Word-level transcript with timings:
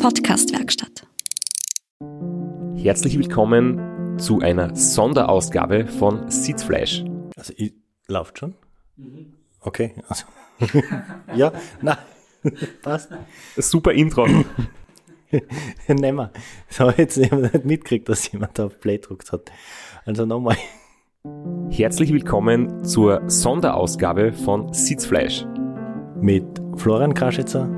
Podcastwerkstatt. 0.00 1.06
Herzlich 2.74 3.18
willkommen 3.18 4.18
zu 4.18 4.40
einer 4.40 4.74
Sonderausgabe 4.74 5.86
von 5.86 6.30
Sitzfleisch. 6.30 7.04
Also, 7.36 7.52
ich, 7.58 7.74
läuft 8.08 8.38
schon? 8.38 8.54
Okay. 9.60 9.92
Also, 10.08 10.24
ja, 11.34 11.52
na, 11.82 11.98
passt. 12.82 13.10
Super 13.58 13.92
Intro. 13.92 14.26
Nehmen 15.86 16.16
wir. 16.16 16.32
Das 16.68 16.80
habe 16.80 16.92
ich 16.92 16.98
jetzt 16.98 17.18
nicht 17.18 17.64
mitgekriegt, 17.66 18.08
dass 18.08 18.32
jemand 18.32 18.58
da 18.58 18.66
auf 18.66 18.80
Play 18.80 18.96
gedruckt 18.96 19.30
hat. 19.32 19.52
Also 20.06 20.24
nochmal. 20.24 20.56
Herzlich 21.68 22.10
willkommen 22.10 22.84
zur 22.86 23.28
Sonderausgabe 23.28 24.32
von 24.32 24.72
Sitzfleisch 24.72 25.44
Mit 26.22 26.46
Florian 26.76 27.12
Kraschitzer. 27.12 27.68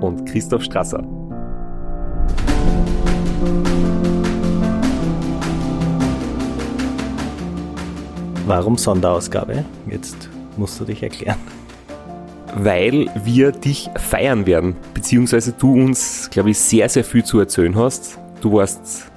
und 0.00 0.26
Christoph 0.26 0.62
Strasser. 0.62 1.21
Warum 8.46 8.76
Sonderausgabe? 8.76 9.64
Jetzt 9.88 10.28
musst 10.56 10.80
du 10.80 10.84
dich 10.84 11.02
erklären. 11.02 11.38
Weil 12.54 13.06
wir 13.24 13.52
dich 13.52 13.88
feiern 13.96 14.46
werden, 14.46 14.76
beziehungsweise 14.94 15.52
du 15.52 15.72
uns, 15.72 16.28
glaube 16.30 16.50
ich, 16.50 16.58
sehr, 16.58 16.88
sehr 16.88 17.04
viel 17.04 17.24
zu 17.24 17.38
erzählen 17.38 17.76
hast. 17.76 18.18
Du 18.40 18.52
warst 18.54 19.10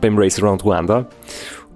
beim 0.00 0.16
Race 0.16 0.40
Around 0.40 0.64
Rwanda 0.64 1.08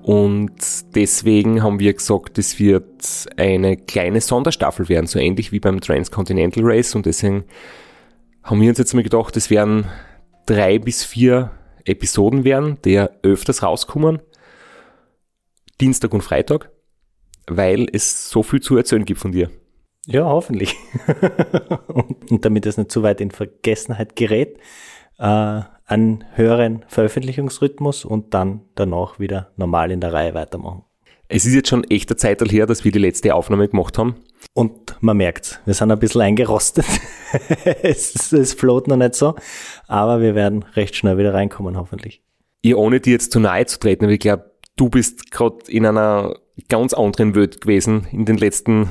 und 0.02 0.54
deswegen 0.94 1.62
haben 1.62 1.80
wir 1.80 1.92
gesagt, 1.92 2.38
es 2.38 2.60
wird 2.60 3.26
eine 3.36 3.76
kleine 3.76 4.20
Sonderstaffel 4.20 4.88
werden, 4.88 5.06
so 5.06 5.18
ähnlich 5.18 5.50
wie 5.50 5.60
beim 5.60 5.80
Transcontinental 5.80 6.62
Race 6.64 6.94
und 6.94 7.06
deswegen 7.06 7.44
haben 8.44 8.60
wir 8.60 8.68
uns 8.68 8.78
jetzt 8.78 8.94
mal 8.94 9.02
gedacht, 9.02 9.36
es 9.36 9.50
werden 9.50 9.86
drei 10.46 10.78
bis 10.78 11.04
vier 11.04 11.50
Episoden 11.84 12.44
werden, 12.44 12.78
der 12.84 13.10
öfters 13.22 13.64
rauskommen. 13.64 14.22
Dienstag 15.80 16.14
und 16.14 16.22
Freitag, 16.22 16.70
weil 17.48 17.86
es 17.92 18.30
so 18.30 18.42
viel 18.42 18.60
zu 18.60 18.76
erzählen 18.76 19.04
gibt 19.04 19.20
von 19.20 19.32
dir. 19.32 19.50
Ja, 20.06 20.24
hoffentlich. 20.24 20.76
und, 21.88 22.30
und 22.30 22.44
damit 22.44 22.66
es 22.66 22.76
nicht 22.76 22.92
zu 22.92 23.02
weit 23.02 23.20
in 23.20 23.30
Vergessenheit 23.30 24.14
gerät, 24.16 24.58
äh, 25.18 25.62
einen 25.86 26.24
höheren 26.34 26.84
Veröffentlichungsrhythmus 26.88 28.04
und 28.04 28.34
dann 28.34 28.62
danach 28.74 29.18
wieder 29.18 29.52
normal 29.56 29.90
in 29.90 30.00
der 30.00 30.12
Reihe 30.12 30.34
weitermachen. 30.34 30.84
Es 31.28 31.44
ist 31.44 31.54
jetzt 31.54 31.68
schon 31.68 31.84
echt 31.84 32.08
eine 32.10 32.16
Zeit 32.16 32.40
her, 32.52 32.66
dass 32.66 32.84
wir 32.84 32.92
die 32.92 33.00
letzte 33.00 33.34
Aufnahme 33.34 33.68
gemacht 33.68 33.98
haben. 33.98 34.16
Und 34.52 34.96
man 35.00 35.16
merkt's, 35.16 35.60
wir 35.64 35.74
sind 35.74 35.90
ein 35.90 35.98
bisschen 35.98 36.20
eingerostet. 36.20 36.86
es, 37.82 38.32
es 38.32 38.54
float 38.54 38.86
noch 38.86 38.96
nicht 38.96 39.14
so, 39.14 39.34
aber 39.88 40.20
wir 40.20 40.34
werden 40.34 40.62
recht 40.74 40.94
schnell 40.94 41.18
wieder 41.18 41.34
reinkommen, 41.34 41.76
hoffentlich. 41.76 42.22
Ja, 42.64 42.76
ohne 42.76 43.00
dir 43.00 43.12
jetzt 43.12 43.32
zu 43.32 43.40
nahe 43.40 43.66
zu 43.66 43.78
treten, 43.80 44.04
aber 44.04 44.12
ich 44.12 44.20
glaube, 44.20 44.50
du 44.76 44.88
bist 44.88 45.30
gerade 45.30 45.58
in 45.68 45.84
einer 45.84 46.36
ganz 46.68 46.94
anderen 46.94 47.34
Welt 47.34 47.60
gewesen 47.60 48.06
in 48.10 48.24
den 48.24 48.38
letzten 48.38 48.88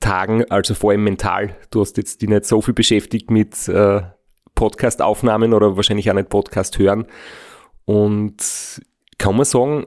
Tagen, 0.00 0.44
also 0.50 0.74
vor 0.74 0.90
allem 0.90 1.04
mental. 1.04 1.56
Du 1.70 1.80
hast 1.80 1.96
jetzt 1.96 2.22
dich 2.22 2.28
nicht 2.28 2.44
so 2.44 2.60
viel 2.60 2.74
beschäftigt 2.74 3.30
mit 3.30 3.68
äh, 3.68 4.02
Podcast-Aufnahmen 4.54 5.52
oder 5.52 5.76
wahrscheinlich 5.76 6.10
auch 6.10 6.14
nicht 6.14 6.28
Podcast 6.28 6.78
hören. 6.78 7.06
Und 7.84 8.82
kann 9.18 9.36
man 9.36 9.44
sagen, 9.44 9.86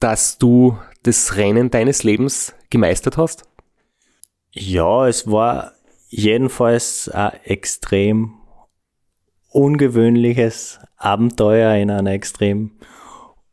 dass 0.00 0.38
du 0.38 0.78
das 1.02 1.36
Rennen 1.36 1.70
deines 1.70 2.02
Lebens 2.02 2.54
gemeistert 2.70 3.16
hast? 3.16 3.44
Ja, 4.50 5.06
es 5.06 5.30
war 5.30 5.72
jedenfalls 6.08 7.08
ein 7.08 7.32
extrem 7.44 8.34
ungewöhnliches 9.50 10.80
Abenteuer 10.96 11.74
in 11.74 11.90
einer 11.90 12.12
extrem 12.12 12.72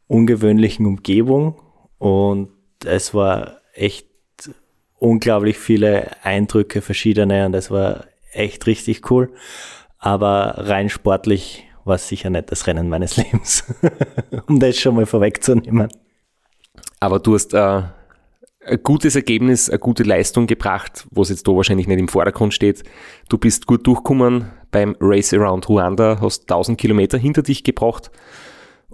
ungewöhnlichen 0.07 0.85
Umgebung 0.85 1.59
und 1.97 2.49
es 2.85 3.13
war 3.13 3.57
echt 3.73 4.07
unglaublich 4.97 5.57
viele 5.57 6.11
Eindrücke, 6.23 6.81
verschiedene 6.81 7.45
und 7.45 7.53
es 7.53 7.69
war 7.71 8.05
echt 8.31 8.65
richtig 8.67 9.09
cool. 9.11 9.33
Aber 9.97 10.55
rein 10.57 10.89
sportlich 10.89 11.65
war 11.83 11.95
es 11.95 12.07
sicher 12.07 12.29
nicht 12.29 12.51
das 12.51 12.67
Rennen 12.67 12.89
meines 12.89 13.17
Lebens, 13.17 13.63
um 14.47 14.59
das 14.59 14.77
schon 14.77 14.95
mal 14.95 15.05
vorwegzunehmen. 15.05 15.87
Aber 16.99 17.19
du 17.19 17.35
hast 17.35 17.53
äh, 17.53 17.83
ein 18.67 18.83
gutes 18.83 19.15
Ergebnis, 19.15 19.69
eine 19.69 19.79
gute 19.79 20.03
Leistung 20.03 20.47
gebracht, 20.47 21.07
was 21.11 21.29
jetzt 21.29 21.47
da 21.47 21.51
wahrscheinlich 21.51 21.87
nicht 21.87 21.99
im 21.99 22.07
Vordergrund 22.07 22.53
steht. 22.53 22.83
Du 23.29 23.37
bist 23.37 23.67
gut 23.67 23.85
durchgekommen 23.85 24.51
beim 24.71 24.95
Race 24.99 25.33
Around 25.33 25.69
Ruanda, 25.69 26.19
hast 26.21 26.43
1000 26.43 26.77
Kilometer 26.77 27.17
hinter 27.17 27.43
dich 27.43 27.63
gebracht 27.63 28.11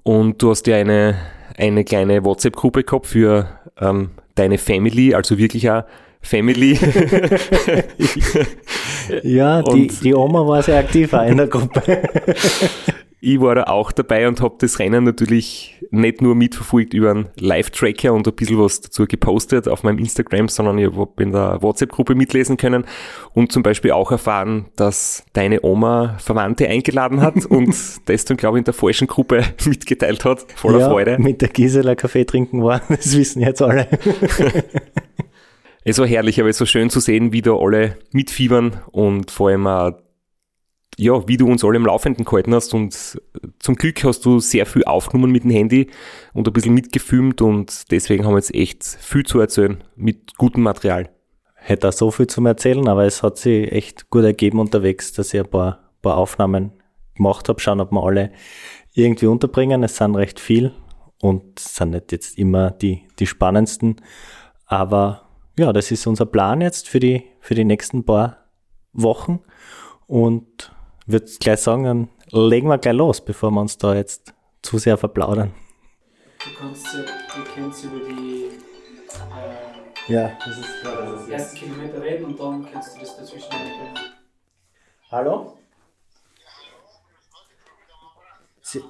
und 0.03 0.41
du 0.41 0.49
hast 0.49 0.67
ja 0.67 0.77
eine, 0.77 1.15
eine 1.61 1.83
kleine 1.83 2.23
WhatsApp-Gruppe 2.25 2.83
gehabt 2.83 3.07
für 3.07 3.47
ähm, 3.79 4.11
deine 4.35 4.57
Family, 4.57 5.13
also 5.13 5.37
wirklich 5.37 5.69
auch 5.69 5.83
Family. 6.21 6.77
Ja, 9.23 9.61
die, 9.61 9.87
die 9.87 10.13
Oma 10.13 10.47
war 10.47 10.61
sehr 10.63 10.79
aktiv 10.79 11.13
auch 11.13 11.25
in 11.25 11.37
der 11.37 11.47
Gruppe. 11.47 11.81
Ich 13.23 13.39
war 13.39 13.53
da 13.53 13.65
auch 13.65 13.91
dabei 13.91 14.27
und 14.27 14.41
habe 14.41 14.55
das 14.57 14.79
Rennen 14.79 15.03
natürlich 15.03 15.79
nicht 15.91 16.23
nur 16.23 16.33
mitverfolgt 16.33 16.95
über 16.95 17.11
einen 17.11 17.29
Live-Tracker 17.39 18.11
und 18.13 18.27
ein 18.27 18.33
bisschen 18.33 18.57
was 18.57 18.81
dazu 18.81 19.05
gepostet 19.05 19.67
auf 19.67 19.83
meinem 19.83 19.99
Instagram, 19.99 20.47
sondern 20.47 20.79
ich 20.79 20.91
habe 20.91 21.21
in 21.21 21.31
der 21.31 21.61
WhatsApp-Gruppe 21.61 22.15
mitlesen 22.15 22.57
können 22.57 22.83
und 23.35 23.51
zum 23.51 23.61
Beispiel 23.61 23.91
auch 23.91 24.11
erfahren, 24.11 24.65
dass 24.75 25.23
deine 25.33 25.63
Oma 25.63 26.17
Verwandte 26.17 26.67
eingeladen 26.67 27.21
hat 27.21 27.45
und 27.49 27.75
das 28.05 28.25
dann, 28.25 28.37
glaube 28.37 28.57
ich, 28.57 28.61
in 28.61 28.65
der 28.65 28.73
falschen 28.73 29.05
Gruppe 29.05 29.43
mitgeteilt 29.65 30.25
hat, 30.25 30.51
voller 30.55 30.79
ja, 30.79 30.89
Freude. 30.89 31.19
Mit 31.19 31.43
der 31.43 31.49
Gisela 31.49 31.93
Kaffee 31.93 32.25
trinken 32.25 32.63
war, 32.63 32.81
das 32.89 33.15
wissen 33.15 33.43
jetzt 33.43 33.61
alle. 33.61 33.87
Es 35.83 35.99
war 35.99 36.07
herrlich, 36.07 36.39
aber 36.39 36.49
es 36.49 36.59
war 36.59 36.65
schön 36.65 36.89
zu 36.89 36.99
sehen, 36.99 37.33
wie 37.33 37.43
da 37.43 37.53
alle 37.53 37.99
mitfiebern 38.13 38.81
und 38.91 39.29
vor 39.29 39.49
allem 39.49 39.67
auch, 39.67 39.91
ja, 40.97 41.27
wie 41.27 41.37
du 41.37 41.47
uns 41.47 41.63
alle 41.63 41.77
im 41.77 41.85
Laufenden 41.85 42.25
gehalten 42.25 42.53
hast 42.53 42.73
und 42.73 43.21
zum 43.59 43.75
Glück 43.75 44.03
hast 44.03 44.25
du 44.25 44.39
sehr 44.39 44.65
viel 44.65 44.83
aufgenommen 44.83 45.31
mit 45.31 45.43
dem 45.43 45.51
Handy 45.51 45.87
und 46.33 46.47
ein 46.47 46.53
bisschen 46.53 46.73
mitgefilmt 46.73 47.41
und 47.41 47.91
deswegen 47.91 48.25
haben 48.25 48.33
wir 48.33 48.39
jetzt 48.39 48.53
echt 48.53 48.83
viel 48.83 49.25
zu 49.25 49.39
erzählen 49.39 49.83
mit 49.95 50.37
gutem 50.37 50.63
Material. 50.63 51.09
Hätte 51.55 51.89
auch 51.89 51.93
so 51.93 52.11
viel 52.11 52.27
zum 52.27 52.47
Erzählen, 52.47 52.87
aber 52.87 53.05
es 53.05 53.21
hat 53.21 53.37
sich 53.37 53.71
echt 53.71 54.09
gut 54.09 54.23
ergeben 54.23 54.59
unterwegs, 54.59 55.13
dass 55.13 55.33
ich 55.33 55.39
ein 55.39 55.49
paar, 55.49 55.91
paar 56.01 56.17
Aufnahmen 56.17 56.71
gemacht 57.15 57.47
habe. 57.49 57.59
Schauen, 57.59 57.79
ob 57.79 57.91
wir 57.91 58.03
alle 58.03 58.31
irgendwie 58.93 59.27
unterbringen. 59.27 59.83
Es 59.83 59.97
sind 59.97 60.15
recht 60.15 60.39
viel 60.39 60.73
und 61.21 61.59
sind 61.59 61.91
nicht 61.91 62.11
jetzt 62.11 62.37
immer 62.39 62.71
die, 62.71 63.07
die 63.19 63.27
spannendsten. 63.27 63.97
Aber 64.65 65.29
ja, 65.57 65.71
das 65.71 65.91
ist 65.91 66.07
unser 66.07 66.25
Plan 66.25 66.61
jetzt 66.61 66.89
für 66.89 66.99
die, 66.99 67.25
für 67.39 67.53
die 67.53 67.65
nächsten 67.65 68.05
paar 68.05 68.37
Wochen. 68.93 69.41
Und 70.07 70.73
würde 71.11 71.25
gleich 71.39 71.59
sagen, 71.59 71.83
dann 71.83 72.09
legen 72.31 72.67
wir 72.67 72.77
gleich 72.77 72.95
los, 72.95 73.21
bevor 73.21 73.51
wir 73.51 73.61
uns 73.61 73.77
da 73.77 73.95
jetzt 73.95 74.33
zu 74.61 74.77
sehr 74.77 74.97
verplaudern. 74.97 75.53
Du 76.43 76.49
kannst 76.57 76.85
ja, 76.93 77.01
du 77.01 77.87
über 77.87 78.09
die 78.09 78.49
äh, 80.07 80.13
Ja, 80.13 80.31
das 80.45 80.57
ist 80.57 80.81
klar, 80.81 81.11
dass 81.11 81.27
ersten 81.29 81.57
Kilometer 81.57 82.01
reden 82.01 82.25
und 82.25 82.39
dann 82.39 82.67
kannst 82.71 82.95
du 82.95 82.99
das 82.99 83.17
dazwischen 83.17 83.51
einbringen. 83.51 84.13
Hallo? 85.11 85.57
Sie 88.61 88.83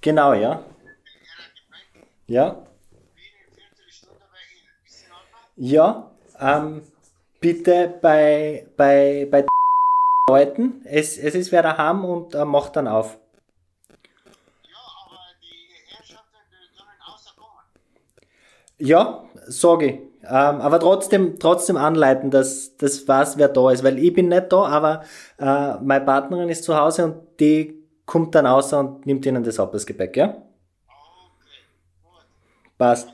genau, 0.00 0.34
ja. 0.34 0.64
Ja. 2.26 2.66
Ja, 5.56 6.10
ähm, 6.40 6.82
bitte 7.40 7.98
bei, 8.02 8.66
bei, 8.76 9.28
bei 9.30 9.46
Leuten, 10.28 10.80
es, 10.84 11.18
es 11.18 11.34
ist 11.34 11.52
wer 11.52 11.62
daheim 11.62 12.04
und 12.04 12.34
äh, 12.34 12.44
macht 12.44 12.76
dann 12.76 12.88
auf. 12.88 13.18
Ja, 18.78 19.24
sage 19.46 19.86
ich. 19.86 19.94
Ähm, 20.22 20.60
aber 20.60 20.80
trotzdem, 20.80 21.38
trotzdem 21.38 21.76
anleiten, 21.76 22.30
dass 22.30 22.76
das 22.78 23.06
weiß, 23.06 23.36
wer 23.36 23.48
da 23.48 23.70
ist. 23.70 23.84
Weil 23.84 23.98
ich 23.98 24.12
bin 24.12 24.28
nicht 24.28 24.50
da, 24.50 24.64
aber 24.64 25.04
äh, 25.38 25.74
meine 25.82 26.04
Partnerin 26.04 26.48
ist 26.48 26.64
zu 26.64 26.76
Hause 26.76 27.04
und 27.04 27.40
die 27.40 27.84
kommt 28.06 28.34
dann 28.34 28.46
raus 28.46 28.72
und 28.72 29.04
nimmt 29.06 29.26
ihnen 29.26 29.44
das 29.44 29.60
ab, 29.60 29.72
das 29.72 29.86
Gepäck, 29.86 30.16
ja? 30.16 30.36
Passt. 32.78 33.10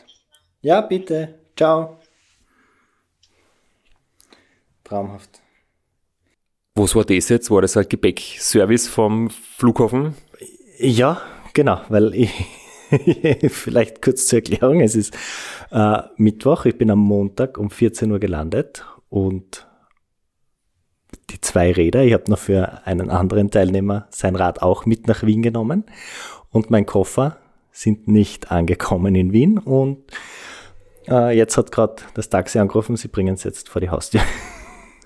Ja, 0.62 0.80
bitte. 0.80 1.40
Ciao. 1.56 1.98
Traumhaft. 4.84 5.40
Was 6.82 6.96
war 6.96 7.04
das 7.04 7.28
jetzt? 7.28 7.50
War 7.50 7.60
das 7.60 7.76
ein 7.76 7.86
Gepäckservice 7.86 8.88
vom 8.88 9.28
Flughafen? 9.28 10.14
Ja, 10.78 11.20
genau, 11.52 11.82
weil 11.90 12.14
ich, 12.14 12.30
vielleicht 13.52 14.00
kurz 14.00 14.26
zur 14.26 14.38
Erklärung, 14.38 14.80
es 14.80 14.94
ist 14.94 15.14
äh, 15.72 15.98
Mittwoch, 16.16 16.64
ich 16.64 16.78
bin 16.78 16.90
am 16.90 17.00
Montag 17.00 17.58
um 17.58 17.68
14 17.68 18.10
Uhr 18.10 18.18
gelandet 18.18 18.86
und 19.10 19.68
die 21.28 21.38
zwei 21.42 21.70
Räder. 21.70 22.02
Ich 22.02 22.14
habe 22.14 22.30
noch 22.30 22.38
für 22.38 22.86
einen 22.86 23.10
anderen 23.10 23.50
Teilnehmer 23.50 24.06
sein 24.08 24.34
Rad 24.34 24.62
auch 24.62 24.86
mit 24.86 25.06
nach 25.06 25.22
Wien 25.22 25.42
genommen 25.42 25.84
und 26.50 26.70
mein 26.70 26.86
Koffer 26.86 27.36
sind 27.72 28.08
nicht 28.08 28.50
angekommen 28.50 29.14
in 29.16 29.34
Wien 29.34 29.58
und 29.58 29.98
äh, 31.10 31.36
jetzt 31.36 31.58
hat 31.58 31.72
gerade 31.72 31.96
das 32.14 32.30
Taxi 32.30 32.58
angerufen, 32.58 32.96
sie 32.96 33.08
bringen 33.08 33.34
es 33.34 33.44
jetzt 33.44 33.68
vor 33.68 33.82
die 33.82 33.90
Haustür. 33.90 34.22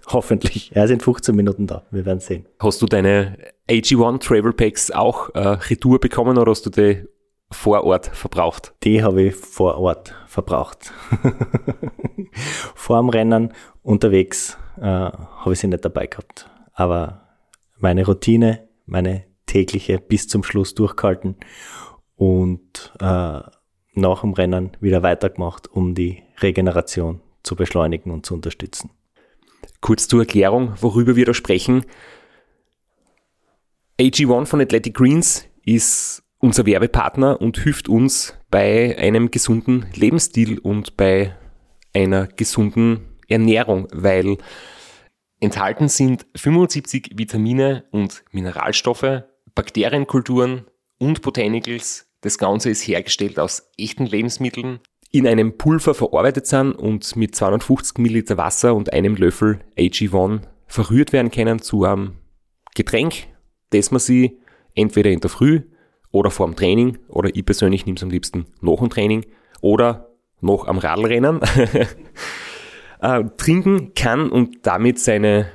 Hoffentlich. 0.09 0.71
Er 0.75 0.85
ist 0.85 0.91
in 0.91 1.01
15 1.01 1.35
Minuten 1.35 1.67
da. 1.67 1.85
Wir 1.91 2.05
werden 2.05 2.21
sehen. 2.21 2.47
Hast 2.59 2.83
du 2.83 2.87
deine 2.87 3.39
AG1 3.69 4.21
Travel 4.21 4.53
Packs 4.53 4.91
auch 4.91 5.35
äh, 5.35 5.41
Retour 5.41 5.99
bekommen 6.01 6.39
oder 6.39 6.51
hast 6.51 6.67
du 6.67 6.71
die 6.71 7.05
vor 7.51 7.85
Ort 7.85 8.07
verbraucht? 8.07 8.75
Die 8.83 9.03
habe 9.03 9.23
ich 9.23 9.35
vor 9.35 9.79
Ort 9.79 10.15
verbraucht. 10.27 10.93
vor 12.75 12.99
dem 12.99 13.09
Rennen 13.09 13.53
unterwegs 13.83 14.59
äh, 14.79 14.83
habe 14.83 15.53
ich 15.53 15.61
sie 15.61 15.69
nicht 15.69 15.85
dabei 15.85 16.07
gehabt. 16.07 16.51
Aber 16.73 17.23
meine 17.79 18.05
Routine, 18.05 18.69
meine 18.87 19.25
tägliche 19.47 19.99
bis 19.99 20.29
zum 20.29 20.43
Schluss 20.43 20.75
durchgehalten 20.75 21.37
und 22.17 22.93
äh, 23.01 23.41
nach 23.97 24.21
dem 24.21 24.33
Rennen 24.33 24.77
wieder 24.81 25.03
weitergemacht, 25.03 25.71
um 25.71 25.95
die 25.95 26.23
Regeneration 26.41 27.21
zu 27.43 27.57
beschleunigen 27.57 28.11
und 28.11 28.27
zu 28.27 28.35
unterstützen. 28.35 28.91
Kurz 29.85 30.09
zur 30.09 30.21
Erklärung, 30.21 30.73
worüber 30.81 31.15
wir 31.15 31.27
da 31.27 31.35
sprechen. 31.35 31.85
AG1 34.01 34.47
von 34.47 34.63
Athletic 34.63 34.95
Greens 34.95 35.45
ist 35.63 36.23
unser 36.39 36.65
Werbepartner 36.65 37.39
und 37.39 37.59
hilft 37.59 37.91
uns 37.91 38.35
bei 38.49 38.97
einem 38.97 39.31
gesunden 39.31 39.85
Lebensstil 39.95 40.59
und 40.59 40.97
bei 40.97 41.37
einer 41.93 42.29
gesunden 42.29 43.19
Ernährung, 43.29 43.87
weil 43.93 44.39
enthalten 45.41 45.89
sind 45.89 46.25
75 46.35 47.11
Vitamine 47.17 47.85
und 47.91 48.25
Mineralstoffe, 48.33 49.25
Bakterienkulturen 49.55 50.65
und 50.97 51.21
Botanicals. 51.21 52.07
Das 52.23 52.39
Ganze 52.39 52.71
ist 52.71 52.89
hergestellt 52.89 53.39
aus 53.39 53.71
echten 53.77 54.07
Lebensmitteln, 54.07 54.81
in 55.15 55.29
einem 55.29 55.57
Pulver 55.57 55.95
verarbeitet 55.95 56.49
sind 56.49 56.73
und 56.73 57.15
mit 57.15 57.37
250 57.37 57.99
Milliliter 57.99 58.37
Wasser 58.37 58.75
und 58.75 58.93
einem 58.93 59.15
Löffel 59.15 59.61
AG1 59.79 60.41
verrührt 60.67 61.13
werden 61.13 61.31
können 61.31 61.63
zu 61.63 61.85
einem 61.85 62.15
Getränk, 62.75 63.29
das 63.71 63.93
man 63.93 64.01
sie 64.01 64.41
entweder 64.75 65.13
in 65.13 65.21
der 65.21 65.31
Früh 65.31 65.61
oder 66.11 66.33
vor 66.33 66.47
dem 66.47 66.57
Training 66.57 66.99
oder 67.07 67.31
ich 67.33 67.47
persönlich 67.47 67.87
nehme 67.87 67.95
es 67.95 68.03
am 68.03 68.11
liebsten 68.11 68.47
nach 68.61 68.79
dem 68.79 68.91
Training 68.91 69.25
oder 69.61 70.11
noch 70.41 70.67
am 70.67 70.79
Radlrennen 70.79 71.41
äh, 73.01 73.25
trinken 73.37 73.95
kann 73.95 74.31
und 74.31 74.67
damit 74.67 74.99
seine 74.99 75.47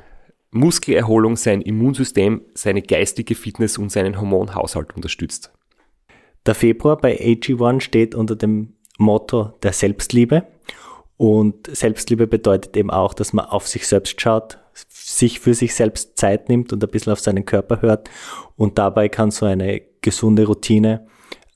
Muskelerholung, 0.51 1.35
sein 1.35 1.61
Immunsystem, 1.61 2.43
seine 2.53 2.81
geistige 2.81 3.35
Fitness 3.35 3.77
und 3.77 3.91
seinen 3.91 4.21
Hormonhaushalt 4.21 4.95
unterstützt. 4.95 5.51
Der 6.45 6.55
Februar 6.55 6.95
bei 6.95 7.19
AG1 7.19 7.81
steht 7.81 8.15
unter 8.15 8.37
dem 8.37 8.78
Motto 8.99 9.53
der 9.63 9.73
Selbstliebe. 9.73 10.43
Und 11.17 11.67
Selbstliebe 11.75 12.27
bedeutet 12.27 12.77
eben 12.77 12.91
auch, 12.91 13.13
dass 13.13 13.33
man 13.33 13.45
auf 13.45 13.67
sich 13.67 13.87
selbst 13.87 14.21
schaut, 14.21 14.59
sich 14.89 15.39
für 15.39 15.53
sich 15.53 15.75
selbst 15.75 16.17
Zeit 16.17 16.47
nimmt 16.47 16.71
und 16.71 16.83
ein 16.83 16.89
bisschen 16.89 17.11
auf 17.11 17.19
seinen 17.19 17.45
Körper 17.45 17.81
hört. 17.81 18.09
Und 18.55 18.77
dabei 18.77 19.09
kann 19.09 19.31
so 19.31 19.45
eine 19.45 19.81
gesunde 20.01 20.45
Routine 20.45 21.07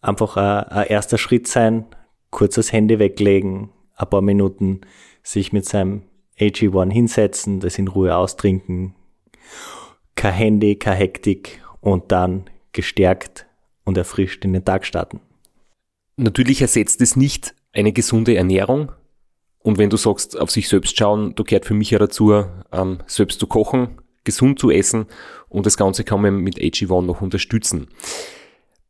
einfach 0.01 0.35
ein, 0.37 0.65
ein 0.65 0.87
erster 0.87 1.17
Schritt 1.17 1.47
sein. 1.47 1.85
Kurz 2.29 2.55
das 2.55 2.73
Handy 2.73 2.99
weglegen, 2.99 3.69
ein 3.95 4.09
paar 4.09 4.21
Minuten 4.21 4.81
sich 5.21 5.53
mit 5.53 5.65
seinem 5.65 6.03
AG1 6.39 6.91
hinsetzen, 6.91 7.59
das 7.59 7.77
in 7.77 7.87
Ruhe 7.87 8.15
austrinken. 8.15 8.95
Kein 10.15 10.33
Handy, 10.33 10.75
keine 10.75 10.97
Hektik 10.97 11.63
und 11.79 12.11
dann 12.11 12.45
gestärkt 12.71 13.45
und 13.85 13.97
erfrischt 13.97 14.43
in 14.45 14.53
den 14.53 14.65
Tag 14.65 14.85
starten. 14.85 15.21
Natürlich 16.15 16.61
ersetzt 16.61 17.01
es 17.01 17.15
nicht 17.15 17.55
eine 17.71 17.91
gesunde 17.91 18.35
Ernährung. 18.35 18.91
Und 19.59 19.77
wenn 19.77 19.89
du 19.89 19.97
sagst, 19.97 20.37
auf 20.37 20.51
sich 20.51 20.67
selbst 20.67 20.97
schauen, 20.97 21.33
da 21.35 21.43
gehört 21.43 21.65
für 21.65 21.73
mich 21.73 21.91
ja 21.91 21.99
dazu, 21.99 22.33
ähm, 22.71 22.99
selbst 23.07 23.39
zu 23.39 23.47
kochen, 23.47 24.01
gesund 24.23 24.59
zu 24.59 24.71
essen 24.71 25.07
und 25.49 25.65
das 25.65 25.77
Ganze 25.77 26.03
kann 26.03 26.21
man 26.21 26.35
mit 26.37 26.59
AG1 26.59 27.05
noch 27.05 27.21
unterstützen. 27.21 27.87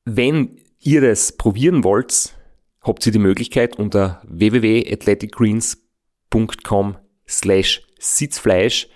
Wenn 0.05 0.57
ihr 0.79 1.01
das 1.01 1.37
probieren 1.37 1.83
wollt, 1.83 2.33
habt 2.81 3.05
ihr 3.05 3.11
die 3.11 3.19
Möglichkeit 3.19 3.77
unter 3.77 4.23
www.athleticgreens.com 4.27 6.97
slash 7.27 7.85
Sitzfleisch 7.99 8.87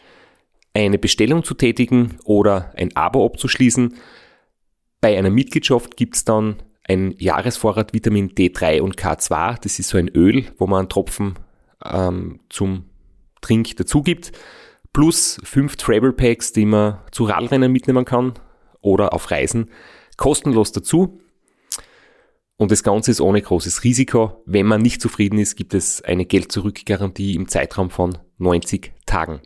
eine 0.73 0.97
Bestellung 0.97 1.43
zu 1.43 1.53
tätigen 1.53 2.17
oder 2.25 2.73
ein 2.75 2.95
Abo 2.95 3.23
abzuschließen. 3.25 3.95
Bei 4.99 5.15
einer 5.17 5.29
Mitgliedschaft 5.29 5.95
gibt's 5.95 6.25
dann 6.25 6.57
ein 6.87 7.13
Jahresvorrat 7.17 7.93
Vitamin 7.93 8.29
D3 8.29 8.81
und 8.81 8.95
K2. 8.95 9.59
Das 9.61 9.79
ist 9.79 9.89
so 9.89 9.97
ein 9.97 10.07
Öl, 10.09 10.45
wo 10.57 10.67
man 10.67 10.79
einen 10.79 10.89
Tropfen 10.89 11.37
ähm, 11.85 12.39
zum 12.49 12.85
Trink 13.41 13.75
dazu 13.77 14.01
gibt. 14.01 14.31
Plus 14.93 15.39
fünf 15.43 15.75
Travel 15.75 16.13
Packs, 16.13 16.53
die 16.53 16.65
man 16.65 16.99
zu 17.11 17.25
Radrennen 17.25 17.71
mitnehmen 17.71 18.05
kann 18.05 18.33
oder 18.81 19.13
auf 19.13 19.29
Reisen. 19.29 19.69
Kostenlos 20.15 20.71
dazu. 20.71 21.19
Und 22.55 22.71
das 22.71 22.81
Ganze 22.81 23.11
ist 23.11 23.21
ohne 23.21 23.41
großes 23.41 23.83
Risiko. 23.83 24.41
Wenn 24.45 24.65
man 24.65 24.81
nicht 24.81 25.01
zufrieden 25.01 25.37
ist, 25.37 25.55
gibt 25.55 25.75
es 25.75 26.01
eine 26.01 26.25
Geld-Zurück-Garantie 26.25 27.35
im 27.35 27.47
Zeitraum 27.47 27.91
von 27.91 28.17
90 28.39 28.93
Tagen. 29.05 29.41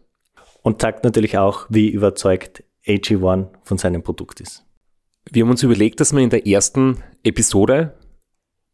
Und 0.62 0.82
sagt 0.82 1.04
natürlich 1.04 1.38
auch, 1.38 1.66
wie 1.70 1.90
überzeugt 1.90 2.64
AG1 2.86 3.50
von 3.64 3.78
seinem 3.78 4.04
Produkt 4.04 4.40
ist. 4.40 4.66
Wir 5.30 5.44
haben 5.44 5.52
uns 5.52 5.64
überlegt, 5.64 6.00
dass 6.00 6.14
wir 6.14 6.22
in 6.22 6.30
der 6.30 6.48
ersten 6.48 6.98
Episode 7.24 7.94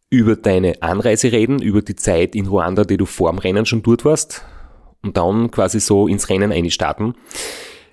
über 0.09 0.35
deine 0.35 0.81
Anreise 0.81 1.31
reden, 1.31 1.61
über 1.61 1.81
die 1.81 1.95
Zeit 1.95 2.35
in 2.35 2.47
Ruanda, 2.47 2.83
die 2.83 2.97
du 2.97 3.05
vor 3.05 3.29
dem 3.29 3.39
Rennen 3.39 3.65
schon 3.65 3.83
dort 3.83 4.05
warst 4.05 4.45
und 5.03 5.17
dann 5.17 5.51
quasi 5.51 5.79
so 5.79 6.07
ins 6.07 6.29
Rennen 6.29 6.51
einstarten. 6.51 7.15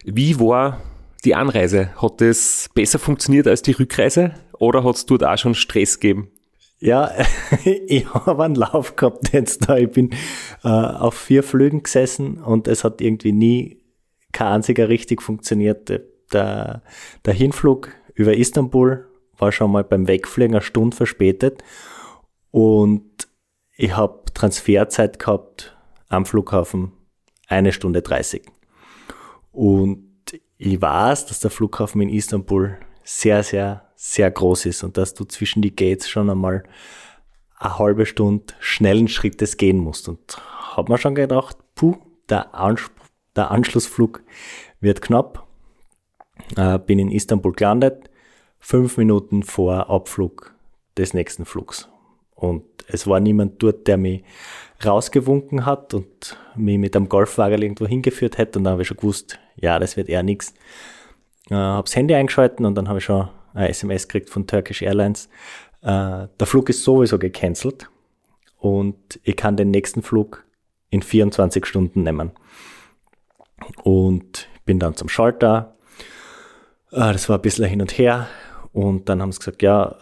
Wie 0.04 0.38
war 0.38 0.80
die 1.24 1.34
Anreise? 1.34 1.90
Hat 2.00 2.20
es 2.20 2.70
besser 2.74 2.98
funktioniert 2.98 3.48
als 3.48 3.62
die 3.62 3.72
Rückreise 3.72 4.34
oder 4.52 4.84
hat 4.84 4.96
es 4.96 5.06
dort 5.06 5.24
auch 5.24 5.38
schon 5.38 5.54
Stress 5.54 5.98
gegeben? 5.98 6.30
Ja, 6.78 7.10
ich 7.64 8.12
habe 8.12 8.44
einen 8.44 8.54
Lauf 8.54 8.94
gehabt 8.94 9.32
jetzt 9.32 9.68
da. 9.68 9.76
Ich 9.76 9.90
bin 9.90 10.10
äh, 10.62 10.68
auf 10.68 11.14
vier 11.14 11.42
Flügen 11.42 11.82
gesessen 11.82 12.42
und 12.42 12.68
es 12.68 12.84
hat 12.84 13.00
irgendwie 13.00 13.32
nie 13.32 13.80
kein 14.32 14.54
einziger 14.56 14.88
richtig 14.88 15.22
funktioniert. 15.22 15.88
Der, 16.32 16.82
der 17.24 17.34
Hinflug 17.34 17.90
über 18.14 18.36
Istanbul 18.36 19.08
war 19.36 19.52
schon 19.52 19.72
mal 19.72 19.84
beim 19.84 20.06
Wegfliegen 20.06 20.54
eine 20.54 20.62
Stunde 20.62 20.96
verspätet 20.96 21.62
und 22.50 23.28
ich 23.76 23.96
habe 23.96 24.22
Transferzeit 24.32 25.18
gehabt 25.18 25.76
am 26.08 26.24
Flughafen 26.24 26.92
eine 27.48 27.72
Stunde 27.72 28.02
30. 28.02 28.46
Und 29.50 30.14
ich 30.56 30.80
weiß, 30.80 31.26
dass 31.26 31.40
der 31.40 31.50
Flughafen 31.50 32.00
in 32.00 32.08
Istanbul 32.08 32.78
sehr, 33.02 33.42
sehr, 33.42 33.90
sehr 33.96 34.30
groß 34.30 34.66
ist 34.66 34.84
und 34.84 34.96
dass 34.96 35.14
du 35.14 35.24
zwischen 35.24 35.62
die 35.62 35.74
Gates 35.74 36.08
schon 36.08 36.30
einmal 36.30 36.62
eine 37.58 37.78
halbe 37.78 38.06
Stunde 38.06 38.54
schnellen 38.60 39.08
Schrittes 39.08 39.56
gehen 39.56 39.78
musst. 39.78 40.08
Und 40.08 40.38
habe 40.76 40.92
mir 40.92 40.98
schon 40.98 41.14
gedacht, 41.14 41.56
puh, 41.74 41.96
der, 42.28 42.54
Anspr 42.54 42.92
der 43.36 43.50
Anschlussflug 43.50 44.22
wird 44.80 45.02
knapp. 45.02 45.43
Äh, 46.56 46.78
bin 46.78 46.98
in 46.98 47.10
Istanbul 47.10 47.52
gelandet, 47.52 48.10
fünf 48.58 48.96
Minuten 48.96 49.42
vor 49.42 49.90
Abflug 49.90 50.54
des 50.96 51.14
nächsten 51.14 51.44
Flugs. 51.44 51.88
Und 52.34 52.64
es 52.88 53.06
war 53.06 53.20
niemand 53.20 53.62
dort, 53.62 53.86
der 53.86 53.96
mich 53.96 54.22
rausgewunken 54.84 55.64
hat 55.64 55.94
und 55.94 56.38
mich 56.56 56.78
mit 56.78 56.94
einem 56.96 57.08
Golfwagen 57.08 57.62
irgendwo 57.62 57.86
hingeführt 57.86 58.38
hätte. 58.38 58.58
Und 58.58 58.64
dann 58.64 58.72
habe 58.72 58.82
ich 58.82 58.88
schon 58.88 58.96
gewusst, 58.96 59.38
ja, 59.56 59.78
das 59.78 59.96
wird 59.96 60.08
eher 60.08 60.22
nichts. 60.22 60.54
Äh, 61.50 61.54
habe 61.54 61.84
das 61.84 61.96
Handy 61.96 62.14
eingeschalten 62.14 62.66
und 62.66 62.74
dann 62.74 62.88
habe 62.88 62.98
ich 62.98 63.04
schon 63.04 63.28
ein 63.54 63.68
SMS 63.68 64.08
gekriegt 64.08 64.30
von 64.30 64.46
Turkish 64.46 64.82
Airlines. 64.82 65.28
Äh, 65.82 66.28
der 66.38 66.46
Flug 66.46 66.68
ist 66.68 66.82
sowieso 66.82 67.18
gecancelt 67.18 67.88
und 68.58 69.20
ich 69.22 69.36
kann 69.36 69.56
den 69.56 69.70
nächsten 69.70 70.02
Flug 70.02 70.44
in 70.90 71.02
24 71.02 71.64
Stunden 71.66 72.02
nehmen. 72.02 72.32
Und 73.82 74.48
bin 74.64 74.78
dann 74.78 74.96
zum 74.96 75.08
Schalter. 75.08 75.73
Äh, 76.94 77.12
das 77.12 77.28
war 77.28 77.38
ein 77.38 77.42
bisschen 77.42 77.64
hin 77.66 77.80
und 77.80 77.98
her. 77.98 78.28
Und 78.72 79.08
dann 79.08 79.20
haben 79.20 79.32
sie 79.32 79.40
gesagt, 79.40 79.62
ja, 79.62 79.96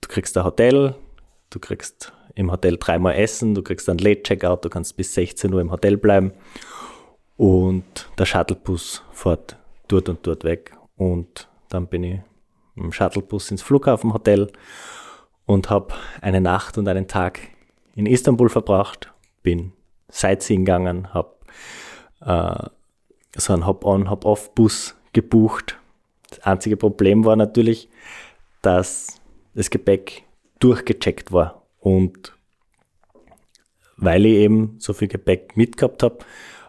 du 0.00 0.08
kriegst 0.08 0.36
ein 0.36 0.44
Hotel, 0.44 0.94
du 1.50 1.58
kriegst 1.58 2.12
im 2.34 2.50
Hotel 2.50 2.76
dreimal 2.78 3.14
Essen, 3.14 3.54
du 3.54 3.62
kriegst 3.62 3.88
ein 3.88 3.98
Late-Checkout, 3.98 4.64
du 4.64 4.68
kannst 4.68 4.96
bis 4.96 5.14
16 5.14 5.52
Uhr 5.54 5.60
im 5.60 5.70
Hotel 5.70 5.96
bleiben 5.96 6.32
und 7.36 7.84
der 8.18 8.26
Shuttlebus 8.26 9.02
fährt 9.12 9.56
dort 9.88 10.08
und 10.08 10.26
dort 10.26 10.44
weg. 10.44 10.76
Und 10.96 11.48
dann 11.68 11.86
bin 11.86 12.04
ich 12.04 12.20
im 12.76 12.92
Shuttlebus 12.92 13.50
ins 13.52 13.62
Flughafenhotel 13.62 14.50
und 15.46 15.70
habe 15.70 15.94
eine 16.20 16.40
Nacht 16.40 16.76
und 16.76 16.88
einen 16.88 17.06
Tag 17.06 17.40
in 17.94 18.06
Istanbul 18.06 18.48
verbracht, 18.48 19.12
bin 19.42 19.72
Sightseeing 20.08 20.64
gegangen, 20.64 21.14
habe 21.14 21.36
äh, 22.20 22.68
so 23.36 23.52
einen 23.52 23.66
Hop-on, 23.66 24.10
Hop-off-Bus 24.10 24.96
gebucht. 25.12 25.78
Das 26.36 26.46
einzige 26.46 26.76
Problem 26.76 27.24
war 27.24 27.36
natürlich, 27.36 27.88
dass 28.62 29.20
das 29.54 29.70
Gepäck 29.70 30.24
durchgecheckt 30.58 31.32
war. 31.32 31.66
Und 31.78 32.32
weil 33.96 34.26
ich 34.26 34.34
eben 34.34 34.76
so 34.78 34.92
viel 34.92 35.08
Gepäck 35.08 35.56
mitgehabt 35.56 36.02
habe, 36.02 36.18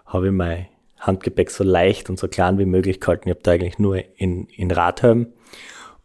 habe 0.05 0.27
ich 0.27 0.33
mein 0.33 0.67
Handgepäck 0.99 1.49
so 1.51 1.63
leicht 1.63 2.09
und 2.09 2.19
so 2.19 2.27
klein 2.27 2.57
wie 2.57 2.65
möglich 2.65 2.99
gehalten. 2.99 3.29
Ich 3.29 3.35
habe 3.35 3.43
da 3.43 3.51
eigentlich 3.51 3.79
nur 3.79 4.03
in, 4.17 4.45
in 4.45 4.71
Radhelm 4.71 5.33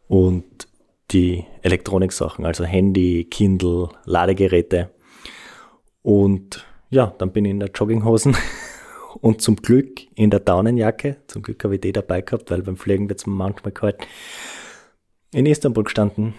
und 0.09 0.69
die 1.11 1.45
Elektroniksachen, 1.62 2.45
also 2.45 2.64
Handy, 2.64 3.26
Kindle, 3.31 3.88
Ladegeräte. 4.05 4.90
Und 6.02 6.64
ja, 6.88 7.14
dann 7.19 7.33
bin 7.33 7.45
ich 7.45 7.50
in 7.50 7.61
der 7.61 7.71
Jogginghosen 7.71 8.37
und 9.17 9.43
zum 9.43 9.57
Glück 9.57 10.00
in 10.14 10.31
der 10.31 10.40
Daunenjacke. 10.40 11.17
Zum 11.26 11.43
Glück 11.43 11.62
habe 11.64 11.76
ich 11.76 11.81
die 11.81 11.93
dabei 11.93 12.21
gehabt, 12.21 12.50
weil 12.50 12.62
beim 12.62 12.76
Fliegen 12.76 13.09
wird 13.09 13.21
es 13.21 13.26
manchmal 13.26 13.73
kalt. 13.73 13.97
In 15.33 15.47
Istanbul 15.47 15.85
gestanden 15.85 16.35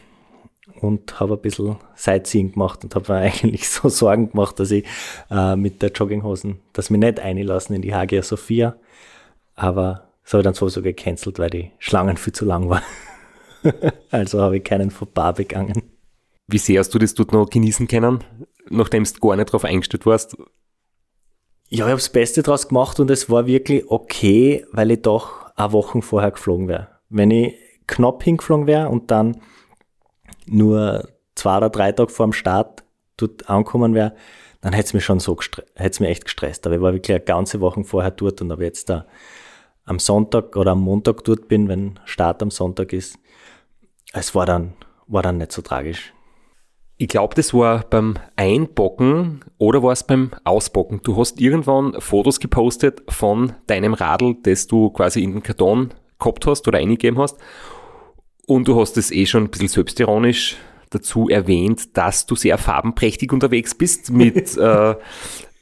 und 0.81 1.19
habe 1.19 1.35
ein 1.35 1.41
bisschen 1.41 1.77
Sightseeing 1.95 2.53
gemacht 2.53 2.83
und 2.83 2.95
habe 2.95 3.13
mir 3.13 3.19
eigentlich 3.21 3.69
so 3.69 3.89
Sorgen 3.89 4.31
gemacht, 4.31 4.59
dass 4.59 4.71
ich 4.71 4.85
äh, 5.29 5.55
mit 5.55 5.81
der 5.81 5.91
Jogginghosen, 5.91 6.59
dass 6.73 6.89
mich 6.89 6.99
nicht 6.99 7.19
einlassen 7.19 7.75
in 7.75 7.81
die 7.81 7.93
Hagia 7.93 8.21
Sophia. 8.23 8.75
Aber 9.55 10.09
das 10.23 10.33
habe 10.33 10.41
ich 10.41 10.45
dann 10.45 10.53
sowieso 10.53 10.81
gecancelt, 10.81 11.39
weil 11.39 11.49
die 11.49 11.71
Schlangen 11.79 12.17
viel 12.17 12.33
zu 12.33 12.45
lang 12.45 12.69
waren. 12.69 12.83
also 14.11 14.41
habe 14.41 14.57
ich 14.57 14.63
keinen 14.63 14.91
Fauxpas 14.91 15.33
begangen. 15.33 15.83
Wie 16.47 16.57
sehr 16.57 16.79
hast 16.79 16.93
du 16.93 16.99
das 16.99 17.13
dort 17.13 17.31
noch 17.31 17.49
genießen 17.49 17.87
können, 17.87 18.23
nachdem 18.69 19.03
du 19.03 19.19
gar 19.19 19.35
nicht 19.35 19.51
drauf 19.51 19.63
eingestellt 19.63 20.05
warst? 20.05 20.35
Ja, 21.73 21.85
ich 21.85 21.91
habe 21.91 21.93
das 21.93 22.09
Beste 22.09 22.43
draus 22.43 22.67
gemacht 22.67 22.99
und 22.99 23.09
es 23.09 23.29
war 23.29 23.47
wirklich 23.47 23.89
okay, 23.89 24.65
weil 24.73 24.91
ich 24.91 25.03
doch 25.03 25.45
eine 25.55 25.71
Woche 25.71 26.01
vorher 26.01 26.31
geflogen 26.31 26.67
wäre. 26.67 26.89
Wenn 27.07 27.31
ich 27.31 27.55
knapp 27.87 28.23
hingeflogen 28.23 28.67
wäre 28.67 28.89
und 28.89 29.09
dann 29.09 29.39
nur 30.47 31.07
zwei 31.33 31.55
oder 31.55 31.69
drei 31.69 31.93
Tage 31.93 32.11
vor 32.11 32.27
dem 32.27 32.33
Start 32.33 32.83
dort 33.15 33.49
angekommen 33.49 33.93
wäre, 33.93 34.15
dann 34.59 34.73
hätte 34.73 34.87
es 34.87 34.93
mich 34.93 35.05
schon 35.05 35.21
so 35.21 35.37
hätte 35.75 35.91
es 35.91 35.99
mich 36.01 36.09
echt 36.09 36.25
gestresst. 36.25 36.65
Aber 36.65 36.75
ich 36.75 36.81
war 36.81 36.91
wirklich 36.91 37.15
eine 37.15 37.23
ganze 37.23 37.61
Woche 37.61 37.85
vorher 37.85 38.11
dort 38.11 38.41
und 38.41 38.51
ob 38.51 38.59
ich 38.59 38.65
jetzt 38.65 38.89
da 38.89 39.07
am 39.85 39.97
Sonntag 39.97 40.57
oder 40.57 40.71
am 40.71 40.81
Montag 40.81 41.23
dort 41.23 41.47
bin, 41.47 41.69
wenn 41.69 42.01
Start 42.03 42.43
am 42.43 42.51
Sonntag 42.51 42.91
ist, 42.91 43.17
es 44.11 44.35
war 44.35 44.45
dann, 44.45 44.73
war 45.07 45.21
dann 45.21 45.37
nicht 45.37 45.53
so 45.53 45.61
tragisch. 45.61 46.11
Ich 47.01 47.07
glaube, 47.07 47.33
das 47.33 47.51
war 47.51 47.83
beim 47.89 48.13
Einbocken 48.35 49.39
oder 49.57 49.81
war 49.81 49.91
es 49.91 50.03
beim 50.03 50.29
Ausbocken. 50.43 50.99
Du 51.01 51.17
hast 51.17 51.41
irgendwann 51.41 51.99
Fotos 51.99 52.39
gepostet 52.39 53.01
von 53.09 53.53
deinem 53.65 53.95
Radl, 53.95 54.35
das 54.43 54.67
du 54.67 54.91
quasi 54.91 55.23
in 55.23 55.31
den 55.31 55.41
Karton 55.41 55.95
gehabt 56.19 56.45
hast 56.45 56.67
oder 56.67 56.77
eingegeben 56.77 57.17
hast. 57.17 57.39
Und 58.45 58.67
du 58.67 58.79
hast 58.79 58.97
es 58.97 59.09
eh 59.09 59.25
schon 59.25 59.45
ein 59.45 59.49
bisschen 59.49 59.67
selbstironisch 59.67 60.57
dazu 60.91 61.27
erwähnt, 61.27 61.97
dass 61.97 62.27
du 62.27 62.35
sehr 62.35 62.59
farbenprächtig 62.59 63.33
unterwegs 63.33 63.73
bist 63.73 64.11
mit 64.11 64.55
äh, 64.57 64.93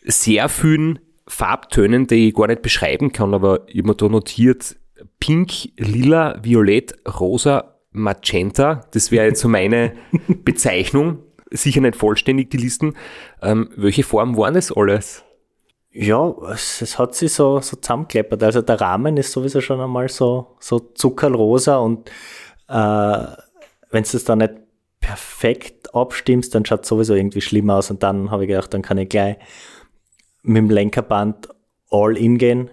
sehr 0.04 0.50
vielen 0.50 1.00
Farbtönen, 1.26 2.06
die 2.08 2.28
ich 2.28 2.36
gar 2.36 2.48
nicht 2.48 2.64
beschreiben 2.64 3.14
kann, 3.14 3.34
aber 3.34 3.66
mir 3.74 3.96
da 3.96 4.10
notiert 4.10 4.76
Pink, 5.22 5.70
Lila, 5.78 6.38
Violett, 6.44 6.96
Rosa, 7.08 7.76
Magenta. 7.92 8.86
Das 8.92 9.10
wäre 9.10 9.28
jetzt 9.28 9.40
so 9.40 9.48
meine 9.48 9.94
Bezeichnung. 10.44 11.20
Sicher 11.52 11.82
nicht 11.82 11.96
vollständig 11.96 12.50
die 12.52 12.58
Listen. 12.58 12.96
Ähm, 13.42 13.70
welche 13.76 14.04
Farben 14.04 14.38
waren 14.38 14.54
das 14.54 14.72
alles? 14.72 15.24
Ja, 15.92 16.34
es, 16.52 16.82
es, 16.82 17.00
hat 17.00 17.16
sich 17.16 17.34
so, 17.34 17.60
so 17.62 17.76
zusammengekleppert. 17.76 18.44
Also 18.44 18.62
der 18.62 18.80
Rahmen 18.80 19.18
ist 19.18 19.32
sowieso 19.32 19.60
schon 19.60 19.82
einmal 19.82 20.08
so, 20.10 20.56
so 20.60 20.80
zuckerrosa 20.80 21.78
und 21.78 22.10
äh, 22.68 23.26
wenn 23.92 24.04
es 24.04 24.24
dann 24.24 24.40
nicht 24.40 24.54
perfekt 25.00 25.94
abstimmst, 25.96 26.54
dann 26.54 26.66
schaut 26.66 26.84
es 26.84 26.90
sowieso 26.90 27.16
irgendwie 27.16 27.42
schlimm 27.42 27.70
aus. 27.70 27.90
Und 27.90 28.04
dann 28.04 28.30
habe 28.30 28.44
ich 28.44 28.50
gedacht, 28.50 28.74
dann 28.74 28.84
kann 28.84 29.00
ich 29.00 29.10
gleich 29.10 29.38
mit 30.44 30.58
dem 30.58 30.70
Lenkerband 30.70 31.50
all 31.90 32.18
in 32.18 32.38
gehen, 32.38 32.70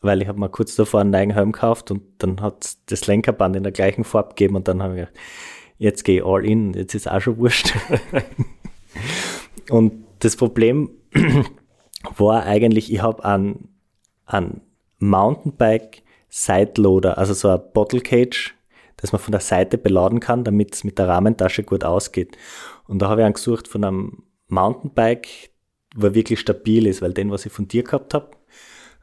weil 0.00 0.20
ich 0.20 0.28
habe 0.28 0.38
mal 0.38 0.48
kurz 0.48 0.76
davor 0.76 1.00
einen 1.00 1.10
neuen 1.10 1.52
gekauft 1.52 1.90
und 1.90 2.02
dann 2.18 2.40
hat 2.40 2.76
das 2.86 3.06
Lenkerband 3.06 3.56
in 3.56 3.62
der 3.62 3.72
gleichen 3.72 4.04
Farbe 4.04 4.30
gegeben 4.30 4.56
und 4.56 4.68
dann 4.68 4.82
habe 4.82 4.94
ich 4.94 5.00
gedacht, 5.00 5.18
jetzt 5.80 6.04
gehe 6.04 6.20
ich 6.20 6.24
all 6.24 6.44
in, 6.44 6.74
jetzt 6.74 6.94
ist 6.94 7.10
auch 7.10 7.20
schon 7.20 7.38
wurscht. 7.38 7.74
und 9.70 10.04
das 10.20 10.36
Problem 10.36 10.90
war 12.16 12.44
eigentlich, 12.44 12.92
ich 12.92 13.02
habe 13.02 13.24
einen, 13.24 13.68
einen 14.26 14.60
Mountainbike 15.00 16.02
Sideloader, 16.28 17.18
also 17.18 17.34
so 17.34 17.48
ein 17.48 17.60
Bottle 17.72 18.00
Cage 18.00 18.54
das 19.00 19.12
man 19.12 19.20
von 19.20 19.32
der 19.32 19.40
Seite 19.40 19.78
beladen 19.78 20.20
kann, 20.20 20.44
damit 20.44 20.74
es 20.74 20.84
mit 20.84 20.98
der 20.98 21.08
Rahmentasche 21.08 21.62
gut 21.62 21.84
ausgeht. 21.84 22.36
Und 22.86 23.00
da 23.00 23.08
habe 23.08 23.22
ich 23.22 23.24
einen 23.24 23.34
gesucht 23.34 23.68
von 23.68 23.84
einem 23.84 24.22
Mountainbike, 24.48 25.50
wo 25.94 26.14
wirklich 26.14 26.40
stabil 26.40 26.86
ist, 26.86 27.02
weil 27.02 27.12
den, 27.12 27.30
was 27.30 27.46
ich 27.46 27.52
von 27.52 27.68
dir 27.68 27.82
gehabt 27.82 28.14
habe, 28.14 28.30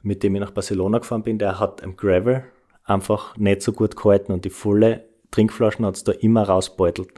mit 0.04 0.24
dem 0.24 0.36
ich 0.36 0.42
nach 0.42 0.52
Barcelona 0.52 1.00
gefahren 1.00 1.24
bin, 1.24 1.40
der 1.40 1.60
hat 1.60 1.84
am 1.84 1.98
Gravel 1.98 2.44
einfach 2.84 3.36
nicht 3.38 3.62
so 3.62 3.74
gut 3.74 3.96
gehalten 3.96 4.32
und 4.32 4.46
die 4.46 4.50
volle 4.50 5.04
Trinkflaschen 5.32 5.86
hat 5.86 5.96
es 5.96 6.04
da 6.04 6.12
immer 6.12 6.44
rausbeutelt. 6.44 7.10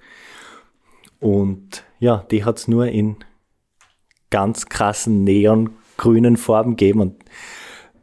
Und 1.19 1.83
ja, 1.99 2.25
die 2.31 2.45
hat 2.45 2.57
es 2.57 2.67
nur 2.67 2.87
in 2.87 3.17
ganz 4.29 4.67
krassen 4.67 5.23
neongrünen 5.23 6.37
Farben 6.37 6.75
gegeben 6.75 7.01
und 7.01 7.23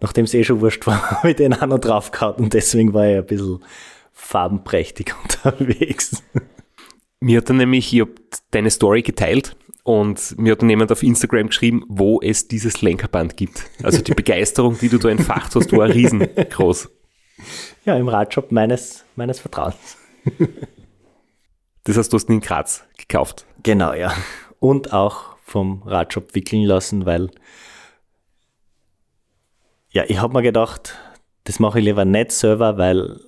nachdem 0.01 0.25
es 0.25 0.35
eh 0.35 0.45
schon 0.45 0.61
wurscht 0.61 0.87
war, 0.87 1.11
habe 1.11 1.31
ich 1.31 1.37
den 1.37 1.55
auch 1.55 1.67
noch 1.67 1.79
drauf 1.79 2.11
gehabt 2.11 2.41
und 2.41 2.53
deswegen 2.53 2.93
war 2.93 3.09
ich 3.09 3.17
ein 3.17 3.27
bisschen 3.27 3.65
farbenprächtig 4.13 5.15
unterwegs. 5.23 6.23
Mir 7.21 7.39
hat 7.39 7.49
dann 7.49 7.57
nämlich, 7.57 7.93
ich 7.93 8.01
habe 8.01 8.15
deine 8.51 8.71
Story 8.71 9.03
geteilt 9.03 9.57
und 9.85 10.39
mir 10.39 10.53
hat 10.53 10.63
dann 10.63 10.71
jemand 10.71 10.93
auf 10.93 11.03
Instagram 11.03 11.47
geschrieben, 11.47 11.85
wo 11.89 12.21
es 12.21 12.49
dieses 12.49 12.83
Lenkerband 12.83 13.37
gibt. 13.37 13.71
Also 13.83 14.03
die 14.03 14.15
Begeisterung, 14.15 14.77
die 14.79 14.89
du 14.89 14.99
da 14.99 15.09
entfacht 15.09 15.55
hast, 15.55 15.73
war 15.73 15.89
riesengroß. 15.89 16.91
Ja, 17.85 17.97
im 17.97 18.09
Radshop 18.09 18.53
meines, 18.53 19.05
meines 19.15 19.41
Vertrauens. 19.41 19.97
Das 21.85 21.97
heißt, 21.97 22.13
du 22.13 22.17
hast 22.17 22.29
ihn 22.29 22.37
in 22.37 22.41
Graz 22.41 22.85
gekauft. 22.99 23.47
Genau, 23.63 23.93
ja. 23.93 24.13
Und 24.59 24.93
auch 24.93 25.37
vom 25.45 25.83
Radshop 25.85 26.35
wickeln 26.35 26.65
lassen, 26.65 27.07
weil 27.07 27.31
ja, 29.91 30.05
ich 30.09 30.19
habe 30.19 30.33
mir 30.33 30.43
gedacht, 30.43 30.99
das 31.45 31.61
mache 31.61 31.79
ich 31.79 31.85
lieber 31.85 32.05
nicht 32.05 32.33
selber, 32.33 32.77
weil 32.77 33.21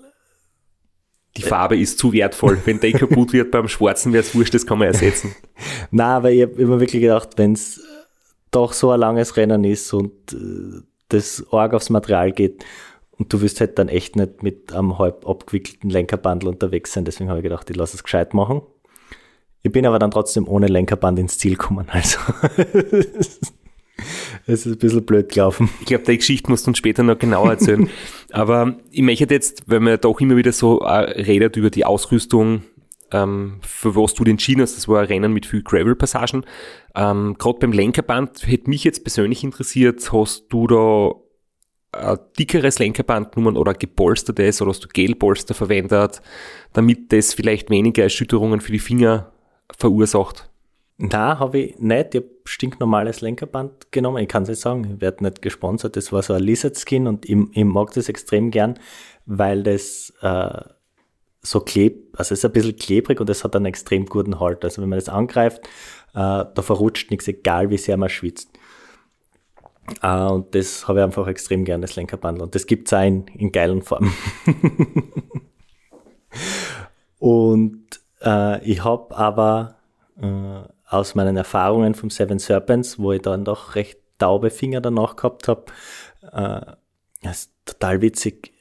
die 1.36 1.42
Farbe 1.42 1.78
ist 1.78 2.00
zu 2.00 2.12
wertvoll. 2.12 2.60
Wenn 2.64 2.80
der 2.80 2.92
kaputt 2.92 3.32
wird 3.32 3.52
beim 3.52 3.68
Schwarzen, 3.68 4.12
wäre 4.12 4.24
es 4.24 4.34
wurscht, 4.34 4.54
das 4.54 4.66
kann 4.66 4.78
man 4.78 4.88
ersetzen. 4.88 5.36
Na, 5.92 6.16
aber 6.16 6.32
ich 6.32 6.42
habe 6.42 6.60
immer 6.60 6.80
wirklich 6.80 7.00
gedacht, 7.00 7.30
wenn 7.36 7.52
es 7.52 7.80
doch 8.50 8.72
so 8.72 8.90
ein 8.90 8.98
langes 9.00 9.36
Rennen 9.36 9.62
ist 9.62 9.92
und 9.92 10.32
äh, 10.32 10.82
das 11.08 11.44
arg 11.52 11.74
aufs 11.74 11.90
Material 11.90 12.32
geht 12.32 12.64
und 13.18 13.32
du 13.32 13.40
wirst 13.40 13.60
halt 13.60 13.78
dann 13.78 13.88
echt 13.88 14.16
nicht 14.16 14.42
mit 14.42 14.72
einem 14.72 14.98
halb 14.98 15.26
abgewickelten 15.26 15.90
Lenkerbandel 15.90 16.48
unterwegs 16.48 16.92
sein. 16.92 17.04
Deswegen 17.04 17.28
habe 17.28 17.40
ich 17.40 17.44
gedacht, 17.44 17.68
ich 17.68 17.76
lasse 17.76 17.96
es 17.96 18.04
gescheit 18.04 18.32
machen. 18.32 18.62
Ich 19.62 19.72
bin 19.72 19.84
aber 19.86 19.98
dann 19.98 20.12
trotzdem 20.12 20.46
ohne 20.46 20.68
Lenkerband 20.68 21.18
ins 21.18 21.38
Ziel 21.38 21.52
gekommen. 21.52 21.88
Also 21.90 22.18
Es 24.46 24.64
ist 24.64 24.76
ein 24.76 24.78
bisschen 24.78 25.04
blöd 25.04 25.30
gelaufen. 25.30 25.68
Ich 25.80 25.86
glaube, 25.86 26.04
die 26.04 26.16
Geschichte 26.16 26.50
musst 26.50 26.66
du 26.66 26.70
uns 26.70 26.78
später 26.78 27.02
noch 27.02 27.18
genauer 27.18 27.50
erzählen. 27.50 27.90
Aber 28.30 28.76
ich 28.90 29.02
möchte 29.02 29.32
jetzt, 29.34 29.64
weil 29.66 29.80
man 29.80 30.00
doch 30.00 30.20
immer 30.20 30.36
wieder 30.36 30.52
so 30.52 30.80
äh, 30.80 31.22
redet 31.22 31.56
über 31.56 31.70
die 31.70 31.84
Ausrüstung, 31.84 32.62
ähm, 33.10 33.58
für 33.62 33.96
was 33.96 34.14
du 34.14 34.24
den 34.24 34.32
entschieden 34.32 34.62
hast, 34.62 34.76
das 34.76 34.86
war 34.86 35.00
ein 35.00 35.06
Rennen 35.06 35.32
mit 35.32 35.46
viel 35.46 35.62
Gravel-Passagen. 35.62 36.44
Ähm, 36.94 37.36
Gerade 37.38 37.58
beim 37.58 37.72
Lenkerband 37.72 38.46
hätte 38.46 38.70
mich 38.70 38.84
jetzt 38.84 39.02
persönlich 39.02 39.44
interessiert, 39.44 40.12
hast 40.12 40.46
du 40.50 40.66
da 40.66 41.12
ein 41.92 42.18
dickeres 42.38 42.78
Lenkerband 42.78 43.32
genommen 43.32 43.56
oder 43.56 43.74
gepolstertes 43.74 44.60
oder 44.60 44.70
hast 44.70 44.84
du 44.84 44.88
Gelpolster 44.88 45.54
verwendet, 45.54 46.20
damit 46.72 47.12
das 47.12 47.34
vielleicht 47.34 47.70
weniger 47.70 48.02
Erschütterungen 48.02 48.60
für 48.60 48.72
die 48.72 48.78
Finger 48.78 49.32
verursacht? 49.76 50.50
Na, 50.98 51.38
habe 51.38 51.58
ich 51.58 51.78
nicht. 51.78 52.14
Ich 52.14 52.22
habe 52.22 52.30
stinknormales 52.44 53.20
Lenkerband 53.20 53.92
genommen. 53.92 54.22
Ich 54.22 54.28
kann 54.28 54.42
es 54.42 54.48
nicht 54.48 54.60
sagen, 54.60 54.94
ich 54.94 55.00
werde 55.00 55.22
nicht 55.24 55.42
gesponsert. 55.42 55.96
Das 55.96 56.12
war 56.12 56.22
so 56.22 56.34
ein 56.34 56.42
Lizard 56.42 56.76
Skin 56.76 57.06
und 57.06 57.28
ich, 57.28 57.36
ich 57.52 57.64
mag 57.64 57.92
das 57.92 58.08
extrem 58.08 58.50
gern, 58.50 58.78
weil 59.24 59.62
das 59.62 60.12
äh, 60.22 60.60
so 61.40 61.60
klebt, 61.60 62.18
also 62.18 62.34
es 62.34 62.40
ist 62.40 62.44
ein 62.44 62.52
bisschen 62.52 62.76
klebrig 62.76 63.20
und 63.20 63.30
es 63.30 63.44
hat 63.44 63.54
einen 63.54 63.66
extrem 63.66 64.06
guten 64.06 64.40
Halt. 64.40 64.64
Also 64.64 64.82
wenn 64.82 64.88
man 64.88 64.98
das 64.98 65.08
angreift, 65.08 65.64
äh, 66.14 66.44
da 66.52 66.62
verrutscht 66.62 67.12
nichts, 67.12 67.28
egal 67.28 67.70
wie 67.70 67.78
sehr 67.78 67.96
man 67.96 68.08
schwitzt. 68.08 68.57
Uh, 70.02 70.34
und 70.34 70.54
das 70.54 70.86
habe 70.86 71.00
ich 71.00 71.04
einfach 71.04 71.26
extrem 71.26 71.64
gern, 71.64 71.80
das 71.80 71.96
Lenkerband. 71.96 72.40
Und 72.40 72.54
das 72.54 72.66
gibt 72.66 72.88
es 72.88 72.94
auch 72.94 73.02
in, 73.02 73.26
in 73.28 73.52
geilen 73.52 73.82
Formen. 73.82 74.12
und 77.18 77.82
uh, 78.24 78.56
ich 78.62 78.84
habe 78.84 79.16
aber 79.16 79.76
uh, 80.22 80.62
aus 80.88 81.14
meinen 81.14 81.36
Erfahrungen 81.36 81.94
vom 81.94 82.10
Seven 82.10 82.38
Serpents, 82.38 82.98
wo 82.98 83.12
ich 83.12 83.22
dann 83.22 83.44
doch 83.44 83.74
recht 83.74 83.98
taube 84.18 84.50
Finger 84.50 84.80
danach 84.80 85.16
gehabt 85.16 85.48
habe, 85.48 85.66
äh, 86.32 86.72
das 87.22 87.38
ist 87.38 87.52
total 87.64 88.00
witzig. 88.02 88.52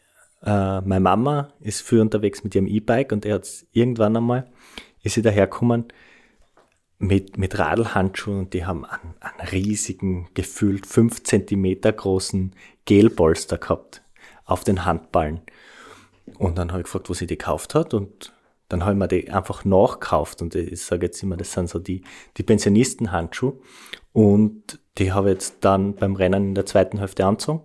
Äh, 0.44 0.82
meine 0.82 1.00
Mama 1.00 1.54
ist 1.60 1.82
früher 1.82 2.02
unterwegs 2.02 2.44
mit 2.44 2.56
ihrem 2.56 2.68
E-Bike 2.68 3.12
und 3.12 3.26
er 3.26 3.36
hat 3.36 3.48
irgendwann 3.72 4.18
einmal, 4.18 4.48
ist 5.04 5.16
sie 5.16 5.22
dahergekommen 5.22 5.86
mit, 7.00 7.38
mit 7.38 7.58
Radlhandschuhen 7.58 8.40
und 8.40 8.54
die 8.54 8.66
haben 8.66 8.86
einen, 8.86 9.16
einen 9.20 9.50
riesigen, 9.50 10.30
gefühlt 10.34 10.86
fünf 10.86 11.24
Zentimeter 11.24 11.92
großen 11.92 12.56
Gelpolster 12.86 13.58
gehabt 13.58 14.02
auf 14.46 14.64
den 14.64 14.86
Handballen. 14.86 15.42
Und 16.38 16.58
dann 16.58 16.72
habe 16.72 16.82
ich 16.82 16.86
gefragt, 16.86 17.10
wo 17.10 17.14
sie 17.14 17.28
die 17.28 17.38
gekauft 17.38 17.76
hat 17.76 17.94
und 17.94 18.34
dann 18.70 18.82
habe 18.84 18.94
ich 18.94 18.98
mir 18.98 19.08
die 19.08 19.32
einfach 19.32 19.64
nachgekauft. 19.64 20.42
Und 20.42 20.56
ich 20.56 20.82
sage 20.82 21.06
jetzt 21.06 21.22
immer, 21.24 21.38
das 21.38 21.54
sind 21.54 21.70
so 21.70 21.80
die, 21.80 22.04
die 22.36 22.44
Pensionistenhandschuhe. 22.44 23.54
Und 24.12 24.80
die 24.98 25.14
habe 25.14 25.30
ich 25.30 25.36
jetzt 25.36 25.58
dann 25.62 25.96
beim 25.96 26.16
Rennen 26.16 26.50
in 26.50 26.56
der 26.56 26.66
zweiten 26.66 26.98
Hälfte 26.98 27.26
angezogen. 27.26 27.62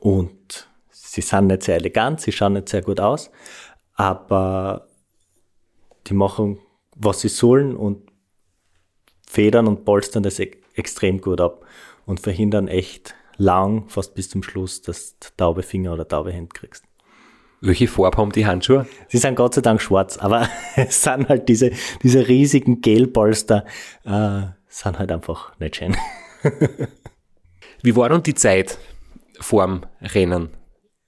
Und 0.00 0.68
sie 0.90 1.22
sind 1.22 1.46
nicht 1.46 1.62
sehr 1.62 1.76
elegant, 1.76 2.20
sie 2.20 2.32
schauen 2.32 2.54
nicht 2.54 2.68
sehr 2.68 2.82
gut 2.82 3.00
aus, 3.00 3.30
aber 3.94 4.88
die 6.06 6.14
machen, 6.14 6.58
was 7.00 7.20
sie 7.20 7.28
sollen 7.28 7.76
und 7.76 8.10
federn 9.26 9.66
und 9.66 9.84
polstern 9.84 10.22
das 10.22 10.38
e 10.38 10.52
extrem 10.74 11.20
gut 11.20 11.40
ab 11.40 11.66
und 12.06 12.20
verhindern 12.20 12.68
echt 12.68 13.14
lang, 13.36 13.88
fast 13.88 14.14
bis 14.14 14.28
zum 14.28 14.42
Schluss, 14.42 14.82
dass 14.82 15.18
du 15.18 15.28
taube 15.36 15.62
Finger 15.62 15.92
oder 15.94 16.06
taube 16.06 16.32
Hände 16.32 16.50
kriegst. 16.54 16.84
Welche 17.62 17.88
Farbe 17.88 18.16
haben 18.16 18.32
die 18.32 18.46
Handschuhe? 18.46 18.86
Sie 19.08 19.18
sind 19.18 19.34
Gott 19.34 19.54
sei 19.54 19.60
Dank 19.60 19.82
schwarz, 19.82 20.16
aber 20.16 20.48
es 20.76 21.02
sind 21.02 21.28
halt 21.28 21.48
diese, 21.48 21.72
diese 22.02 22.28
riesigen 22.28 22.80
Gelpolster, 22.80 23.64
äh, 24.04 24.42
sind 24.68 24.98
halt 24.98 25.12
einfach 25.12 25.58
nicht 25.58 25.76
schön. 25.76 25.96
Wie 27.82 27.96
war 27.96 28.08
dann 28.08 28.22
die 28.22 28.34
Zeit 28.34 28.78
vorm 29.40 29.82
Rennen? 30.00 30.50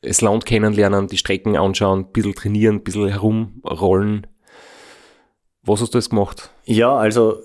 Das 0.02 0.20
Land 0.20 0.46
kennenlernen, 0.46 1.06
die 1.06 1.16
Strecken 1.16 1.56
anschauen, 1.56 2.00
ein 2.00 2.12
bisschen 2.12 2.34
trainieren, 2.34 2.76
ein 2.76 2.82
bisschen 2.82 3.08
herumrollen. 3.08 4.26
Was 5.64 5.80
hast 5.80 5.94
du 5.94 5.98
jetzt 5.98 6.10
gemacht? 6.10 6.50
Ja, 6.64 6.96
also 6.96 7.40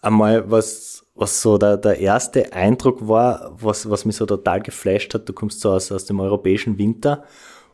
einmal, 0.00 0.48
was, 0.50 1.04
was 1.14 1.42
so 1.42 1.58
der, 1.58 1.76
der 1.76 1.98
erste 1.98 2.52
Eindruck 2.52 3.08
war, 3.08 3.56
was, 3.60 3.90
was 3.90 4.04
mich 4.04 4.16
so 4.16 4.26
total 4.26 4.62
geflasht 4.62 5.14
hat, 5.14 5.28
du 5.28 5.32
kommst 5.32 5.60
so 5.60 5.72
aus, 5.72 5.90
aus 5.90 6.04
dem 6.04 6.20
europäischen 6.20 6.78
Winter 6.78 7.24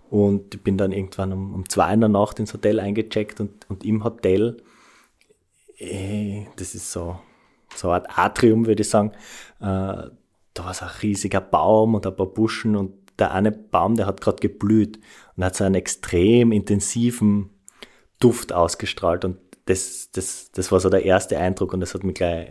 und 0.08 0.54
ich 0.54 0.62
bin 0.62 0.78
dann 0.78 0.92
irgendwann 0.92 1.32
um, 1.32 1.54
um 1.54 1.68
zwei 1.68 1.92
in 1.92 2.00
der 2.00 2.08
Nacht 2.08 2.38
ins 2.38 2.54
Hotel 2.54 2.80
eingecheckt 2.80 3.40
und, 3.40 3.68
und 3.68 3.84
im 3.84 4.02
Hotel, 4.02 4.62
äh, 5.76 6.46
das 6.56 6.74
ist 6.74 6.90
so, 6.90 7.18
so 7.74 7.90
eine 7.90 8.08
Art 8.08 8.18
Atrium, 8.18 8.66
würde 8.66 8.80
ich 8.80 8.88
sagen, 8.88 9.12
äh, 9.60 10.08
da 10.54 10.64
war 10.64 10.72
so 10.72 10.86
ein 10.86 10.90
riesiger 11.02 11.42
Baum 11.42 11.94
und 11.94 12.06
ein 12.06 12.16
paar 12.16 12.26
Buschen 12.26 12.76
und 12.76 12.94
der 13.18 13.32
eine 13.32 13.52
Baum, 13.52 13.96
der 13.96 14.06
hat 14.06 14.22
gerade 14.22 14.40
geblüht 14.40 14.98
und 15.36 15.44
hat 15.44 15.54
so 15.54 15.64
einen 15.64 15.74
extrem 15.74 16.50
intensiven 16.50 17.50
Duft 18.18 18.52
ausgestrahlt 18.52 19.24
und 19.24 19.36
das, 19.70 20.10
das, 20.10 20.50
das 20.52 20.72
war 20.72 20.80
so 20.80 20.90
der 20.90 21.04
erste 21.04 21.38
Eindruck 21.38 21.72
und 21.72 21.80
das 21.80 21.94
hat 21.94 22.04
mich 22.04 22.14
gleich 22.14 22.48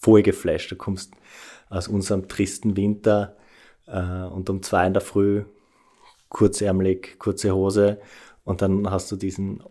voll 0.00 0.22
geflasht. 0.22 0.70
Du 0.70 0.76
kommst 0.76 1.14
aus 1.70 1.88
unserem 1.88 2.28
tristen 2.28 2.76
Winter 2.76 3.36
äh, 3.86 4.24
und 4.26 4.48
um 4.50 4.62
zwei 4.62 4.86
in 4.86 4.92
der 4.92 5.02
Früh 5.02 5.44
kurzärmelig, 6.28 7.18
kurze 7.18 7.54
Hose 7.54 8.00
und 8.44 8.62
dann 8.62 8.90
hast 8.90 9.10
du 9.10 9.16
diesen 9.16 9.62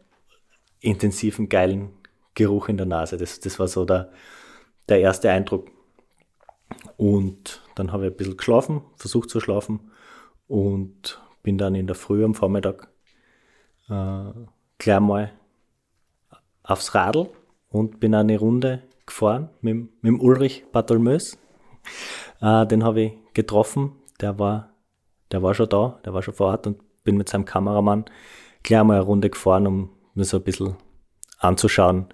intensiven, 0.80 1.50
geilen 1.50 1.90
Geruch 2.34 2.68
in 2.70 2.78
der 2.78 2.86
Nase. 2.86 3.18
Das, 3.18 3.40
das 3.40 3.60
war 3.60 3.68
so 3.68 3.86
der, 3.86 4.12
der 4.90 5.00
erste 5.00 5.30
Eindruck. 5.32 5.70
Und 6.98 7.62
dann 7.76 7.92
habe 7.92 8.06
ich 8.06 8.12
ein 8.12 8.18
bisschen 8.18 8.38
geschlafen, 8.38 8.82
versucht 8.96 9.30
zu 9.30 9.40
schlafen 9.40 9.92
und 10.48 11.22
bin 11.44 11.58
dann 11.58 11.76
in 11.76 11.88
der 11.88 11.96
Früh 11.96 12.24
am 12.26 12.36
Vormittag 12.36 12.90
äh, 13.90 14.32
gleich 14.78 15.00
mal 15.00 15.37
aufs 16.68 16.94
Radl 16.94 17.30
und 17.70 18.00
bin 18.00 18.14
eine 18.14 18.38
Runde 18.38 18.84
gefahren 19.06 19.50
mit, 19.62 19.76
mit 19.76 20.12
dem 20.12 20.22
Ulrich 20.22 20.66
Bartholmös. 20.72 21.38
Äh, 22.42 22.68
den 22.68 22.84
habe 22.84 23.02
ich 23.02 23.14
getroffen, 23.34 23.94
der 24.22 24.38
war, 24.38 24.70
der 25.32 25.42
war 25.42 25.54
schon 25.54 25.70
da, 25.70 26.00
der 26.06 26.14
war 26.14 26.22
schon 26.22 26.34
vor 26.34 26.48
Ort 26.48 26.68
und 26.68 26.80
bin 27.04 27.18
mit 27.18 27.30
seinem 27.30 27.46
Kameramann 27.46 28.06
gleich 28.64 28.84
mal 28.84 28.96
eine 28.96 29.04
Runde 29.04 29.30
gefahren, 29.30 29.66
um 29.66 29.90
mir 30.14 30.26
so 30.26 30.38
ein 30.38 30.44
bisschen 30.44 30.76
anzuschauen, 31.40 32.08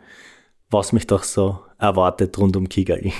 was 0.70 0.94
mich 0.94 1.08
doch 1.08 1.24
so 1.24 1.60
erwartet 1.80 2.38
rund 2.38 2.56
um 2.56 2.70
Kigali. 2.70 3.13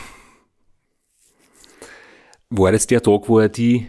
War 2.50 2.72
das 2.72 2.86
der 2.86 3.02
Tag, 3.02 3.28
wo 3.28 3.40
er 3.40 3.50
die 3.50 3.88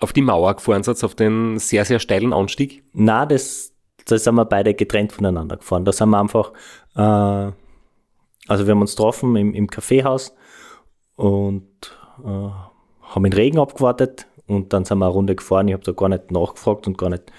auf 0.00 0.12
die 0.12 0.22
Mauer 0.22 0.54
gefahren 0.54 0.82
hat, 0.84 1.04
auf 1.04 1.14
den 1.14 1.58
sehr, 1.58 1.84
sehr 1.84 2.00
steilen 2.00 2.32
Anstieg? 2.32 2.82
Na, 2.92 3.26
das, 3.26 3.72
da 4.10 4.18
sind 4.18 4.34
wir 4.34 4.44
beide 4.44 4.74
getrennt 4.74 5.12
voneinander 5.12 5.56
gefahren. 5.56 5.84
Da 5.84 5.92
sind 5.92 6.10
wir 6.10 6.20
einfach, 6.20 6.52
äh, 6.96 7.52
also 8.48 8.66
wir 8.66 8.70
haben 8.70 8.80
uns 8.80 8.96
getroffen 8.96 9.36
im, 9.36 9.54
im 9.54 9.68
Kaffeehaus 9.68 10.34
und 11.16 11.68
äh, 12.24 12.50
haben 13.02 13.24
den 13.24 13.32
Regen 13.32 13.58
abgewartet 13.58 14.26
und 14.46 14.72
dann 14.72 14.84
sind 14.84 14.98
wir 14.98 15.06
eine 15.06 15.14
Runde 15.14 15.36
gefahren. 15.36 15.68
Ich 15.68 15.74
habe 15.74 15.84
da 15.84 15.92
gar 15.92 16.08
nicht 16.08 16.30
nachgefragt 16.30 16.86
und 16.86 16.98
gar 16.98 17.10
nicht 17.10 17.32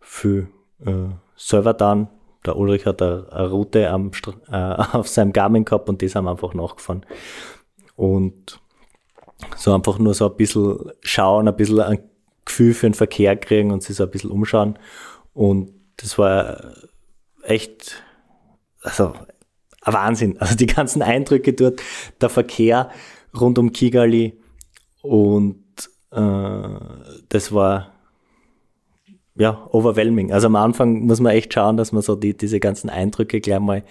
viel 0.00 0.48
äh, 0.84 1.08
selber 1.36 1.74
dann. 1.74 2.08
Der 2.46 2.56
Ulrich 2.56 2.86
hat 2.86 3.02
eine, 3.02 3.26
eine 3.30 3.50
Route 3.50 3.90
am, 3.90 4.10
äh, 4.50 4.56
auf 4.92 5.08
seinem 5.08 5.32
Garmin 5.32 5.64
gehabt 5.64 5.88
und 5.88 6.00
die 6.00 6.08
sind 6.08 6.24
wir 6.24 6.30
einfach 6.30 6.54
nachgefahren. 6.54 7.04
Und 7.96 8.60
so 9.56 9.74
einfach 9.74 9.98
nur 9.98 10.14
so 10.14 10.30
ein 10.30 10.36
bisschen 10.36 10.92
schauen, 11.00 11.48
ein 11.48 11.56
bisschen 11.56 11.80
ein 11.80 11.98
Gefühl 12.44 12.74
für 12.74 12.88
den 12.88 12.94
Verkehr 12.94 13.36
kriegen 13.36 13.70
und 13.70 13.82
sich 13.82 13.96
so 13.96 14.04
ein 14.04 14.10
bisschen 14.10 14.30
umschauen. 14.30 14.78
Und 15.34 15.72
das 16.00 16.18
war 16.18 16.74
echt, 17.42 18.02
also 18.82 19.14
Wahnsinn. 19.84 20.38
Also 20.38 20.56
die 20.56 20.66
ganzen 20.66 21.02
Eindrücke 21.02 21.52
dort, 21.52 21.80
der 22.20 22.28
Verkehr 22.28 22.90
rund 23.38 23.58
um 23.58 23.72
Kigali 23.72 24.40
und 25.02 25.64
äh, 26.10 26.78
das 27.28 27.52
war 27.52 27.92
ja 29.36 29.68
overwhelming. 29.72 30.32
Also 30.32 30.48
am 30.48 30.56
Anfang 30.56 31.06
muss 31.06 31.20
man 31.20 31.32
echt 31.32 31.54
schauen, 31.54 31.76
dass 31.76 31.92
man 31.92 32.02
so 32.02 32.16
die, 32.16 32.36
diese 32.36 32.60
ganzen 32.60 32.90
Eindrücke 32.90 33.40
gleich 33.40 33.60
mal 33.60 33.84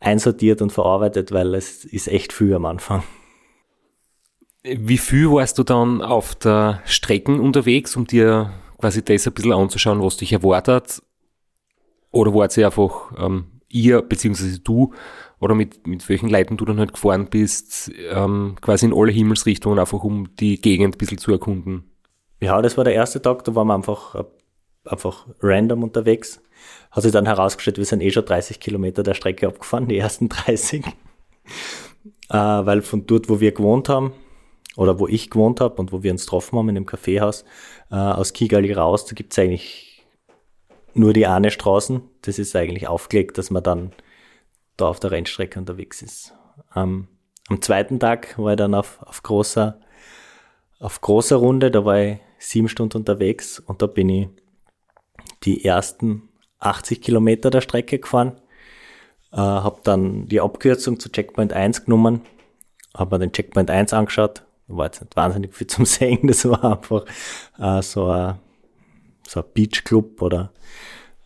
einsortiert 0.00 0.62
und 0.62 0.72
verarbeitet, 0.72 1.30
weil 1.32 1.54
es 1.54 1.84
ist 1.84 2.08
echt 2.08 2.32
viel 2.32 2.54
am 2.54 2.64
Anfang. 2.64 3.02
Wie 4.62 4.98
viel 4.98 5.30
warst 5.30 5.58
du 5.58 5.62
dann 5.62 6.02
auf 6.02 6.34
der 6.34 6.82
Strecke 6.84 7.32
unterwegs, 7.32 7.96
um 7.96 8.06
dir 8.06 8.52
quasi 8.78 9.02
das 9.02 9.26
ein 9.26 9.32
bisschen 9.32 9.52
anzuschauen, 9.52 10.02
was 10.02 10.16
dich 10.16 10.32
erwartet? 10.32 11.02
Oder 12.10 12.34
war 12.34 12.46
es 12.46 12.58
einfach 12.58 13.12
ähm, 13.18 13.46
ihr, 13.68 14.02
beziehungsweise 14.02 14.58
du, 14.60 14.92
oder 15.38 15.54
mit, 15.54 15.86
mit 15.86 16.06
welchen 16.08 16.28
Leuten 16.28 16.56
du 16.56 16.64
dann 16.64 16.78
halt 16.78 16.92
gefahren 16.92 17.28
bist, 17.30 17.90
ähm, 18.10 18.56
quasi 18.60 18.86
in 18.86 18.94
alle 18.94 19.12
Himmelsrichtungen, 19.12 19.78
einfach 19.78 20.02
um 20.04 20.34
die 20.36 20.60
Gegend 20.60 20.94
ein 20.94 20.98
bisschen 20.98 21.18
zu 21.18 21.32
erkunden? 21.32 21.84
Ja, 22.40 22.60
das 22.60 22.76
war 22.76 22.84
der 22.84 22.94
erste 22.94 23.22
Tag, 23.22 23.44
da 23.44 23.54
waren 23.54 23.68
wir 23.68 23.74
einfach, 23.74 24.24
einfach 24.84 25.26
random 25.40 25.82
unterwegs. 25.82 26.42
Hat 26.90 27.02
sich 27.04 27.12
dann 27.12 27.26
herausgestellt, 27.26 27.78
wir 27.78 27.84
sind 27.84 28.02
eh 28.02 28.10
schon 28.10 28.24
30 28.24 28.60
Kilometer 28.60 29.02
der 29.02 29.14
Strecke 29.14 29.46
abgefahren, 29.46 29.88
die 29.88 29.98
ersten 29.98 30.28
30. 30.28 30.84
äh, 32.30 32.34
weil 32.34 32.82
von 32.82 33.06
dort, 33.06 33.28
wo 33.28 33.40
wir 33.40 33.52
gewohnt 33.52 33.88
haben, 33.88 34.12
oder 34.76 34.98
wo 34.98 35.08
ich 35.08 35.30
gewohnt 35.30 35.60
habe 35.60 35.76
und 35.76 35.92
wo 35.92 36.02
wir 36.02 36.12
uns 36.12 36.24
getroffen 36.24 36.58
haben 36.58 36.68
in 36.68 36.74
dem 36.74 36.86
Kaffeehaus, 36.86 37.44
äh, 37.90 37.96
aus 37.96 38.32
Kigali 38.32 38.72
raus, 38.72 39.04
da 39.04 39.14
gibt's 39.14 39.38
eigentlich 39.38 39.89
nur 40.94 41.12
die 41.12 41.26
eine 41.26 41.50
Straßen. 41.50 42.02
Das 42.22 42.38
ist 42.38 42.54
eigentlich 42.56 42.88
aufgelegt, 42.88 43.38
dass 43.38 43.50
man 43.50 43.62
dann 43.62 43.92
da 44.76 44.86
auf 44.88 45.00
der 45.00 45.10
Rennstrecke 45.10 45.58
unterwegs 45.58 46.02
ist. 46.02 46.34
Ähm, 46.74 47.08
am 47.48 47.60
zweiten 47.60 47.98
Tag 47.98 48.38
war 48.38 48.52
ich 48.52 48.56
dann 48.56 48.74
auf, 48.74 49.02
auf 49.02 49.22
großer, 49.22 49.80
auf 50.78 51.00
großer 51.00 51.36
Runde, 51.36 51.70
da 51.70 51.84
war 51.84 52.00
ich 52.00 52.18
sieben 52.38 52.68
Stunden 52.68 52.98
unterwegs 52.98 53.58
und 53.58 53.82
da 53.82 53.86
bin 53.86 54.08
ich 54.08 54.28
die 55.42 55.64
ersten 55.64 56.28
80 56.60 57.02
Kilometer 57.02 57.50
der 57.50 57.60
Strecke 57.60 57.98
gefahren, 57.98 58.40
äh, 59.32 59.36
habe 59.36 59.80
dann 59.82 60.26
die 60.26 60.40
Abkürzung 60.40 61.00
zu 61.00 61.10
Checkpoint 61.10 61.52
1 61.52 61.84
genommen, 61.84 62.22
habe 62.96 63.16
mir 63.16 63.26
den 63.26 63.32
Checkpoint 63.32 63.70
1 63.70 63.92
angeschaut, 63.92 64.44
war 64.68 64.86
jetzt 64.86 65.00
nicht 65.00 65.16
wahnsinnig 65.16 65.54
viel 65.54 65.66
zum 65.66 65.84
Sehen, 65.86 66.26
das 66.28 66.48
war 66.48 66.64
einfach 66.64 67.04
äh, 67.58 67.82
so 67.82 68.06
ein 68.06 68.38
so 69.30 69.40
ein 69.40 69.46
Beachclub 69.54 70.20
oder 70.22 70.52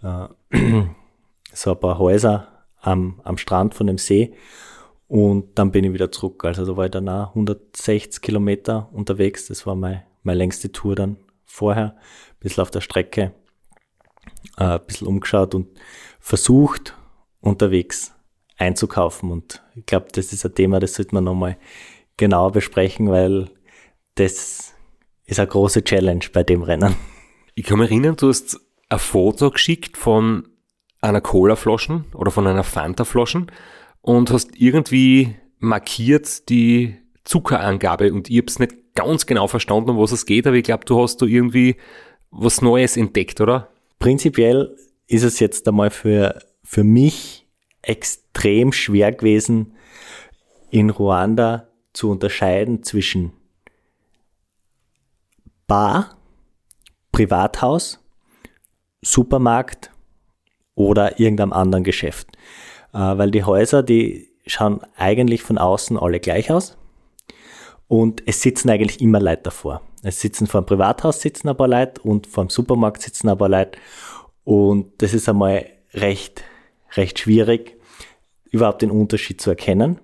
äh, 0.02 0.28
so 1.52 1.72
ein 1.72 1.80
paar 1.80 1.98
Häuser 1.98 2.48
am, 2.80 3.20
am 3.24 3.38
Strand 3.38 3.74
von 3.74 3.86
dem 3.86 3.98
See. 3.98 4.34
Und 5.08 5.58
dann 5.58 5.70
bin 5.70 5.84
ich 5.84 5.92
wieder 5.92 6.12
zurück. 6.12 6.44
Also 6.44 6.66
da 6.66 6.76
war 6.76 6.84
ich 6.84 6.90
dann 6.90 7.08
auch 7.08 7.30
160 7.30 8.20
Kilometer 8.20 8.90
unterwegs. 8.92 9.46
Das 9.46 9.66
war 9.66 9.74
meine, 9.74 10.04
meine 10.22 10.38
längste 10.38 10.70
Tour 10.70 10.94
dann 10.94 11.16
vorher. 11.46 11.94
Ein 11.94 12.40
bisschen 12.40 12.62
auf 12.62 12.70
der 12.70 12.82
Strecke, 12.82 13.32
äh, 14.58 14.64
ein 14.64 14.86
bisschen 14.86 15.06
umgeschaut 15.06 15.54
und 15.54 15.68
versucht, 16.20 16.94
unterwegs 17.40 18.12
einzukaufen. 18.58 19.30
Und 19.30 19.62
ich 19.76 19.86
glaube, 19.86 20.08
das 20.12 20.32
ist 20.32 20.44
ein 20.44 20.54
Thema, 20.54 20.78
das 20.78 20.94
sollte 20.94 21.14
man 21.14 21.24
nochmal 21.24 21.56
genauer 22.18 22.52
besprechen, 22.52 23.10
weil 23.10 23.50
das 24.16 24.74
ist 25.24 25.38
eine 25.38 25.48
große 25.48 25.84
Challenge 25.84 26.24
bei 26.32 26.42
dem 26.42 26.62
Rennen. 26.62 26.94
Ich 27.54 27.64
kann 27.64 27.78
mich 27.78 27.90
erinnern, 27.90 28.16
du 28.16 28.28
hast 28.28 28.60
ein 28.88 28.98
Foto 28.98 29.50
geschickt 29.50 29.96
von 29.96 30.48
einer 31.00 31.20
Cola-Flaschen 31.20 32.06
oder 32.14 32.30
von 32.30 32.46
einer 32.46 32.64
Fanta-Flaschen 32.64 33.50
und 34.00 34.30
hast 34.30 34.56
irgendwie 34.56 35.36
markiert 35.58 36.48
die 36.48 36.96
Zuckerangabe 37.24 38.12
und 38.12 38.28
ich 38.28 38.38
habe 38.38 38.46
es 38.48 38.58
nicht 38.58 38.94
ganz 38.94 39.26
genau 39.26 39.46
verstanden, 39.46 39.90
um 39.90 39.98
was 39.98 40.12
es 40.12 40.26
geht, 40.26 40.46
aber 40.46 40.56
ich 40.56 40.64
glaube, 40.64 40.84
du 40.84 41.00
hast 41.00 41.22
da 41.22 41.26
irgendwie 41.26 41.76
was 42.30 42.60
Neues 42.60 42.96
entdeckt, 42.96 43.40
oder? 43.40 43.70
Prinzipiell 43.98 44.76
ist 45.06 45.22
es 45.22 45.38
jetzt 45.38 45.66
einmal 45.68 45.90
für, 45.90 46.40
für 46.62 46.84
mich 46.84 47.46
extrem 47.82 48.72
schwer 48.72 49.12
gewesen, 49.12 49.74
in 50.70 50.90
Ruanda 50.90 51.68
zu 51.92 52.10
unterscheiden 52.10 52.82
zwischen 52.82 53.32
Bar, 55.66 56.16
Privathaus, 57.14 58.00
Supermarkt 59.00 59.92
oder 60.74 61.20
irgendeinem 61.20 61.52
anderen 61.52 61.84
Geschäft. 61.84 62.26
Äh, 62.92 62.98
weil 62.98 63.30
die 63.30 63.44
Häuser, 63.44 63.84
die 63.84 64.30
schauen 64.46 64.80
eigentlich 64.96 65.44
von 65.44 65.56
außen 65.56 65.96
alle 65.96 66.18
gleich 66.18 66.50
aus. 66.50 66.76
Und 67.86 68.24
es 68.26 68.42
sitzen 68.42 68.68
eigentlich 68.68 69.00
immer 69.00 69.20
Leute 69.20 69.42
davor. 69.44 69.82
Es 70.02 70.20
sitzen 70.20 70.48
vor 70.48 70.62
dem 70.62 70.66
Privathaus 70.66 71.20
sitzen 71.20 71.48
ein 71.48 71.56
paar 71.56 71.68
Leute 71.68 72.02
und 72.02 72.26
vor 72.26 72.44
dem 72.44 72.50
Supermarkt 72.50 73.00
sitzen 73.02 73.28
ein 73.28 73.38
paar 73.38 73.48
Leute. 73.48 73.78
Und 74.42 75.00
das 75.00 75.14
ist 75.14 75.28
einmal 75.28 75.66
recht, 75.92 76.42
recht 76.96 77.20
schwierig, 77.20 77.78
überhaupt 78.50 78.82
den 78.82 78.90
Unterschied 78.90 79.40
zu 79.40 79.50
erkennen. 79.50 80.00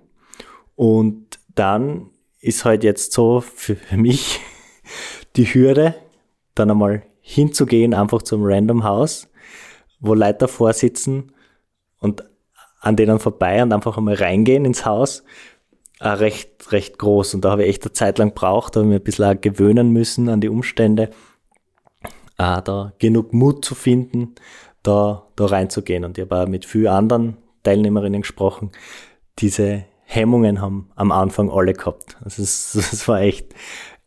Und 0.75 1.39
dann 1.55 2.09
ist 2.39 2.63
halt 2.63 2.85
jetzt 2.85 3.11
so 3.11 3.41
für 3.41 3.75
mich 3.97 4.39
die 5.35 5.53
Hürde, 5.53 5.95
dann 6.55 6.71
einmal 6.71 7.03
hinzugehen, 7.21 7.93
einfach 7.93 8.21
zum 8.21 8.41
Random 8.43 8.83
House, 8.83 9.29
wo 9.99 10.13
Leute 10.13 10.39
davor 10.39 10.73
sitzen 10.73 11.31
und 11.99 12.23
an 12.79 12.95
denen 12.95 13.19
vorbei 13.19 13.61
und 13.61 13.71
einfach 13.73 13.97
einmal 13.97 14.15
reingehen 14.15 14.65
ins 14.65 14.85
Haus, 14.85 15.23
recht, 16.01 16.71
recht 16.71 16.97
groß. 16.97 17.35
Und 17.35 17.45
da 17.45 17.51
habe 17.51 17.63
ich 17.63 17.69
echt 17.69 17.83
eine 17.83 17.93
Zeit 17.93 18.17
lang 18.17 18.29
gebraucht, 18.29 18.75
habe 18.75 18.85
mir 18.85 18.95
ein 18.95 19.03
bisschen 19.03 19.39
gewöhnen 19.39 19.91
müssen 19.91 20.29
an 20.29 20.41
die 20.41 20.49
Umstände, 20.49 21.11
da 22.37 22.93
genug 22.97 23.33
Mut 23.33 23.63
zu 23.63 23.75
finden, 23.75 24.33
da, 24.81 25.27
da 25.35 25.45
reinzugehen. 25.45 26.03
Und 26.05 26.17
ich 26.17 26.23
habe 26.23 26.41
auch 26.41 26.47
mit 26.47 26.65
vielen 26.65 26.87
anderen 26.87 27.37
Teilnehmerinnen 27.61 28.21
gesprochen. 28.21 28.71
Diese 29.37 29.85
Hemmungen 30.05 30.59
haben 30.59 30.89
am 30.95 31.11
Anfang 31.11 31.51
alle 31.51 31.73
gehabt. 31.73 32.17
Also 32.23 32.41
es, 32.41 32.73
es 32.93 33.07
war 33.07 33.21
echt, 33.21 33.53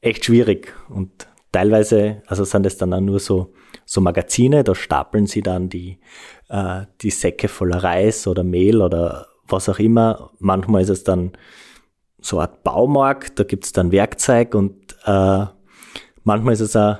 echt 0.00 0.24
schwierig. 0.24 0.74
Und 0.88 1.28
teilweise, 1.54 2.22
also 2.26 2.44
sind 2.44 2.66
es 2.66 2.76
dann 2.76 2.92
auch 2.92 3.00
nur 3.00 3.20
so, 3.20 3.52
so 3.84 4.00
Magazine, 4.00 4.64
da 4.64 4.74
stapeln 4.74 5.26
sie 5.26 5.40
dann 5.40 5.68
die, 5.68 6.00
äh, 6.48 6.82
die 7.00 7.10
Säcke 7.10 7.46
voller 7.46 7.82
Reis 7.84 8.26
oder 8.26 8.42
Mehl 8.42 8.82
oder 8.82 9.28
was 9.46 9.68
auch 9.68 9.78
immer. 9.78 10.32
Manchmal 10.40 10.82
ist 10.82 10.88
es 10.88 11.04
dann 11.04 11.32
so 12.20 12.38
eine 12.38 12.48
Art 12.48 12.64
Baumarkt, 12.64 13.38
da 13.38 13.44
gibt 13.44 13.66
es 13.66 13.72
dann 13.72 13.92
Werkzeug 13.92 14.54
und 14.56 14.96
äh, 15.04 15.46
manchmal 16.24 16.54
ist 16.54 16.60
es 16.60 16.74
auch 16.74 16.96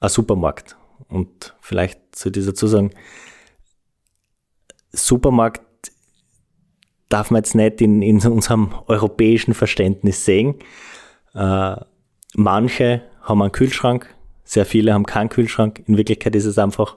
ein 0.00 0.08
Supermarkt. 0.10 0.76
Und 1.08 1.56
vielleicht 1.60 2.00
zu 2.14 2.30
dieser 2.30 2.52
dazu 2.52 2.66
sagen, 2.66 2.90
Supermarkt 4.92 5.92
darf 7.08 7.30
man 7.30 7.38
jetzt 7.38 7.54
nicht 7.54 7.80
in, 7.80 8.02
in 8.02 8.20
unserem 8.26 8.74
europäischen 8.88 9.54
Verständnis 9.54 10.24
sehen. 10.26 10.56
Äh, 11.34 11.76
manche 12.34 13.09
haben 13.30 13.42
einen 13.42 13.52
Kühlschrank, 13.52 14.14
sehr 14.44 14.66
viele 14.66 14.92
haben 14.92 15.06
keinen 15.06 15.28
Kühlschrank. 15.28 15.82
In 15.86 15.96
Wirklichkeit 15.96 16.34
ist 16.34 16.44
es 16.44 16.58
einfach 16.58 16.96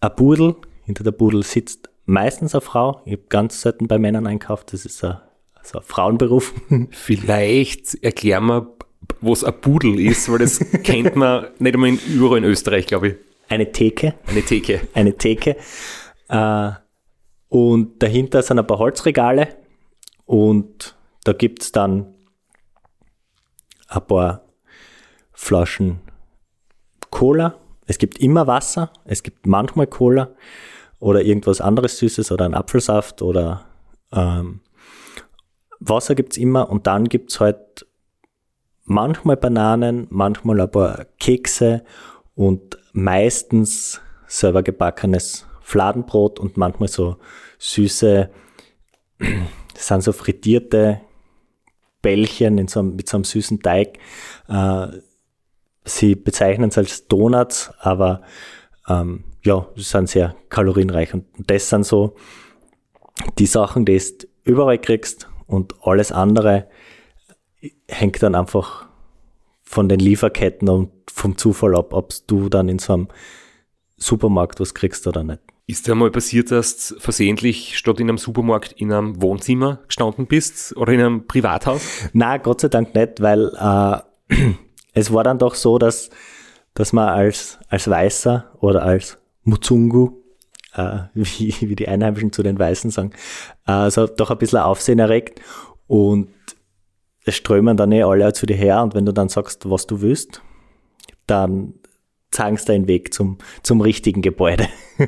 ein 0.00 0.14
Pudel. 0.16 0.56
Hinter 0.84 1.04
der 1.04 1.12
Pudel 1.12 1.44
sitzt 1.44 1.88
meistens 2.04 2.54
eine 2.54 2.60
Frau. 2.60 3.00
Ich 3.04 3.12
habe 3.12 3.22
ganz 3.28 3.62
selten 3.62 3.86
bei 3.86 3.98
Männern 3.98 4.26
einkauft. 4.26 4.72
Das 4.72 4.84
ist 4.84 5.04
ein, 5.04 5.18
also 5.54 5.78
ein 5.78 5.84
Frauenberuf. 5.84 6.52
Vielleicht 6.90 8.02
erklären 8.02 8.46
wir, 8.46 8.74
was 9.20 9.44
ein 9.44 9.60
Pudel 9.60 10.00
ist, 10.00 10.28
weil 10.30 10.40
das 10.40 10.58
kennt 10.82 11.14
man 11.14 11.46
nicht 11.60 11.74
einmal 11.74 11.90
überall 11.90 12.38
in 12.38 12.44
Österreich, 12.44 12.86
glaube 12.86 13.08
ich. 13.08 13.14
Eine 13.48 13.70
Theke. 13.70 14.14
Eine 14.26 14.42
Theke. 14.42 14.80
Eine 14.92 15.16
Theke. 15.16 15.56
Äh, 16.28 16.70
und 17.48 18.02
dahinter 18.02 18.42
sind 18.42 18.58
ein 18.58 18.66
paar 18.66 18.78
Holzregale 18.78 19.48
und 20.24 20.96
da 21.22 21.32
gibt 21.32 21.62
es 21.62 21.70
dann 21.70 22.14
ein 23.88 24.06
paar 24.06 24.42
Flaschen 25.42 25.98
Cola. 27.10 27.56
Es 27.86 27.98
gibt 27.98 28.18
immer 28.18 28.46
Wasser, 28.46 28.92
es 29.04 29.24
gibt 29.24 29.44
manchmal 29.44 29.88
Cola 29.88 30.30
oder 31.00 31.22
irgendwas 31.22 31.60
anderes 31.60 31.98
Süßes 31.98 32.30
oder 32.30 32.44
ein 32.44 32.54
Apfelsaft 32.54 33.22
oder 33.22 33.64
ähm, 34.12 34.60
Wasser 35.80 36.14
gibt 36.14 36.34
es 36.34 36.38
immer 36.38 36.70
und 36.70 36.86
dann 36.86 37.08
gibt 37.08 37.32
es 37.32 37.40
halt 37.40 37.86
manchmal 38.84 39.36
Bananen, 39.36 40.06
manchmal 40.10 40.60
ein 40.60 40.70
paar 40.70 41.06
Kekse 41.18 41.82
und 42.36 42.78
meistens 42.92 44.00
selber 44.28 44.62
gebackenes 44.62 45.44
Fladenbrot 45.60 46.38
und 46.38 46.56
manchmal 46.56 46.88
so 46.88 47.16
süße, 47.58 48.30
das 49.74 49.86
sind 49.88 50.04
so 50.04 50.12
frittierte 50.12 51.00
Bällchen 52.00 52.58
in 52.58 52.68
so 52.68 52.78
einem, 52.78 52.94
mit 52.94 53.08
so 53.08 53.16
einem 53.16 53.24
süßen 53.24 53.60
Teig. 53.60 53.98
Äh, 54.48 54.86
Sie 55.84 56.14
bezeichnen 56.14 56.70
es 56.70 56.78
als 56.78 57.08
Donuts, 57.08 57.72
aber 57.80 58.22
ähm, 58.88 59.24
ja, 59.42 59.66
sie 59.74 59.82
sind 59.82 60.08
sehr 60.08 60.36
kalorienreich. 60.48 61.14
Und 61.14 61.26
das 61.38 61.68
sind 61.68 61.84
so 61.84 62.14
die 63.38 63.46
Sachen, 63.46 63.84
die 63.84 63.98
du 63.98 64.26
überall 64.44 64.78
kriegst 64.78 65.28
und 65.46 65.74
alles 65.82 66.12
andere 66.12 66.68
hängt 67.88 68.22
dann 68.22 68.34
einfach 68.34 68.86
von 69.62 69.88
den 69.88 70.00
Lieferketten 70.00 70.68
und 70.68 70.90
vom 71.10 71.36
Zufall 71.36 71.76
ab, 71.76 71.92
ob 71.92 72.12
du 72.26 72.48
dann 72.48 72.68
in 72.68 72.78
so 72.78 72.92
einem 72.94 73.08
Supermarkt 73.96 74.60
was 74.60 74.74
kriegst 74.74 75.06
oder 75.06 75.22
nicht. 75.22 75.40
Ist 75.66 75.86
dir 75.86 75.94
mal 75.94 76.10
passiert, 76.10 76.50
dass 76.50 76.88
du 76.88 76.98
versehentlich 76.98 77.78
statt 77.78 78.00
in 78.00 78.08
einem 78.08 78.18
Supermarkt 78.18 78.72
in 78.72 78.92
einem 78.92 79.22
Wohnzimmer 79.22 79.80
gestanden 79.86 80.26
bist 80.26 80.76
oder 80.76 80.92
in 80.92 81.00
einem 81.00 81.26
Privathaus? 81.26 81.82
Na, 82.12 82.36
Gott 82.38 82.60
sei 82.60 82.68
Dank 82.68 82.94
nicht, 82.94 83.20
weil 83.20 83.52
äh, 83.54 84.52
es 84.92 85.12
war 85.12 85.24
dann 85.24 85.38
doch 85.38 85.54
so, 85.54 85.78
dass, 85.78 86.10
dass 86.74 86.92
man 86.92 87.08
als, 87.08 87.58
als 87.68 87.88
Weißer 87.88 88.52
oder 88.60 88.82
als 88.82 89.18
Muzungu, 89.44 90.12
äh, 90.74 91.00
wie, 91.14 91.54
wie 91.60 91.76
die 91.76 91.88
Einheimischen 91.88 92.32
zu 92.32 92.42
den 92.42 92.58
Weißen 92.58 92.90
sagen, 92.90 93.12
äh, 93.66 93.72
also 93.72 94.06
doch 94.06 94.30
ein 94.30 94.38
bisschen 94.38 94.60
Aufsehen 94.60 94.98
erregt 94.98 95.40
und 95.86 96.28
es 97.24 97.36
strömen 97.36 97.76
dann 97.76 97.92
eh 97.92 98.02
alle 98.02 98.32
zu 98.32 98.46
dir 98.46 98.56
her 98.56 98.82
und 98.82 98.94
wenn 98.94 99.06
du 99.06 99.12
dann 99.12 99.28
sagst, 99.28 99.70
was 99.70 99.86
du 99.86 100.00
willst, 100.00 100.42
dann 101.26 101.74
zeigen 102.30 102.56
sie 102.56 102.66
deinen 102.66 102.88
Weg 102.88 103.14
zum, 103.14 103.38
zum 103.62 103.80
richtigen 103.80 104.22
Gebäude. 104.22 104.66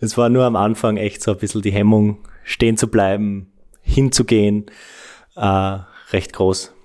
es 0.00 0.16
war 0.16 0.28
nur 0.28 0.44
am 0.44 0.54
Anfang 0.54 0.98
echt 0.98 1.22
so 1.22 1.32
ein 1.32 1.38
bisschen 1.38 1.62
die 1.62 1.72
Hemmung, 1.72 2.18
stehen 2.44 2.76
zu 2.76 2.88
bleiben, 2.88 3.52
hinzugehen, 3.80 4.66
äh, 5.34 5.78
recht 6.12 6.32
groß. 6.32 6.75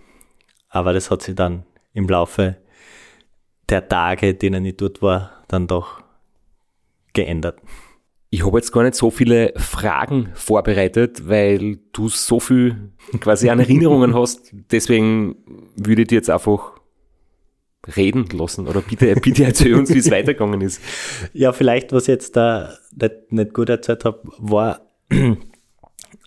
Aber 0.72 0.94
das 0.94 1.12
hat 1.12 1.22
sich 1.22 1.36
dann 1.36 1.64
im 1.94 2.08
Laufe 2.08 2.58
der 3.70 3.88
Tage, 3.88 4.34
denen 4.34 4.66
ich 4.66 4.78
dort 4.78 5.02
war, 5.02 5.44
dann 5.48 5.68
doch 5.68 6.02
geändert. 7.14 7.60
Ich 8.30 8.46
habe 8.46 8.58
jetzt 8.58 8.72
gar 8.72 8.84
nicht 8.84 8.96
so 8.96 9.12
viele 9.12 9.54
Fragen 9.58 10.30
vorbereitet, 10.34 11.28
weil 11.28 11.80
du 11.92 12.08
so 12.08 12.40
viel 12.40 12.94
quasi 13.20 13.50
an 13.50 13.60
Erinnerungen 13.60 14.16
hast. 14.16 14.52
Deswegen 14.72 15.36
würde 15.76 16.04
ich 16.04 16.08
dir 16.08 16.16
jetzt 16.16 16.30
einfach 16.30 16.72
reden 17.98 18.26
lassen 18.32 18.68
oder 18.70 18.80
bitte, 18.82 19.14
bitte 19.16 19.44
erzähl 19.44 19.74
uns, 19.76 19.94
wie 19.94 19.98
es 19.98 20.10
weitergegangen 20.10 20.62
ist. 20.62 20.82
Ja, 21.34 21.52
vielleicht, 21.52 21.92
was 21.92 22.04
ich 22.04 22.10
jetzt 22.10 22.38
da 22.38 22.74
nicht, 22.96 23.32
nicht 23.32 23.54
gut 23.54 23.68
erzählt 23.68 24.06
habe, 24.06 24.22
war 24.38 24.82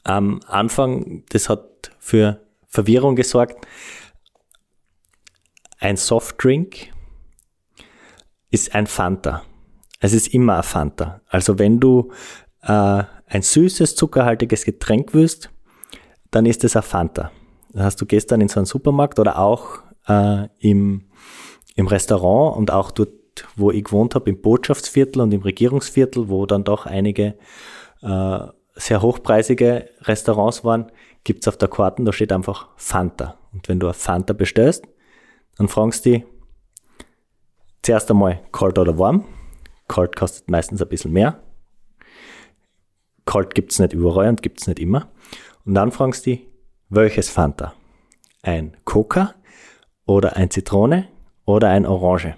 am 0.04 0.40
Anfang, 0.46 1.22
das 1.30 1.48
hat 1.48 1.92
für 1.98 2.40
Verwirrung 2.66 3.16
gesorgt, 3.16 3.66
ein 5.85 5.99
Softdrink 5.99 6.92
ist 8.51 8.75
ein 8.75 8.87
Fanta. 8.87 9.42
Es 10.01 10.14
ist 10.14 10.33
immer 10.33 10.57
ein 10.57 10.62
Fanta. 10.62 11.20
Also 11.29 11.59
wenn 11.59 11.79
du 11.79 12.11
äh, 12.62 13.03
ein 13.27 13.42
süßes, 13.42 13.94
zuckerhaltiges 13.94 14.64
Getränk 14.64 15.12
willst, 15.12 15.51
dann 16.31 16.47
ist 16.47 16.64
es 16.64 16.75
ein 16.75 16.83
Fanta. 16.83 17.31
Das 17.73 17.85
heißt, 17.85 18.01
du 18.01 18.07
gehst 18.07 18.33
dann 18.33 18.40
in 18.40 18.49
so 18.49 18.61
einen 18.61 18.66
Supermarkt 18.66 19.18
oder 19.18 19.38
auch 19.38 19.83
äh, 20.09 20.49
im, 20.59 21.05
im 21.75 21.87
Restaurant 21.87 22.57
und 22.57 22.70
auch 22.70 22.90
dort, 22.90 23.11
wo 23.57 23.70
ich 23.70 23.85
gewohnt 23.85 24.14
habe, 24.14 24.31
im 24.31 24.40
Botschaftsviertel 24.40 25.20
und 25.20 25.35
im 25.35 25.42
Regierungsviertel, 25.42 26.31
wo 26.31 26.47
dann 26.47 26.64
doch 26.64 26.87
einige 26.87 27.37
äh, 28.01 28.38
sehr 28.75 29.03
hochpreisige 29.03 29.90
Restaurants 30.01 30.64
waren, 30.64 30.90
gibt 31.25 31.44
es 31.44 31.49
auf 31.49 31.59
der 31.59 31.68
Karten, 31.68 32.07
da 32.07 32.12
steht 32.12 32.33
einfach 32.33 32.68
Fanta. 32.77 33.37
Und 33.53 33.68
wenn 33.68 33.81
du 33.81 33.88
ein 33.88 33.94
Fanta 33.94 34.33
bestellst, 34.33 34.87
Dann 35.56 35.68
fragst 35.68 36.04
du 36.04 36.10
dich 36.10 36.24
zuerst 37.82 38.10
einmal 38.10 38.40
kalt 38.52 38.78
oder 38.78 38.98
warm. 38.98 39.24
Kalt 39.88 40.16
kostet 40.16 40.50
meistens 40.50 40.80
ein 40.82 40.88
bisschen 40.88 41.12
mehr. 41.12 41.40
Kalt 43.26 43.54
gibt's 43.54 43.78
nicht 43.78 43.92
überall 43.92 44.28
und 44.28 44.42
gibt's 44.42 44.66
nicht 44.66 44.78
immer. 44.78 45.08
Und 45.64 45.74
dann 45.74 45.92
fragst 45.92 46.26
du 46.26 46.30
dich, 46.30 46.46
welches 46.88 47.30
Fanta? 47.30 47.74
Ein 48.42 48.76
Coca 48.84 49.34
oder 50.06 50.36
ein 50.36 50.50
Zitrone 50.50 51.08
oder 51.44 51.68
ein 51.68 51.86
Orange? 51.86 52.36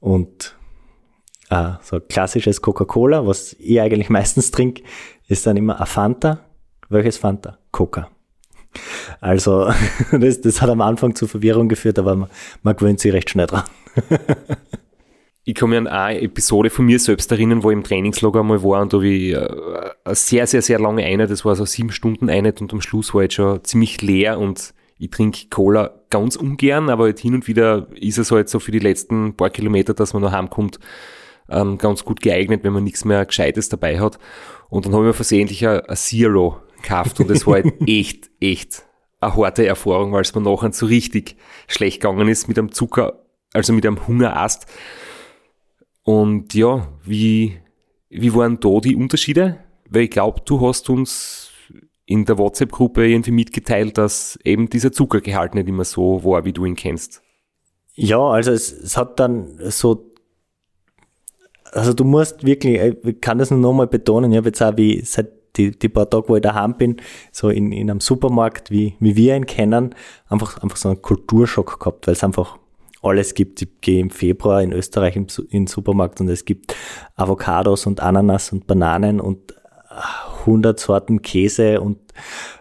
Und 0.00 0.56
äh, 1.50 1.72
so 1.82 2.00
klassisches 2.00 2.62
Coca-Cola, 2.62 3.26
was 3.26 3.54
ich 3.54 3.80
eigentlich 3.80 4.10
meistens 4.10 4.50
trinke, 4.50 4.82
ist 5.28 5.46
dann 5.46 5.56
immer 5.56 5.80
ein 5.80 5.86
Fanta. 5.86 6.40
Welches 6.88 7.18
Fanta? 7.18 7.58
Coca. 7.70 8.10
Also, 9.20 9.70
das, 10.12 10.40
das 10.40 10.62
hat 10.62 10.70
am 10.70 10.80
Anfang 10.80 11.14
zu 11.14 11.26
Verwirrung 11.26 11.68
geführt, 11.68 11.98
aber 11.98 12.16
man, 12.16 12.30
man 12.62 12.76
gewöhnt 12.76 13.00
sich 13.00 13.12
recht 13.12 13.30
schnell 13.30 13.46
dran. 13.46 13.64
ich 15.44 15.60
mich 15.60 15.78
an 15.78 15.86
eine 15.86 16.20
Episode 16.20 16.70
von 16.70 16.84
mir 16.84 16.98
selbst 16.98 17.30
erinnern, 17.32 17.62
wo 17.62 17.70
ich 17.70 17.76
im 17.76 17.82
Trainingslager 17.82 18.40
einmal 18.40 18.62
war 18.62 18.82
und 18.82 18.92
da 18.92 18.98
habe 18.98 19.08
ich 19.08 19.32
äh, 19.32 19.48
eine 20.04 20.14
sehr, 20.14 20.46
sehr, 20.46 20.62
sehr 20.62 20.78
lange 20.78 21.04
Einheit, 21.04 21.30
das 21.30 21.44
war 21.44 21.56
so 21.56 21.64
sieben 21.64 21.90
Stunden 21.90 22.28
Einheit 22.30 22.60
und 22.60 22.72
am 22.72 22.80
Schluss 22.80 23.14
war 23.14 23.24
ich 23.24 23.34
schon 23.34 23.64
ziemlich 23.64 24.00
leer 24.02 24.38
und 24.38 24.74
ich 24.98 25.10
trinke 25.10 25.48
Cola 25.48 25.94
ganz 26.10 26.36
ungern, 26.36 26.90
aber 26.90 27.04
halt 27.04 27.18
hin 27.18 27.34
und 27.34 27.48
wieder 27.48 27.88
ist 27.94 28.18
es 28.18 28.30
halt 28.30 28.48
so 28.48 28.60
für 28.60 28.70
die 28.70 28.78
letzten 28.78 29.34
paar 29.34 29.50
Kilometer, 29.50 29.94
dass 29.94 30.12
man 30.12 30.22
noch 30.22 30.32
heimkommt, 30.32 30.78
ähm, 31.48 31.78
ganz 31.78 32.04
gut 32.04 32.20
geeignet, 32.20 32.64
wenn 32.64 32.74
man 32.74 32.84
nichts 32.84 33.04
mehr 33.04 33.24
Gescheites 33.24 33.70
dabei 33.70 33.98
hat. 33.98 34.18
Und 34.68 34.84
dann 34.84 34.92
habe 34.92 35.04
ich 35.04 35.08
mir 35.08 35.14
versehentlich 35.14 35.66
ein 35.66 35.82
Zero 35.94 36.58
gekauft 36.82 37.20
und 37.20 37.30
das 37.30 37.46
war 37.46 37.54
halt 37.54 37.74
echt, 37.86 38.30
echt 38.40 38.84
eine 39.20 39.36
harte 39.36 39.66
Erfahrung, 39.66 40.12
weil 40.12 40.22
es 40.22 40.34
mir 40.34 40.40
nachher 40.40 40.72
so 40.72 40.86
richtig 40.86 41.36
schlecht 41.68 42.00
gegangen 42.00 42.28
ist 42.28 42.48
mit 42.48 42.58
einem 42.58 42.72
Zucker, 42.72 43.24
also 43.52 43.72
mit 43.72 43.86
einem 43.86 44.06
Hungerast. 44.06 44.66
Und 46.02 46.54
ja, 46.54 46.88
wie, 47.04 47.58
wie 48.08 48.34
waren 48.34 48.58
da 48.60 48.80
die 48.80 48.96
Unterschiede? 48.96 49.58
Weil 49.88 50.02
ich 50.02 50.10
glaube, 50.10 50.40
du 50.44 50.66
hast 50.66 50.88
uns 50.88 51.50
in 52.06 52.24
der 52.24 52.38
WhatsApp-Gruppe 52.38 53.06
irgendwie 53.06 53.30
mitgeteilt, 53.30 53.96
dass 53.98 54.38
eben 54.42 54.68
dieser 54.68 54.90
Zuckergehalt 54.90 55.54
nicht 55.54 55.68
immer 55.68 55.84
so 55.84 56.24
war, 56.24 56.44
wie 56.44 56.52
du 56.52 56.64
ihn 56.64 56.74
kennst. 56.74 57.22
Ja, 57.94 58.18
also 58.18 58.50
es, 58.50 58.72
es 58.72 58.96
hat 58.96 59.20
dann 59.20 59.58
so, 59.70 60.10
also 61.70 61.92
du 61.92 62.04
musst 62.04 62.44
wirklich, 62.44 62.96
ich 63.04 63.20
kann 63.20 63.38
das 63.38 63.50
nur 63.50 63.60
nochmal 63.60 63.86
betonen, 63.86 64.32
ich 64.32 64.38
habe 64.38 64.48
jetzt 64.48 64.62
auch 64.62 64.76
wie 64.76 65.02
seit 65.04 65.39
die, 65.56 65.70
die 65.70 65.88
paar 65.88 66.08
Tage, 66.08 66.28
wo 66.28 66.36
ich 66.36 66.42
daheim 66.42 66.76
bin, 66.76 66.96
so 67.32 67.48
in, 67.48 67.72
in 67.72 67.90
einem 67.90 68.00
Supermarkt, 68.00 68.70
wie, 68.70 68.96
wie 69.00 69.16
wir 69.16 69.36
ihn 69.36 69.46
kennen, 69.46 69.94
einfach, 70.28 70.58
einfach 70.62 70.76
so 70.76 70.88
einen 70.88 71.02
Kulturschock 71.02 71.80
gehabt, 71.80 72.06
weil 72.06 72.14
es 72.14 72.24
einfach 72.24 72.58
alles 73.02 73.34
gibt. 73.34 73.62
Ich 73.62 73.68
gehe 73.80 74.00
im 74.00 74.10
Februar 74.10 74.62
in 74.62 74.72
Österreich 74.72 75.16
in 75.16 75.26
den 75.50 75.66
Supermarkt 75.66 76.20
und 76.20 76.28
es 76.28 76.44
gibt 76.44 76.74
Avocados 77.16 77.86
und 77.86 78.00
Ananas 78.00 78.52
und 78.52 78.66
Bananen 78.66 79.20
und 79.20 79.54
100 80.40 80.78
äh, 80.78 80.82
Sorten 80.82 81.22
Käse 81.22 81.80
und 81.80 81.98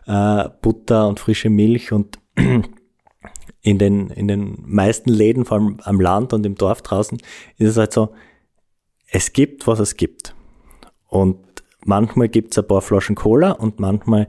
äh, 0.08 0.50
Butter 0.62 1.08
und 1.08 1.20
frische 1.20 1.50
Milch 1.50 1.92
und 1.92 2.20
in 3.62 3.78
den, 3.78 4.10
in 4.10 4.28
den 4.28 4.64
meisten 4.66 5.10
Läden, 5.10 5.46
vor 5.46 5.58
allem 5.58 5.78
am 5.84 6.00
Land 6.00 6.34
und 6.34 6.46
im 6.46 6.56
Dorf 6.56 6.82
draußen, 6.82 7.20
ist 7.58 7.70
es 7.70 7.78
halt 7.78 7.94
so, 7.94 8.14
es 9.12 9.34
gibt, 9.34 9.68
was 9.68 9.80
es 9.80 9.98
gibt. 9.98 10.36
Und 11.08 11.38
manchmal 11.86 12.30
gibt 12.30 12.52
es 12.52 12.58
ein 12.58 12.68
paar 12.68 12.82
Flaschen 12.82 13.16
Cola 13.16 13.52
und 13.52 13.80
manchmal 13.80 14.28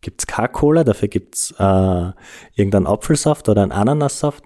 gibt 0.00 0.20
es 0.20 0.26
keine 0.26 0.48
Cola, 0.48 0.84
dafür 0.84 1.08
gibt 1.08 1.36
es 1.36 1.54
äh, 1.58 2.10
irgendeinen 2.54 2.86
Apfelsaft 2.86 3.48
oder 3.48 3.62
einen 3.62 3.72
Ananassaft 3.72 4.44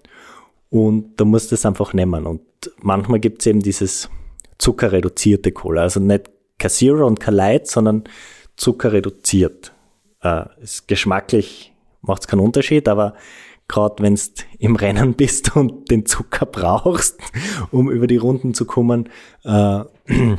und 0.70 1.16
da 1.16 1.24
musst 1.24 1.50
du 1.50 1.54
es 1.54 1.64
einfach 1.64 1.92
nehmen. 1.92 2.26
Und 2.26 2.42
manchmal 2.80 3.20
gibt 3.20 3.42
es 3.42 3.46
eben 3.46 3.60
dieses 3.60 4.10
zuckerreduzierte 4.58 5.52
Cola, 5.52 5.82
also 5.82 6.00
nicht 6.00 6.30
kein 6.58 6.90
und 7.02 7.20
kein 7.20 7.34
Light, 7.34 7.66
sondern 7.66 8.04
zuckerreduziert. 8.56 9.72
Äh, 10.22 10.44
ist 10.62 10.88
geschmacklich 10.88 11.72
macht 12.06 12.22
es 12.22 12.28
keinen 12.28 12.40
Unterschied, 12.40 12.88
aber 12.88 13.14
gerade 13.68 14.02
wenn 14.02 14.14
du 14.14 14.22
im 14.58 14.76
Rennen 14.76 15.14
bist 15.16 15.56
und 15.56 15.90
den 15.90 16.06
Zucker 16.06 16.46
brauchst, 16.46 17.18
um 17.70 17.90
über 17.90 18.06
die 18.06 18.16
Runden 18.16 18.54
zu 18.54 18.64
kommen, 18.64 19.08
äh, 19.44 19.80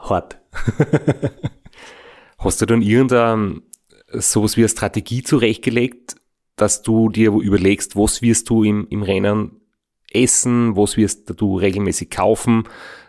hart. 0.00 0.38
Hast 2.38 2.60
du 2.60 2.66
dann 2.66 2.82
irgendein 2.82 3.62
sowas 4.08 4.56
wie 4.56 4.62
eine 4.62 4.68
Strategie 4.68 5.22
zurechtgelegt, 5.22 6.16
dass 6.56 6.82
du 6.82 7.08
dir 7.08 7.32
überlegst, 7.32 7.96
was 7.96 8.22
wirst 8.22 8.50
du 8.50 8.62
im, 8.62 8.86
im 8.90 9.02
Rennen 9.02 9.60
essen, 10.10 10.76
was 10.76 10.96
wirst 10.96 11.32
du 11.40 11.56
regelmäßig 11.56 12.10
kaufen, 12.10 12.64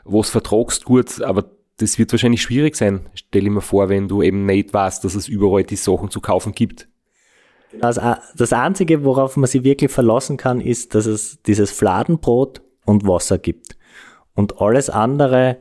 was 0.06 0.29
vertragst 0.29 0.86
gut, 0.86 1.21
aber 1.21 1.51
das 1.77 1.97
wird 1.97 2.12
wahrscheinlich 2.12 2.41
schwierig 2.41 2.75
sein, 2.75 3.10
stell 3.15 3.43
dir 3.43 3.51
mir 3.51 3.62
vor, 3.62 3.89
wenn 3.89 4.08
du 4.08 4.21
eben 4.21 4.45
nicht 4.45 4.73
weißt, 4.73 5.03
dass 5.03 5.15
es 5.15 5.27
überall 5.27 5.63
die 5.63 5.75
Sachen 5.75 6.10
zu 6.10 6.21
kaufen 6.21 6.53
gibt. 6.53 6.88
Das, 7.79 7.99
das 8.36 8.53
Einzige, 8.53 9.03
worauf 9.03 9.36
man 9.36 9.47
sich 9.47 9.63
wirklich 9.63 9.91
verlassen 9.91 10.38
kann, 10.38 10.62
ist, 10.62 10.93
dass 10.93 11.08
es 11.08 11.41
dieses 11.41 11.71
Fladenbrot 11.71 12.62
und 12.86 13.08
Wasser 13.08 13.39
gibt. 13.39 13.75
Und 14.36 14.62
alles 14.62 14.89
andere 14.91 15.58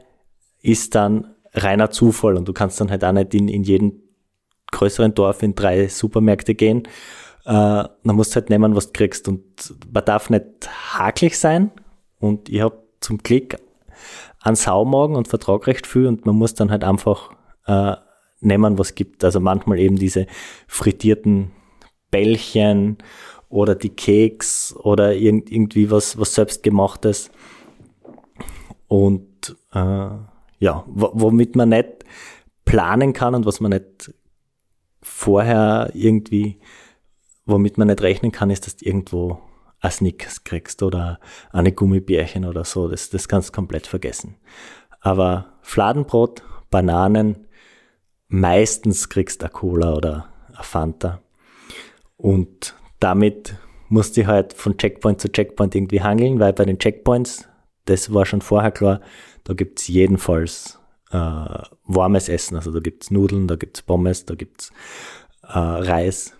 ist 0.60 0.94
dann 0.94 1.31
reiner 1.54 1.90
Zufall 1.90 2.36
und 2.36 2.48
du 2.48 2.52
kannst 2.52 2.80
dann 2.80 2.90
halt 2.90 3.04
auch 3.04 3.12
nicht 3.12 3.34
in, 3.34 3.48
in 3.48 3.62
jeden 3.62 4.02
größeren 4.70 5.14
Dorf 5.14 5.42
in 5.42 5.54
drei 5.54 5.88
Supermärkte 5.88 6.54
gehen. 6.54 6.84
Äh, 7.44 7.50
dann 7.50 8.16
musst 8.16 8.32
du 8.32 8.36
halt 8.36 8.50
nehmen, 8.50 8.74
was 8.74 8.86
du 8.86 8.92
kriegst. 8.92 9.28
Und 9.28 9.42
man 9.92 10.04
darf 10.04 10.30
nicht 10.30 10.44
hakelig 10.94 11.38
sein. 11.38 11.70
Und 12.18 12.48
ich 12.48 12.60
habe 12.60 12.82
zum 13.00 13.18
Glück 13.18 13.56
einen 14.40 14.56
Saumagen 14.56 15.16
und 15.16 15.28
vertrag 15.28 15.66
recht 15.66 15.86
viel 15.86 16.06
und 16.06 16.26
man 16.26 16.34
muss 16.34 16.54
dann 16.54 16.70
halt 16.70 16.84
einfach 16.84 17.30
äh, 17.66 17.94
nehmen, 18.40 18.78
was 18.78 18.94
gibt. 18.94 19.24
Also 19.24 19.40
manchmal 19.40 19.78
eben 19.78 19.96
diese 19.96 20.26
frittierten 20.66 21.52
Bällchen 22.10 22.98
oder 23.48 23.74
die 23.74 23.90
Keks 23.90 24.74
oder 24.76 25.14
irgend, 25.14 25.50
irgendwie 25.50 25.90
was, 25.90 26.18
was 26.18 26.34
selbstgemachtes. 26.34 27.30
Und 28.88 29.56
äh, 29.72 30.08
ja, 30.62 30.84
womit 30.86 31.56
man 31.56 31.70
nicht 31.70 32.04
planen 32.64 33.12
kann 33.12 33.34
und 33.34 33.46
was 33.46 33.58
man 33.58 33.72
nicht 33.72 34.14
vorher 35.02 35.90
irgendwie, 35.92 36.60
womit 37.44 37.78
man 37.78 37.88
nicht 37.88 38.00
rechnen 38.00 38.30
kann, 38.30 38.48
ist, 38.48 38.66
dass 38.66 38.76
du 38.76 38.84
irgendwo 38.84 39.40
ein 39.80 39.90
Snickers 39.90 40.44
kriegst 40.44 40.84
oder 40.84 41.18
eine 41.50 41.72
Gummibärchen 41.72 42.44
oder 42.44 42.64
so. 42.64 42.86
Das, 42.86 43.10
das 43.10 43.26
kannst 43.26 43.48
du 43.48 43.52
komplett 43.54 43.88
vergessen. 43.88 44.36
Aber 45.00 45.54
Fladenbrot, 45.62 46.44
Bananen, 46.70 47.48
meistens 48.28 49.08
kriegst 49.08 49.42
du 49.42 49.46
eine 49.46 49.52
Cola 49.52 49.94
oder 49.94 50.28
eine 50.54 50.62
Fanta. 50.62 51.22
Und 52.16 52.76
damit 53.00 53.56
musst 53.88 54.16
du 54.16 54.28
halt 54.28 54.52
von 54.52 54.78
Checkpoint 54.78 55.20
zu 55.20 55.28
Checkpoint 55.28 55.74
irgendwie 55.74 56.02
hangeln, 56.02 56.38
weil 56.38 56.52
bei 56.52 56.64
den 56.64 56.78
Checkpoints, 56.78 57.48
das 57.86 58.14
war 58.14 58.26
schon 58.26 58.42
vorher 58.42 58.70
klar, 58.70 59.00
da 59.44 59.54
gibt 59.54 59.80
es 59.80 59.88
jedenfalls 59.88 60.78
äh, 61.10 61.16
warmes 61.84 62.28
Essen. 62.28 62.56
Also 62.56 62.72
da 62.72 62.80
gibt 62.80 63.04
es 63.04 63.10
Nudeln, 63.10 63.48
da 63.48 63.56
gibt 63.56 63.76
es 63.78 63.82
Pommes, 63.82 64.24
da 64.24 64.34
gibt 64.34 64.62
es 64.62 64.72
äh, 65.42 65.58
Reis. 65.58 66.34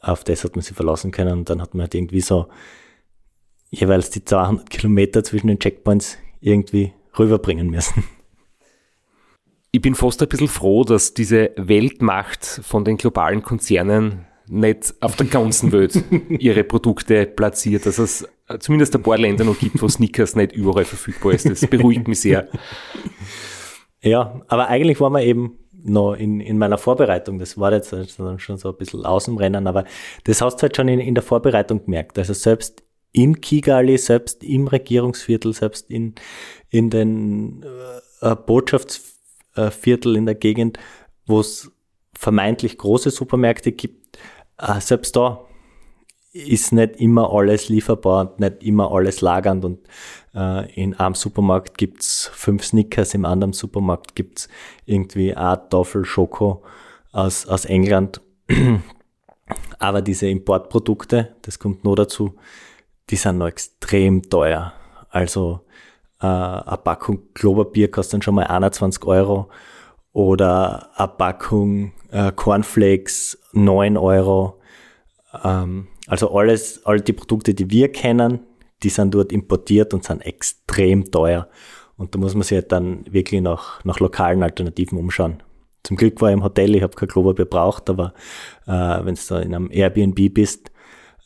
Auf 0.00 0.24
das 0.24 0.44
hat 0.44 0.54
man 0.54 0.62
sich 0.62 0.76
verlassen 0.76 1.10
können. 1.10 1.38
Und 1.38 1.50
dann 1.50 1.60
hat 1.62 1.74
man 1.74 1.82
halt 1.82 1.94
irgendwie 1.94 2.20
so 2.20 2.48
jeweils 3.70 4.10
die 4.10 4.24
200 4.24 4.68
Kilometer 4.70 5.24
zwischen 5.24 5.48
den 5.48 5.58
Checkpoints 5.58 6.18
irgendwie 6.40 6.92
rüberbringen 7.18 7.70
müssen. 7.70 8.04
Ich 9.72 9.80
bin 9.80 9.94
fast 9.94 10.22
ein 10.22 10.28
bisschen 10.28 10.48
froh, 10.48 10.84
dass 10.84 11.14
diese 11.14 11.50
Weltmacht 11.56 12.44
von 12.44 12.84
den 12.84 12.96
globalen 12.96 13.42
Konzernen 13.42 14.26
nicht 14.46 14.94
auf 15.00 15.16
der 15.16 15.26
ganzen 15.26 15.72
Welt 15.72 16.04
ihre 16.28 16.62
Produkte 16.62 17.26
platziert, 17.26 17.86
dass 17.86 17.98
es 17.98 18.28
zumindest 18.58 18.94
ein 18.94 19.02
paar 19.02 19.18
Länder 19.18 19.44
noch 19.44 19.58
gibt, 19.58 19.80
wo 19.80 19.88
Snickers 19.88 20.36
nicht 20.36 20.52
überall 20.52 20.84
verfügbar 20.84 21.32
ist. 21.32 21.48
Das 21.48 21.66
beruhigt 21.66 22.08
mich 22.08 22.20
sehr. 22.20 22.48
Ja, 24.06 24.42
aber 24.48 24.68
eigentlich 24.68 25.00
war 25.00 25.08
man 25.08 25.22
eben 25.22 25.58
noch 25.82 26.12
in, 26.12 26.40
in 26.40 26.58
meiner 26.58 26.76
Vorbereitung, 26.76 27.38
das 27.38 27.56
war 27.58 27.72
jetzt 27.72 27.94
schon 28.36 28.58
so 28.58 28.68
ein 28.68 28.76
bisschen 28.76 29.06
aus 29.06 29.24
dem 29.24 29.38
Rennen, 29.38 29.66
aber 29.66 29.84
das 30.24 30.42
hast 30.42 30.56
du 30.58 30.62
halt 30.62 30.76
schon 30.76 30.88
in, 30.88 31.00
in 31.00 31.14
der 31.14 31.22
Vorbereitung 31.22 31.86
gemerkt. 31.86 32.18
Also 32.18 32.34
selbst 32.34 32.82
in 33.12 33.40
Kigali, 33.40 33.96
selbst 33.96 34.44
im 34.44 34.66
Regierungsviertel, 34.66 35.54
selbst 35.54 35.90
in, 35.90 36.14
in 36.68 36.90
den 36.90 37.64
äh, 38.20 38.34
Botschaftsviertel 38.34 40.16
in 40.16 40.26
der 40.26 40.34
Gegend, 40.34 40.78
wo 41.26 41.40
es 41.40 41.70
vermeintlich 42.14 42.76
große 42.76 43.10
Supermärkte 43.10 43.72
gibt, 43.72 44.18
äh, 44.58 44.80
selbst 44.80 45.16
da 45.16 45.46
ist 46.34 46.72
nicht 46.72 46.96
immer 46.96 47.32
alles 47.32 47.68
lieferbar 47.68 48.28
und 48.28 48.40
nicht 48.40 48.62
immer 48.64 48.90
alles 48.90 49.20
lagernd 49.20 49.64
und 49.64 49.78
äh, 50.34 50.70
in 50.74 50.94
einem 50.94 51.14
Supermarkt 51.14 51.78
gibt's 51.78 52.28
fünf 52.34 52.64
Snickers, 52.64 53.14
im 53.14 53.24
anderen 53.24 53.52
Supermarkt 53.52 54.16
gibt's 54.16 54.48
irgendwie 54.84 55.32
eine 55.32 55.68
Tafel 55.68 56.04
Schoko 56.04 56.64
aus, 57.12 57.46
aus 57.46 57.64
England. 57.64 58.20
Aber 59.78 60.02
diese 60.02 60.26
Importprodukte, 60.26 61.36
das 61.42 61.60
kommt 61.60 61.84
nur 61.84 61.94
dazu, 61.94 62.34
die 63.10 63.16
sind 63.16 63.38
noch 63.38 63.46
extrem 63.46 64.22
teuer. 64.22 64.72
Also 65.10 65.60
äh, 66.20 66.26
eine 66.26 66.80
Packung 66.82 67.32
Klopapier 67.34 67.90
kostet 67.92 68.14
dann 68.14 68.22
schon 68.22 68.34
mal 68.34 68.46
21 68.48 69.04
Euro 69.04 69.50
oder 70.12 70.90
eine 70.96 71.08
Packung 71.08 71.92
äh, 72.10 72.32
Cornflakes 72.32 73.38
9 73.52 73.96
Euro. 73.96 74.60
Ähm, 75.44 75.88
also 76.06 76.34
alles, 76.34 76.84
all 76.84 77.00
die 77.00 77.12
Produkte, 77.12 77.54
die 77.54 77.70
wir 77.70 77.90
kennen, 77.90 78.40
die 78.82 78.88
sind 78.90 79.14
dort 79.14 79.32
importiert 79.32 79.94
und 79.94 80.04
sind 80.04 80.20
extrem 80.20 81.10
teuer. 81.10 81.48
Und 81.96 82.14
da 82.14 82.18
muss 82.18 82.34
man 82.34 82.42
sich 82.42 82.56
halt 82.56 82.72
dann 82.72 83.04
wirklich 83.10 83.40
nach, 83.40 83.84
nach 83.84 84.00
lokalen 84.00 84.42
Alternativen 84.42 84.98
umschauen. 84.98 85.42
Zum 85.82 85.96
Glück 85.96 86.20
war 86.20 86.30
ich 86.30 86.34
im 86.34 86.42
Hotel, 86.42 86.74
ich 86.74 86.82
habe 86.82 86.96
kein 86.96 87.08
Klopapier 87.08 87.44
braucht, 87.44 87.88
aber 87.90 88.14
äh, 88.66 88.70
wenn 88.70 89.14
du 89.14 89.20
da 89.28 89.40
in 89.40 89.54
einem 89.54 89.70
Airbnb 89.70 90.32
bist, 90.32 90.70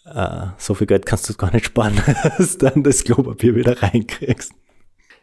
äh, 0.05 0.47
so 0.57 0.75
viel 0.75 0.87
Geld 0.87 1.07
kannst 1.07 1.29
du 1.29 1.35
gar 1.35 1.53
nicht 1.53 1.67
sparen, 1.67 2.01
dass 2.39 2.59
du 2.59 2.69
dann 2.69 2.83
das 2.83 3.05
Klopapier 3.05 3.55
wieder 3.55 3.83
reinkriegst. 3.83 4.53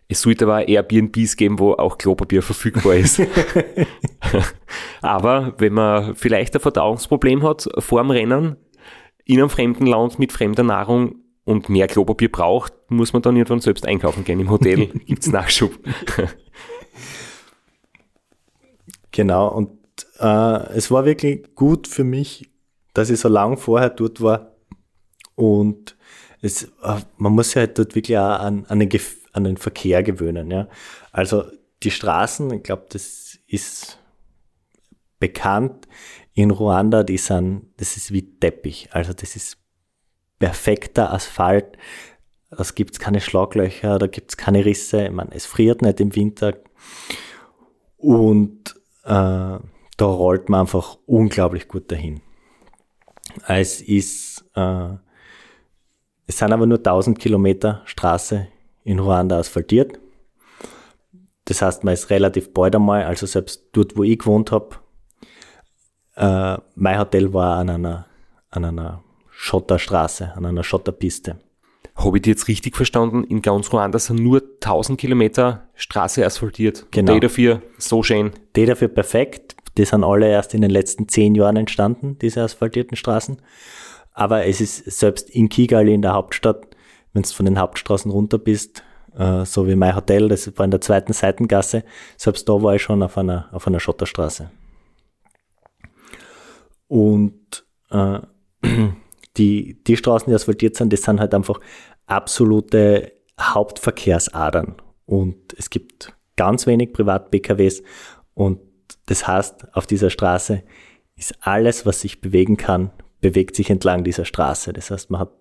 Es 0.07 0.21
sollte 0.21 0.45
aber 0.45 0.67
Airbnbs 0.67 1.35
geben, 1.35 1.57
wo 1.59 1.73
auch 1.73 1.97
Klopapier 1.97 2.43
verfügbar 2.43 2.95
ist. 2.95 3.21
aber 5.01 5.55
wenn 5.57 5.73
man 5.73 6.15
vielleicht 6.15 6.55
ein 6.55 6.61
Verdauungsproblem 6.61 7.43
hat 7.43 7.67
vor 7.79 8.01
dem 8.01 8.11
Rennen, 8.11 8.55
in 9.25 9.39
einem 9.39 9.49
fremden 9.49 9.87
Land 9.87 10.19
mit 10.19 10.31
fremder 10.31 10.63
Nahrung 10.63 11.15
und 11.43 11.69
mehr 11.69 11.87
Klopapier 11.87 12.31
braucht, 12.31 12.73
muss 12.89 13.13
man 13.13 13.21
dann 13.21 13.35
irgendwann 13.35 13.59
selbst 13.59 13.85
einkaufen 13.85 14.23
gehen. 14.23 14.39
Im 14.39 14.49
Hotel 14.49 14.87
gibt's 15.05 15.27
Nachschub. 15.27 15.77
genau, 19.11 19.49
und 19.49 19.71
äh, 20.19 20.73
es 20.75 20.91
war 20.91 21.05
wirklich 21.05 21.55
gut 21.55 21.87
für 21.87 22.03
mich, 22.03 22.51
dass 22.93 23.09
ich 23.09 23.19
so 23.19 23.27
lang 23.27 23.57
vorher 23.57 23.89
dort 23.89 24.21
war 24.21 24.55
und 25.35 25.97
es, 26.41 26.63
äh, 26.83 26.99
man 27.17 27.33
muss 27.33 27.49
sich 27.49 27.57
halt 27.57 27.77
dort 27.77 27.95
wirklich 27.95 28.17
auch 28.17 28.39
an, 28.39 28.65
an, 28.67 28.79
den, 28.79 28.89
an 29.33 29.43
den 29.43 29.57
Verkehr 29.57 30.03
gewöhnen. 30.03 30.49
Ja? 30.51 30.67
Also 31.11 31.43
die 31.83 31.91
Straßen, 31.91 32.51
ich 32.51 32.63
glaube, 32.63 32.85
das 32.89 33.37
ist 33.47 33.99
bekannt 35.19 35.87
in 36.35 36.51
Ruanda, 36.51 37.03
die 37.03 37.17
sind, 37.17 37.73
das 37.77 37.97
ist 37.97 38.11
wie 38.11 38.37
Teppich. 38.39 38.89
Also 38.91 39.13
das 39.13 39.35
ist 39.35 39.57
perfekter 40.37 41.11
Asphalt. 41.11 41.77
Es 42.51 42.75
gibt 42.75 42.99
keine 42.99 43.21
Schlaglöcher, 43.21 43.97
da 43.97 44.07
gibt 44.07 44.31
es 44.31 44.37
keine 44.37 44.63
Risse. 44.63 45.05
Ich 45.05 45.11
meine, 45.11 45.33
es 45.33 45.45
friert 45.45 45.81
nicht 45.81 45.99
im 45.99 46.15
Winter. 46.15 46.53
Und 47.97 48.75
äh, 49.03 49.09
da 49.09 49.61
rollt 49.99 50.49
man 50.49 50.61
einfach 50.61 50.97
unglaublich 51.07 51.67
gut 51.67 51.91
dahin. 51.91 52.21
Es 53.47 53.81
ist 53.81 54.45
äh, 54.55 54.89
es 56.27 56.39
sind 56.39 56.51
aber 56.51 56.65
nur 56.65 56.79
1000 56.79 57.19
Kilometer 57.19 57.81
Straße 57.85 58.47
in 58.83 58.99
Ruanda 58.99 59.39
asphaltiert. 59.39 59.99
Das 61.45 61.61
heißt, 61.61 61.83
man 61.83 61.93
ist 61.93 62.09
relativ 62.09 62.53
bald 62.53 62.75
einmal, 62.75 63.03
also 63.03 63.27
selbst 63.27 63.65
dort, 63.73 63.95
wo 63.95 64.03
ich 64.03 64.17
gewohnt 64.17 64.51
habe, 64.51 64.77
äh, 66.15 66.57
mein 66.75 66.99
Hotel 66.99 67.33
war 67.33 67.57
an 67.57 67.69
einer, 67.69 68.05
an 68.49 68.65
einer 68.65 69.03
Schotterstraße, 69.29 70.33
an 70.35 70.45
einer 70.45 70.63
Schotterpiste. 70.63 71.37
Habe 71.95 72.17
ich 72.17 72.23
die 72.23 72.31
jetzt 72.31 72.47
richtig 72.47 72.75
verstanden? 72.75 73.23
In 73.23 73.41
ganz 73.41 73.71
Ruanda 73.71 73.99
sind 73.99 74.21
nur 74.21 74.41
1000 74.41 74.99
Kilometer 74.99 75.67
Straße 75.75 76.25
asphaltiert. 76.25 76.85
Genau. 76.91 77.13
Die 77.13 77.19
dafür 77.21 77.61
so 77.77 78.03
schön. 78.03 78.31
Die 78.55 78.65
dafür 78.65 78.89
perfekt. 78.89 79.55
Die 79.77 79.85
sind 79.85 80.03
alle 80.03 80.29
erst 80.29 80.53
in 80.53 80.61
den 80.61 80.71
letzten 80.71 81.07
zehn 81.07 81.35
Jahren 81.35 81.57
entstanden, 81.57 82.17
diese 82.19 82.41
asphaltierten 82.41 82.95
Straßen. 82.95 83.37
Aber 84.13 84.45
es 84.45 84.61
ist 84.61 84.85
selbst 84.85 85.29
in 85.29 85.49
Kigali, 85.49 85.93
in 85.93 86.01
der 86.01 86.13
Hauptstadt, 86.13 86.67
wenn 87.13 87.23
du 87.23 87.29
von 87.29 87.45
den 87.45 87.59
Hauptstraßen 87.59 88.09
runter 88.09 88.37
bist, 88.37 88.83
äh, 89.17 89.43
so 89.45 89.67
wie 89.67 89.75
mein 89.75 89.95
Hotel, 89.95 90.29
das 90.29 90.57
war 90.57 90.63
in 90.63 90.71
der 90.71 90.81
zweiten 90.81 91.11
Seitengasse, 91.11 91.83
selbst 92.17 92.47
da 92.47 92.61
war 92.61 92.75
ich 92.75 92.81
schon 92.81 93.03
auf 93.03 93.17
einer, 93.17 93.49
auf 93.51 93.67
einer 93.67 93.81
Schotterstraße. 93.81 94.49
Und 96.95 97.65
äh, 97.91 98.19
die, 99.37 99.83
die 99.83 99.97
Straßen, 99.97 100.29
die 100.29 100.33
asphaltiert 100.35 100.77
sind, 100.77 100.93
das 100.93 101.01
sind 101.01 101.19
halt 101.19 101.33
einfach 101.33 101.59
absolute 102.05 103.11
Hauptverkehrsadern. 103.37 104.77
Und 105.05 105.35
es 105.57 105.69
gibt 105.69 106.15
ganz 106.37 106.65
wenig 106.65 106.93
Privat-PKWs 106.93 107.83
und 108.33 108.61
das 109.07 109.27
heißt, 109.27 109.75
auf 109.75 109.85
dieser 109.87 110.09
Straße 110.09 110.63
ist 111.17 111.35
alles, 111.41 111.85
was 111.85 111.99
sich 111.99 112.21
bewegen 112.21 112.55
kann, 112.55 112.91
bewegt 113.19 113.57
sich 113.57 113.69
entlang 113.69 114.05
dieser 114.05 114.23
Straße. 114.23 114.71
Das 114.71 114.89
heißt, 114.89 115.11
man 115.11 115.19
hat 115.19 115.33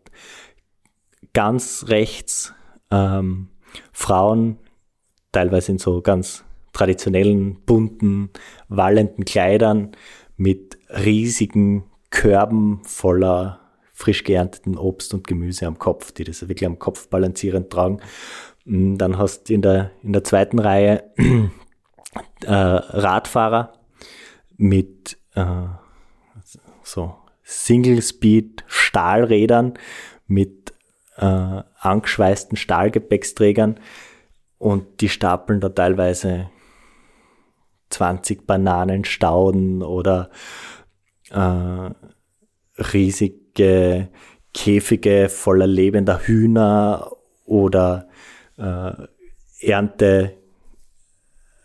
ganz 1.35 1.85
rechts 1.87 2.53
ähm, 2.91 3.49
Frauen, 3.93 4.59
teilweise 5.31 5.71
in 5.71 5.79
so 5.79 6.03
ganz 6.03 6.45
traditionellen, 6.73 7.61
bunten, 7.65 8.31
wallenden 8.69 9.25
Kleidern 9.25 9.93
mit 10.37 10.79
riesigen 10.95 11.85
Körben 12.11 12.81
voller 12.85 13.61
frisch 13.93 14.25
geernteten 14.25 14.77
Obst 14.77 15.15
und 15.15 15.27
Gemüse 15.27 15.67
am 15.67 15.79
Kopf, 15.79 16.13
die 16.13 16.25
das 16.25 16.49
wirklich 16.49 16.67
am 16.67 16.79
Kopf 16.79 17.09
balancierend 17.09 17.71
tragen. 17.71 18.01
Mm, 18.65 18.97
dann 18.97 19.19
hast 19.19 19.49
du 19.49 19.55
in 19.55 19.63
der, 19.63 19.93
in 20.03 20.13
der 20.13 20.25
zweiten 20.25 20.59
Reihe 20.59 21.11
äh, 22.43 22.53
Radfahrer 22.53 23.73
mit 24.57 25.19
äh, 25.35 25.67
so 26.83 27.15
Single-Speed 27.43 28.65
Stahlrädern 28.67 29.75
mit 30.27 30.75
äh, 31.17 31.63
angeschweißten 31.79 32.57
Stahlgepäcksträgern 32.57 33.79
und 34.59 35.01
die 35.01 35.09
stapeln 35.09 35.61
da 35.61 35.69
teilweise 35.69 36.51
20 37.91 38.47
Bananenstauden 38.47 39.83
oder 39.83 40.31
äh, 41.35 41.91
riesige 42.81 44.09
Käfige 44.55 45.29
voller 45.29 45.67
lebender 45.67 46.21
Hühner 46.21 47.11
oder 47.45 48.09
äh, 48.57 48.93
Ernte, 49.61 50.35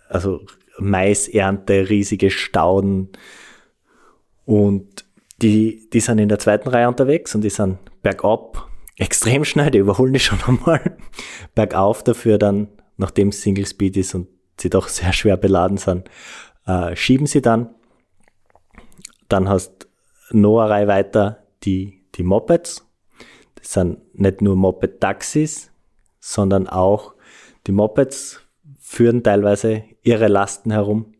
also 0.10 0.42
Maisernte, 0.80 1.90
riesige 1.90 2.32
Stauden 2.32 3.10
und 4.46 5.06
die, 5.42 5.90
die 5.94 6.00
sind 6.00 6.20
in 6.20 6.30
der 6.30 6.40
zweiten 6.40 6.70
Reihe 6.70 6.88
unterwegs 6.88 7.36
und 7.36 7.42
die 7.42 7.50
sind 7.50 7.78
bergab 8.02 8.70
extrem 9.00 9.46
schnell, 9.46 9.72
die 9.72 9.80
überholen 9.80 10.14
die 10.14 10.20
schon 10.20 10.40
einmal. 10.48 10.98
Bergauf 11.56 12.04
dafür 12.04 12.38
dann, 12.38 12.68
nachdem 12.98 13.30
es 13.30 13.42
Single 13.42 13.66
Speed 13.66 13.98
ist 13.98 14.14
und 14.14 14.28
sie 14.60 14.70
doch 14.70 14.88
sehr 14.88 15.14
schwer 15.14 15.38
beladen 15.38 15.78
sind, 15.78 16.10
äh, 16.68 16.96
schieben 16.96 17.26
sie 17.26 17.42
dann. 17.42 17.70
Dann 19.30 19.48
hast 19.48 19.88
eine 20.32 20.48
Reihe 20.48 20.88
weiter 20.88 21.44
die, 21.64 22.02
die 22.16 22.24
Mopeds. 22.24 22.86
Das 23.56 23.74
sind 23.74 24.00
nicht 24.20 24.42
nur 24.42 24.56
Moped-Taxis, 24.56 25.72
sondern 26.20 26.68
auch 26.68 27.14
die 27.68 27.72
Mopeds 27.72 28.42
führen 28.80 29.24
teilweise 29.24 29.84
ihre 30.02 30.28
Lasten 30.28 30.72
herum. 30.72 31.14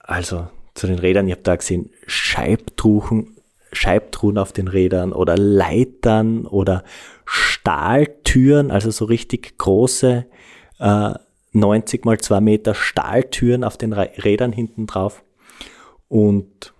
Also 0.00 0.48
zu 0.74 0.86
den 0.86 0.98
Rädern. 0.98 1.26
Ich 1.26 1.32
habe 1.32 1.42
da 1.42 1.56
gesehen 1.56 1.90
Scheibtruhen, 2.06 3.36
Scheibtruhen 3.72 4.38
auf 4.38 4.52
den 4.52 4.68
Rädern 4.68 5.12
oder 5.12 5.36
Leitern 5.36 6.46
oder 6.46 6.84
Stahltüren, 7.24 8.70
also 8.70 8.90
so 8.90 9.06
richtig 9.06 9.58
große 9.58 10.26
äh, 10.78 11.14
90 11.52 12.04
mal 12.04 12.18
2 12.18 12.40
Meter 12.40 12.74
Stahltüren 12.74 13.64
auf 13.64 13.76
den 13.76 13.92
Rädern 13.92 14.52
hinten 14.52 14.86
drauf. 14.86 15.22
Und 16.08 16.74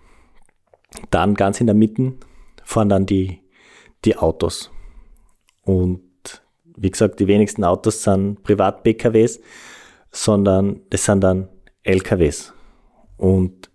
dann 1.11 1.35
ganz 1.35 1.59
in 1.59 1.67
der 1.67 1.75
Mitte 1.75 2.13
fahren 2.63 2.89
dann 2.89 3.05
die, 3.05 3.41
die 4.05 4.17
Autos. 4.17 4.71
Und 5.63 6.03
wie 6.77 6.91
gesagt, 6.91 7.19
die 7.19 7.27
wenigsten 7.27 7.63
Autos 7.63 8.03
sind 8.03 8.43
Privat-PKWs, 8.43 9.41
sondern 10.11 10.81
das 10.89 11.05
sind 11.05 11.21
dann 11.21 11.49
LKWs. 11.83 12.53
Und 13.17 13.69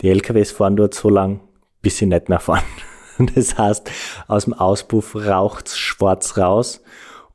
die 0.00 0.10
LKWs 0.10 0.52
fahren 0.52 0.76
dort 0.76 0.94
so 0.94 1.08
lang, 1.08 1.40
bis 1.82 1.98
sie 1.98 2.06
nicht 2.06 2.28
mehr 2.28 2.40
fahren. 2.40 2.64
Das 3.34 3.56
heißt, 3.56 3.90
aus 4.28 4.44
dem 4.44 4.52
Auspuff 4.52 5.16
raucht's 5.16 5.78
schwarz 5.78 6.36
raus 6.36 6.82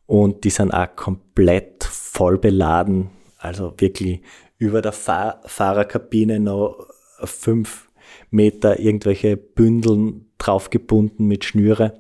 und 0.05 0.43
die 0.43 0.51
sind 0.51 0.71
auch 0.71 0.95
komplett 0.95 1.83
voll 1.83 2.37
beladen. 2.37 3.09
Also 3.39 3.73
wirklich 3.77 4.21
über 4.59 4.83
der 4.83 4.91
Fahr 4.91 5.41
Fahrerkabine 5.43 6.39
noch 6.39 6.87
fünf 7.27 7.89
Meter 8.29 8.79
irgendwelche 8.79 9.37
Bündeln 9.37 10.31
draufgebunden 10.37 11.27
mit 11.27 11.45
Schnüre. 11.45 11.99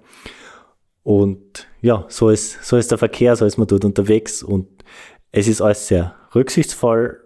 Und 1.03 1.67
ja, 1.81 2.05
so 2.09 2.29
ist, 2.29 2.63
so 2.63 2.77
ist 2.77 2.91
der 2.91 2.97
Verkehr, 2.97 3.35
so 3.35 3.45
ist 3.45 3.57
man 3.57 3.67
dort 3.67 3.85
unterwegs 3.85 4.43
und 4.43 4.67
es 5.31 5.47
ist 5.47 5.61
alles 5.61 5.87
sehr 5.87 6.15
rücksichtsvoll 6.35 7.21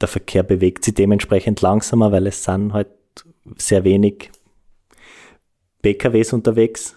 der 0.00 0.08
Verkehr 0.08 0.42
bewegt 0.42 0.84
sich 0.84 0.94
dementsprechend 0.94 1.60
langsamer, 1.60 2.12
weil 2.12 2.26
es 2.26 2.44
sind 2.44 2.72
halt 2.72 2.88
sehr 3.56 3.84
wenig 3.84 4.30
PKWs 5.82 6.32
unterwegs. 6.32 6.96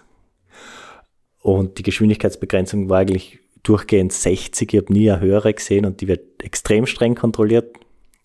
Und 1.40 1.78
die 1.78 1.82
Geschwindigkeitsbegrenzung 1.82 2.88
war 2.88 2.98
eigentlich 2.98 3.38
durchgehend 3.62 4.12
60. 4.12 4.72
Ich 4.72 4.80
habe 4.80 4.92
nie 4.92 5.10
eine 5.10 5.20
höhere 5.20 5.54
gesehen 5.54 5.86
und 5.86 6.00
die 6.00 6.08
wird 6.08 6.42
extrem 6.42 6.86
streng 6.86 7.14
kontrolliert. 7.14 7.76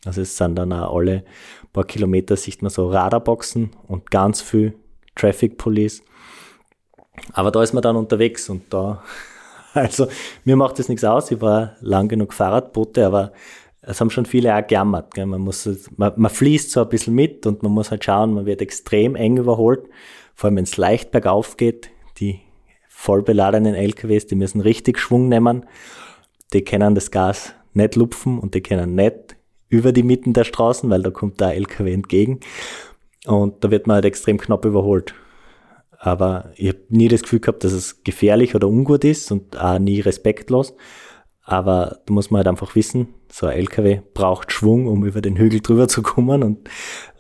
Also 0.06 0.22
es 0.22 0.36
sind 0.36 0.56
dann 0.56 0.74
auch 0.74 0.98
alle 0.98 1.24
paar 1.74 1.86
Kilometer 1.86 2.38
sieht 2.38 2.62
man 2.62 2.70
so 2.70 2.90
Radarboxen 2.90 3.72
und 3.88 4.12
ganz 4.12 4.42
viel 4.42 4.76
Traffic 5.16 5.58
Police. 5.58 6.02
Aber 7.34 7.52
da 7.52 7.62
ist 7.62 7.74
man 7.74 7.84
dann 7.84 7.96
unterwegs 7.96 8.50
und 8.50 8.72
da, 8.74 9.04
also 9.74 10.08
mir 10.46 10.56
macht 10.56 10.80
das 10.80 10.90
nichts 10.90 11.04
aus. 11.04 11.32
Ich 11.32 11.42
war 11.42 11.76
lang 11.82 12.08
genug 12.08 12.34
Fahrradboote, 12.34 13.06
aber 13.06 13.34
es 13.82 14.00
haben 14.00 14.10
schon 14.10 14.26
viele 14.26 14.56
auch 14.56 14.66
gejammert. 14.66 15.14
Gell. 15.14 15.26
Man, 15.26 15.42
muss, 15.42 15.70
man, 15.98 16.14
man 16.16 16.32
fließt 16.32 16.72
so 16.72 16.82
ein 16.82 16.90
bisschen 16.90 17.16
mit 17.16 17.46
und 17.46 17.64
man 17.64 17.72
muss 17.72 17.92
halt 17.92 18.06
schauen, 18.06 18.34
man 18.34 18.46
wird 18.46 18.62
extrem 18.62 19.16
eng 19.16 19.38
überholt. 19.38 19.90
Vor 20.36 20.48
allem, 20.48 20.58
wenn 20.58 20.64
es 20.64 20.78
leicht 20.78 21.12
bergauf 21.12 21.58
geht. 21.58 21.90
Die 22.18 22.40
voll 22.88 23.24
beladenen 23.24 23.76
LKWs, 23.76 24.28
die 24.28 24.36
müssen 24.36 24.62
richtig 24.62 25.00
Schwung 25.00 25.28
nehmen. 25.28 25.66
Die 26.54 26.64
können 26.64 26.96
das 26.96 27.12
Gas 27.12 27.54
nicht 27.74 27.96
lupfen 27.96 28.40
und 28.40 28.54
die 28.54 28.62
können 28.62 28.96
nicht 28.96 29.36
über 29.74 29.92
die 29.92 30.04
Mitten 30.04 30.34
der 30.34 30.44
Straßen, 30.44 30.90
weil 30.90 31.02
da 31.02 31.10
kommt 31.10 31.42
der 31.42 31.56
LKW 31.56 31.94
entgegen. 31.94 32.40
Und 33.26 33.64
da 33.64 33.72
wird 33.72 33.88
man 33.88 33.96
halt 33.96 34.06
extrem 34.06 34.38
knapp 34.38 34.66
überholt. 34.66 35.16
Aber 35.98 36.52
ich 36.56 36.68
habe 36.70 36.80
nie 36.90 37.08
das 37.08 37.24
Gefühl 37.24 37.40
gehabt, 37.40 37.64
dass 37.64 37.72
es 37.72 38.04
gefährlich 38.04 38.56
oder 38.56 38.68
ungut 38.68 39.04
ist 39.04 39.32
und 39.32 39.58
auch 39.58 39.80
nie 39.80 40.00
respektlos. 40.00 40.76
Aber 41.44 42.02
da 42.06 42.14
muss 42.14 42.30
man 42.30 42.40
halt 42.40 42.48
einfach 42.48 42.76
wissen, 42.76 43.08
so 43.30 43.48
ein 43.48 43.58
LKW 43.58 44.02
braucht 44.14 44.52
Schwung, 44.52 44.88
um 44.88 45.06
über 45.06 45.22
den 45.22 45.38
Hügel 45.38 45.62
drüber 45.62 45.88
zu 45.88 46.02
kommen 46.02 46.44
und 46.44 46.70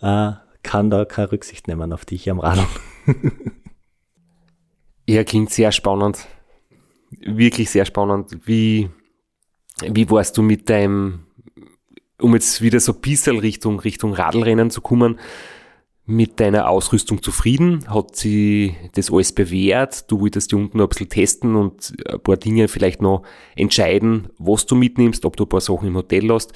äh, 0.01 0.33
kann 0.63 0.89
da 0.89 1.05
keine 1.05 1.31
Rücksicht 1.31 1.67
nehmen 1.67 1.91
auf 1.91 2.05
dich 2.05 2.29
am 2.29 2.39
Radl. 2.39 2.65
ja, 5.07 5.23
klingt 5.23 5.49
sehr 5.49 5.71
spannend. 5.71 6.27
Wirklich 7.19 7.69
sehr 7.69 7.85
spannend. 7.85 8.37
Wie, 8.45 8.89
wie 9.81 10.09
warst 10.09 10.37
du 10.37 10.41
mit 10.41 10.69
deinem, 10.69 11.22
um 12.21 12.33
jetzt 12.33 12.61
wieder 12.61 12.79
so 12.79 12.93
ein 12.93 13.01
bisschen 13.01 13.39
Richtung, 13.39 13.79
Richtung 13.79 14.13
Radlrennen 14.13 14.69
zu 14.69 14.81
kommen, 14.81 15.19
mit 16.05 16.39
deiner 16.39 16.69
Ausrüstung 16.69 17.23
zufrieden? 17.23 17.85
Hat 17.87 18.15
sie 18.15 18.75
das 18.95 19.11
alles 19.11 19.31
bewährt? 19.31 20.11
Du 20.11 20.19
wolltest 20.19 20.51
die 20.51 20.55
unten 20.55 20.77
noch 20.77 20.85
ein 20.85 20.89
bisschen 20.89 21.09
testen 21.09 21.55
und 21.55 21.93
ein 22.07 22.19
paar 22.21 22.37
Dinge 22.37 22.67
vielleicht 22.67 23.01
noch 23.01 23.23
entscheiden, 23.55 24.27
was 24.37 24.65
du 24.65 24.75
mitnimmst, 24.75 25.25
ob 25.25 25.37
du 25.37 25.45
ein 25.45 25.49
paar 25.49 25.61
Sachen 25.61 25.87
im 25.87 25.95
Hotel 25.95 26.29
hast. 26.31 26.53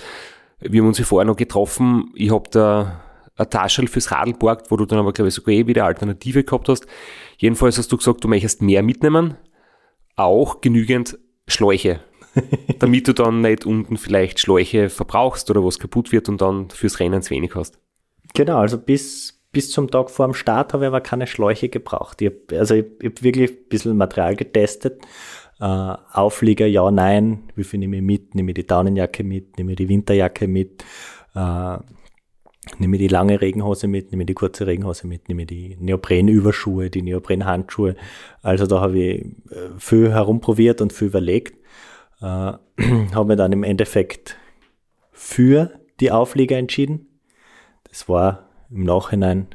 Wir 0.60 0.82
haben 0.82 0.88
uns 0.88 0.98
ja 0.98 1.06
vorher 1.06 1.26
noch 1.26 1.38
getroffen. 1.38 2.12
Ich 2.16 2.32
habe 2.32 2.50
da 2.50 3.02
ein 3.36 3.50
Taschel 3.50 3.88
fürs 3.88 4.12
Radl 4.12 4.34
borgt, 4.34 4.72
wo 4.72 4.78
du 4.78 4.86
dann 4.86 5.00
aber, 5.00 5.14
glaube 5.14 5.30
ich, 5.30 5.36
sogar 5.36 5.54
eh 5.54 5.68
wieder 5.68 5.86
Alternative 5.86 6.44
gehabt 6.44 6.68
hast. 6.68 6.88
Jedenfalls 7.38 7.78
hast 7.78 7.92
du 7.92 7.98
gesagt, 7.98 8.24
du 8.24 8.28
möchtest 8.28 8.62
mehr 8.62 8.82
mitnehmen. 8.82 9.36
Auch 10.16 10.62
genügend 10.62 11.20
Schläuche. 11.48 12.02
damit 12.80 13.08
du 13.08 13.14
dann 13.14 13.42
nicht 13.42 13.66
unten 13.66 13.98
vielleicht 13.98 14.40
Schläuche 14.40 14.90
verbrauchst 14.90 15.50
oder 15.50 15.64
was 15.64 15.80
kaputt 15.80 16.12
wird 16.12 16.30
und 16.30 16.42
dann 16.42 16.70
fürs 16.70 17.00
Rennen 17.00 17.22
zu 17.22 17.32
wenig 17.32 17.56
hast. 17.56 17.80
Genau, 18.34 18.58
also 18.58 18.78
bis 18.78 19.38
bis 19.52 19.72
zum 19.72 19.90
Tag 19.90 20.12
vor 20.12 20.28
dem 20.28 20.34
Start 20.34 20.74
habe 20.74 20.84
ich 20.84 20.88
aber 20.88 21.02
keine 21.02 21.26
Schläuche 21.26 21.70
gebraucht. 21.70 22.22
Ich 22.22 22.28
hab, 22.28 22.60
also 22.60 22.76
ich, 22.76 22.86
ich 23.00 23.10
habe 23.10 23.24
wirklich 23.24 23.52
ein 23.52 23.58
bisschen 23.70 23.98
Material 23.98 24.36
getestet. 24.36 25.02
Äh, 25.60 25.64
Auflieger, 25.64 26.68
ja, 26.68 26.92
nein. 26.92 27.44
Wie 27.56 27.64
viel 27.64 27.80
nehme 27.80 27.98
ich 27.98 28.04
mit? 28.04 28.36
Nehme 28.36 28.52
ich 28.52 28.56
die 28.56 28.68
Daunenjacke 28.68 29.24
mit? 29.24 29.58
Nehme 29.58 29.72
ich 29.72 29.78
die 29.78 29.90
Winterjacke 29.90 30.48
mit? 30.48 30.84
Äh, 31.34 31.78
nehme 32.78 32.98
ich 32.98 33.02
die 33.02 33.08
lange 33.08 33.42
Regenhose 33.42 33.88
mit? 33.88 34.12
Nehme 34.12 34.24
ich 34.24 34.28
die 34.28 34.34
kurze 34.36 34.68
Regenhose 34.68 35.08
mit? 35.08 35.28
Nehme 35.28 35.44
ich 35.44 35.48
die 35.48 35.78
Neoprenüberschuhe, 35.80 36.90
die 36.90 37.02
Neoprenhandschuhe? 37.02 37.96
Also 38.44 38.68
da 38.68 38.82
habe 38.82 39.00
ich 39.00 39.26
äh, 39.52 39.70
viel 39.80 40.12
herumprobiert 40.12 40.82
und 40.82 40.94
viel 40.94 41.08
überlegt. 41.08 41.58
Äh, 42.22 42.26
habe 43.14 43.26
mir 43.26 43.36
dann 43.36 43.52
im 43.52 43.64
Endeffekt 43.64 44.38
für 45.12 45.80
die 46.00 46.12
Auflieger 46.12 46.58
entschieden. 46.58 47.20
Das 47.90 48.08
war 48.10 48.50
im 48.70 48.84
Nachhinein, 48.84 49.48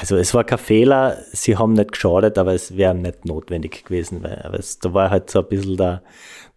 also 0.00 0.16
es 0.16 0.32
war 0.32 0.44
kein 0.44 0.58
Fehler, 0.58 1.18
sie 1.32 1.56
haben 1.56 1.74
nicht 1.74 1.92
geschadet, 1.92 2.38
aber 2.38 2.54
es 2.54 2.76
wäre 2.76 2.94
nicht 2.94 3.26
notwendig 3.26 3.84
gewesen, 3.84 4.22
weil 4.22 4.40
aber 4.42 4.58
es, 4.58 4.78
da 4.78 4.94
war 4.94 5.10
halt 5.10 5.30
so 5.30 5.40
ein 5.40 5.48
bisschen 5.48 5.76
der, 5.76 6.02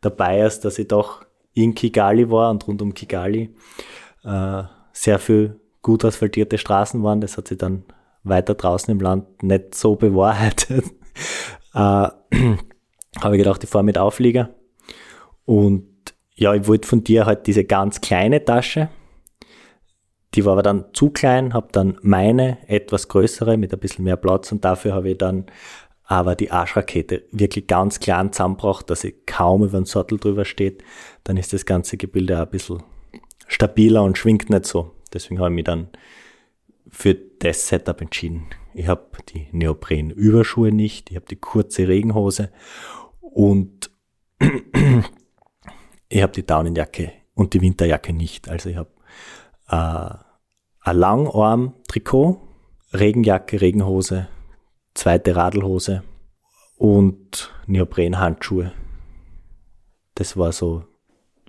der 0.03 0.09
Bias, 0.09 0.61
dass 0.61 0.79
ich 0.79 0.87
doch 0.87 1.25
in 1.53 1.75
Kigali 1.75 2.29
war 2.29 2.49
und 2.49 2.65
rund 2.67 2.81
um 2.81 2.93
Kigali 2.93 3.53
äh, 4.23 4.63
sehr 4.93 5.19
viel 5.19 5.59
gut 5.81 6.05
asphaltierte 6.05 6.57
Straßen 6.57 7.03
waren. 7.03 7.21
Das 7.21 7.37
hat 7.37 7.47
sich 7.49 7.57
dann 7.57 7.83
weiter 8.23 8.55
draußen 8.55 8.91
im 8.91 8.99
Land 8.99 9.43
nicht 9.43 9.75
so 9.75 9.95
bewahrheitet. 9.95 10.85
äh, 11.73 12.07
habe 13.21 13.35
ich 13.35 13.43
gedacht, 13.43 13.63
ich 13.63 13.69
fahre 13.69 13.83
mit 13.83 13.97
Auflieger. 13.97 14.49
Und 15.45 15.87
ja, 16.35 16.53
ich 16.53 16.67
wollte 16.67 16.87
von 16.87 17.03
dir 17.03 17.25
halt 17.25 17.47
diese 17.47 17.63
ganz 17.63 18.01
kleine 18.01 18.43
Tasche, 18.43 18.89
die 20.35 20.43
war 20.43 20.53
aber 20.53 20.63
dann 20.63 20.85
zu 20.93 21.11
klein, 21.11 21.53
habe 21.53 21.69
dann 21.71 21.97
meine 22.01 22.57
etwas 22.67 23.07
größere 23.07 23.57
mit 23.57 23.73
ein 23.73 23.79
bisschen 23.79 24.03
mehr 24.03 24.17
Platz 24.17 24.51
und 24.51 24.65
dafür 24.65 24.93
habe 24.93 25.11
ich 25.11 25.17
dann 25.17 25.45
aber 26.03 26.35
die 26.35 26.51
Arschrakete 26.51 27.23
wirklich 27.31 27.67
ganz 27.67 27.99
klein 27.99 28.31
zusammengebracht, 28.31 28.89
dass 28.89 29.01
sie 29.01 29.13
kaum 29.25 29.63
über 29.63 29.79
den 29.79 29.85
Sattel 29.85 30.19
drüber 30.19 30.45
steht. 30.45 30.83
Dann 31.23 31.37
ist 31.37 31.53
das 31.53 31.65
ganze 31.65 31.97
Gebilde 31.97 32.37
auch 32.37 32.45
ein 32.45 32.51
bisschen 32.51 32.83
stabiler 33.47 34.03
und 34.03 34.17
schwingt 34.17 34.49
nicht 34.49 34.65
so. 34.65 34.91
Deswegen 35.13 35.39
habe 35.39 35.49
ich 35.49 35.55
mich 35.55 35.63
dann 35.63 35.87
für 36.89 37.15
das 37.15 37.67
Setup 37.67 37.99
entschieden. 38.01 38.45
Ich 38.73 38.87
habe 38.87 39.05
die 39.33 39.47
Neopren-Überschuhe 39.51 40.71
nicht, 40.71 41.09
ich 41.09 41.15
habe 41.15 41.25
die 41.27 41.37
kurze 41.37 41.87
Regenhose 41.87 42.51
und 43.35 43.91
ich 46.07 46.23
habe 46.23 46.31
die 46.31 46.45
Daunenjacke 46.45 47.11
und 47.33 47.53
die 47.53 47.59
Winterjacke 47.59 48.13
nicht. 48.13 48.47
Also 48.47 48.69
ich 48.69 48.77
habe 48.77 48.91
äh, 49.67 50.89
ein 50.89 50.97
Langarm-Trikot, 50.97 52.39
Regenjacke, 52.93 53.59
Regenhose, 53.59 54.29
zweite 54.93 55.35
Radlhose 55.35 56.03
und 56.77 57.51
Neoprenhandschuhe. 57.67 58.71
Das 60.15 60.37
war 60.37 60.53
so 60.53 60.85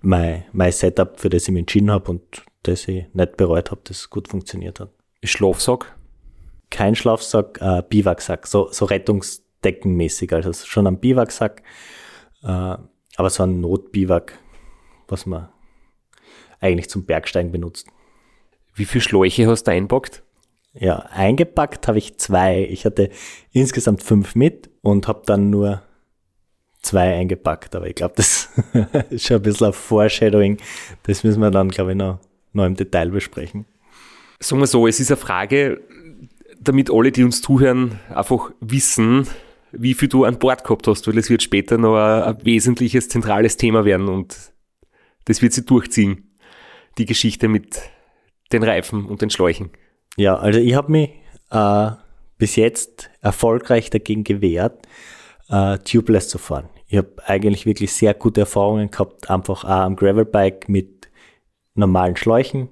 mein, 0.02 0.44
mein 0.52 0.72
Setup, 0.72 1.20
für 1.20 1.28
das 1.28 1.44
ich 1.44 1.50
mich 1.50 1.60
entschieden 1.60 1.92
habe 1.92 2.10
und 2.10 2.44
das 2.64 2.88
ich 2.88 3.06
nicht 3.14 3.36
bereut 3.36 3.70
habe, 3.70 3.82
das 3.84 4.10
gut 4.10 4.26
funktioniert 4.26 4.80
hat. 4.80 4.90
Schlafsack? 5.22 5.96
Kein 6.68 6.96
Schlafsack, 6.96 7.60
äh, 7.60 7.84
Biwaksack, 7.88 8.48
so, 8.48 8.72
so 8.72 8.86
rettungsdeckenmäßig, 9.64 10.32
also 10.32 10.52
schon 10.52 10.86
ein 10.86 10.98
Biwaksack, 10.98 11.62
äh, 12.42 12.76
aber 13.16 13.30
so 13.30 13.42
ein 13.42 13.60
Notbiwak, 13.60 14.38
was 15.08 15.26
man 15.26 15.48
eigentlich 16.60 16.88
zum 16.88 17.04
Bergsteigen 17.04 17.52
benutzt. 17.52 17.86
Wie 18.74 18.84
viele 18.84 19.02
Schläuche 19.02 19.46
hast 19.46 19.64
du 19.64 19.70
einpackt? 19.70 20.22
Ja, 20.74 20.96
eingepackt 21.10 21.88
habe 21.88 21.98
ich 21.98 22.18
zwei. 22.18 22.64
Ich 22.64 22.84
hatte 22.84 23.10
insgesamt 23.52 24.02
fünf 24.02 24.34
mit 24.34 24.68
und 24.82 25.08
habe 25.08 25.22
dann 25.24 25.48
nur 25.48 25.82
zwei 26.82 27.14
eingepackt. 27.14 27.74
Aber 27.74 27.86
ich 27.86 27.94
glaube, 27.94 28.14
das 28.16 28.50
ist 29.10 29.26
schon 29.26 29.36
ein 29.36 29.42
bisschen 29.42 29.68
ein 29.68 29.72
Foreshadowing. 29.72 30.58
Das 31.04 31.24
müssen 31.24 31.40
wir 31.40 31.50
dann, 31.50 31.70
glaube 31.70 31.92
ich, 31.92 31.96
noch, 31.96 32.18
noch 32.52 32.66
im 32.66 32.74
Detail 32.74 33.08
besprechen. 33.08 33.64
Sagen 34.38 34.60
wir 34.60 34.66
so, 34.66 34.86
es 34.86 35.00
ist 35.00 35.10
eine 35.10 35.16
Frage, 35.16 35.80
damit 36.60 36.90
alle, 36.90 37.12
die 37.12 37.24
uns 37.24 37.40
zuhören, 37.40 37.98
einfach 38.10 38.50
wissen, 38.60 39.26
wie 39.78 39.94
viel 39.94 40.08
du 40.08 40.24
an 40.24 40.38
Bord 40.38 40.64
gehabt 40.64 40.86
hast, 40.86 41.06
weil 41.06 41.18
es 41.18 41.30
wird 41.30 41.42
später 41.42 41.78
noch 41.78 41.96
ein, 41.96 42.22
ein 42.22 42.44
wesentliches, 42.44 43.08
zentrales 43.08 43.56
Thema 43.56 43.84
werden 43.84 44.08
und 44.08 44.52
das 45.24 45.42
wird 45.42 45.52
sie 45.52 45.64
durchziehen. 45.64 46.36
Die 46.98 47.04
Geschichte 47.04 47.48
mit 47.48 47.80
den 48.52 48.62
Reifen 48.62 49.06
und 49.06 49.22
den 49.22 49.30
Schläuchen. 49.30 49.70
Ja, 50.16 50.36
also 50.36 50.58
ich 50.58 50.74
habe 50.74 50.90
mich 50.90 51.10
äh, 51.50 51.90
bis 52.38 52.56
jetzt 52.56 53.10
erfolgreich 53.20 53.90
dagegen 53.90 54.24
gewehrt, 54.24 54.86
äh, 55.48 55.78
tubeless 55.78 56.28
zu 56.28 56.38
fahren. 56.38 56.68
Ich 56.86 56.96
habe 56.96 57.14
eigentlich 57.26 57.66
wirklich 57.66 57.92
sehr 57.92 58.14
gute 58.14 58.40
Erfahrungen 58.40 58.90
gehabt, 58.90 59.28
einfach 59.30 59.64
auch 59.64 59.68
am 59.68 59.96
Gravelbike 59.96 60.68
mit 60.68 61.08
normalen 61.74 62.16
Schläuchen. 62.16 62.68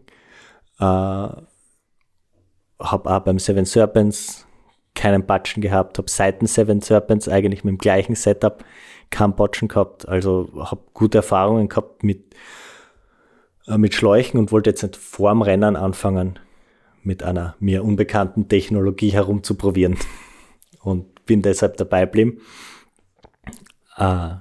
Äh, 0.78 0.82
habe 0.82 1.46
auch 2.80 3.20
beim 3.20 3.38
Seven 3.38 3.64
Serpents 3.64 4.43
keinen 4.94 5.26
Batschen 5.26 5.60
gehabt, 5.60 5.98
habe 5.98 6.10
seit 6.10 6.40
den 6.40 6.46
Seven 6.46 6.80
Serpents 6.80 7.28
eigentlich 7.28 7.64
mit 7.64 7.72
dem 7.72 7.78
gleichen 7.78 8.14
Setup 8.14 8.64
keinen 9.10 9.34
Batschen 9.34 9.68
gehabt. 9.68 10.08
Also 10.08 10.48
habe 10.58 10.82
gute 10.92 11.18
Erfahrungen 11.18 11.68
gehabt 11.68 12.02
mit 12.02 12.34
äh, 13.66 13.78
mit 13.78 13.94
Schläuchen 13.94 14.38
und 14.38 14.52
wollte 14.52 14.70
jetzt 14.70 14.82
nicht 14.82 14.96
vorm 14.96 15.42
Rennen 15.42 15.76
anfangen, 15.76 16.38
mit 17.02 17.22
einer 17.22 17.56
mir 17.60 17.84
unbekannten 17.84 18.48
Technologie 18.48 19.10
herumzuprobieren. 19.10 19.98
Und 20.82 21.24
bin 21.24 21.40
deshalb 21.40 21.78
dabei 21.78 22.02
geblieben. 22.04 22.42
Äh, 23.96 24.34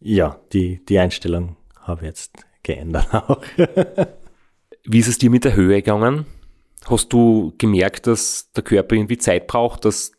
ja, 0.00 0.38
die, 0.52 0.84
die 0.84 0.98
Einstellung 0.98 1.56
habe 1.80 2.02
ich 2.02 2.06
jetzt 2.08 2.46
geändert 2.62 3.08
auch. 3.14 3.40
Wie 4.84 4.98
ist 4.98 5.08
es 5.08 5.16
dir 5.16 5.30
mit 5.30 5.44
der 5.44 5.56
Höhe 5.56 5.76
gegangen? 5.76 6.26
Hast 6.88 7.12
du 7.12 7.52
gemerkt, 7.58 8.06
dass 8.06 8.52
der 8.52 8.62
Körper 8.62 8.94
irgendwie 8.94 9.18
Zeit 9.18 9.46
braucht, 9.46 9.84
dass 9.84 10.12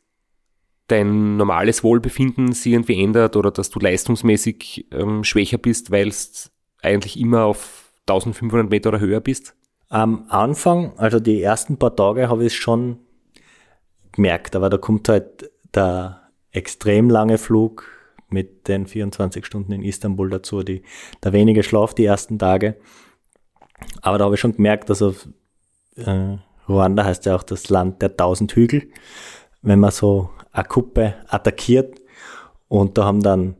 dein 0.88 1.38
normales 1.38 1.84
Wohlbefinden 1.84 2.54
sich 2.54 2.74
irgendwie 2.74 3.02
ändert 3.02 3.36
oder 3.36 3.52
dass 3.52 3.70
du 3.70 3.80
leistungsmäßig 3.80 4.88
ähm, 4.92 5.24
schwächer 5.24 5.58
bist, 5.58 5.92
weil 5.92 6.08
es 6.08 6.52
eigentlich 6.82 7.20
immer 7.20 7.44
auf 7.44 7.92
1500 8.08 8.70
Meter 8.70 8.90
oder 8.90 9.00
höher 9.00 9.20
bist? 9.20 9.56
Am 9.90 10.26
Anfang, 10.30 10.98
also 10.98 11.20
die 11.20 11.42
ersten 11.42 11.78
paar 11.78 11.96
Tage, 11.96 12.30
habe 12.30 12.44
ich 12.46 12.54
es 12.54 12.60
schon 12.60 13.00
gemerkt, 14.12 14.56
aber 14.56 14.70
da 14.70 14.78
kommt 14.78 15.08
halt 15.10 15.52
der 15.74 16.30
extrem 16.52 17.10
lange 17.10 17.38
Flug 17.38 17.86
mit 18.30 18.68
den 18.68 18.88
24 18.88 19.46
Stunden 19.46 19.72
in 19.72 19.84
Istanbul 19.84 20.30
dazu, 20.30 20.64
die, 20.64 20.84
der 21.24 21.34
wenige 21.34 21.64
Schlaf 21.64 21.94
die 21.94 22.06
ersten 22.06 22.40
Tage. 22.40 22.78
Aber 24.02 24.18
da 24.18 24.26
habe 24.26 24.36
ich 24.36 24.42
schon 24.42 24.56
gemerkt, 24.56 24.90
dass 24.90 25.02
auf 25.02 25.28
äh, 25.96 26.38
Ruanda 26.68 27.04
heißt 27.04 27.26
ja 27.26 27.36
auch 27.36 27.44
das 27.44 27.70
Land 27.70 28.02
der 28.02 28.16
tausend 28.18 28.54
Hügel, 28.54 28.90
wenn 29.62 29.80
man 29.80 29.92
so 29.92 30.30
eine 30.52 30.66
Kuppe 30.66 31.16
attackiert 31.28 32.00
und 32.68 32.98
da 32.98 33.06
haben 33.06 33.22
dann 33.22 33.56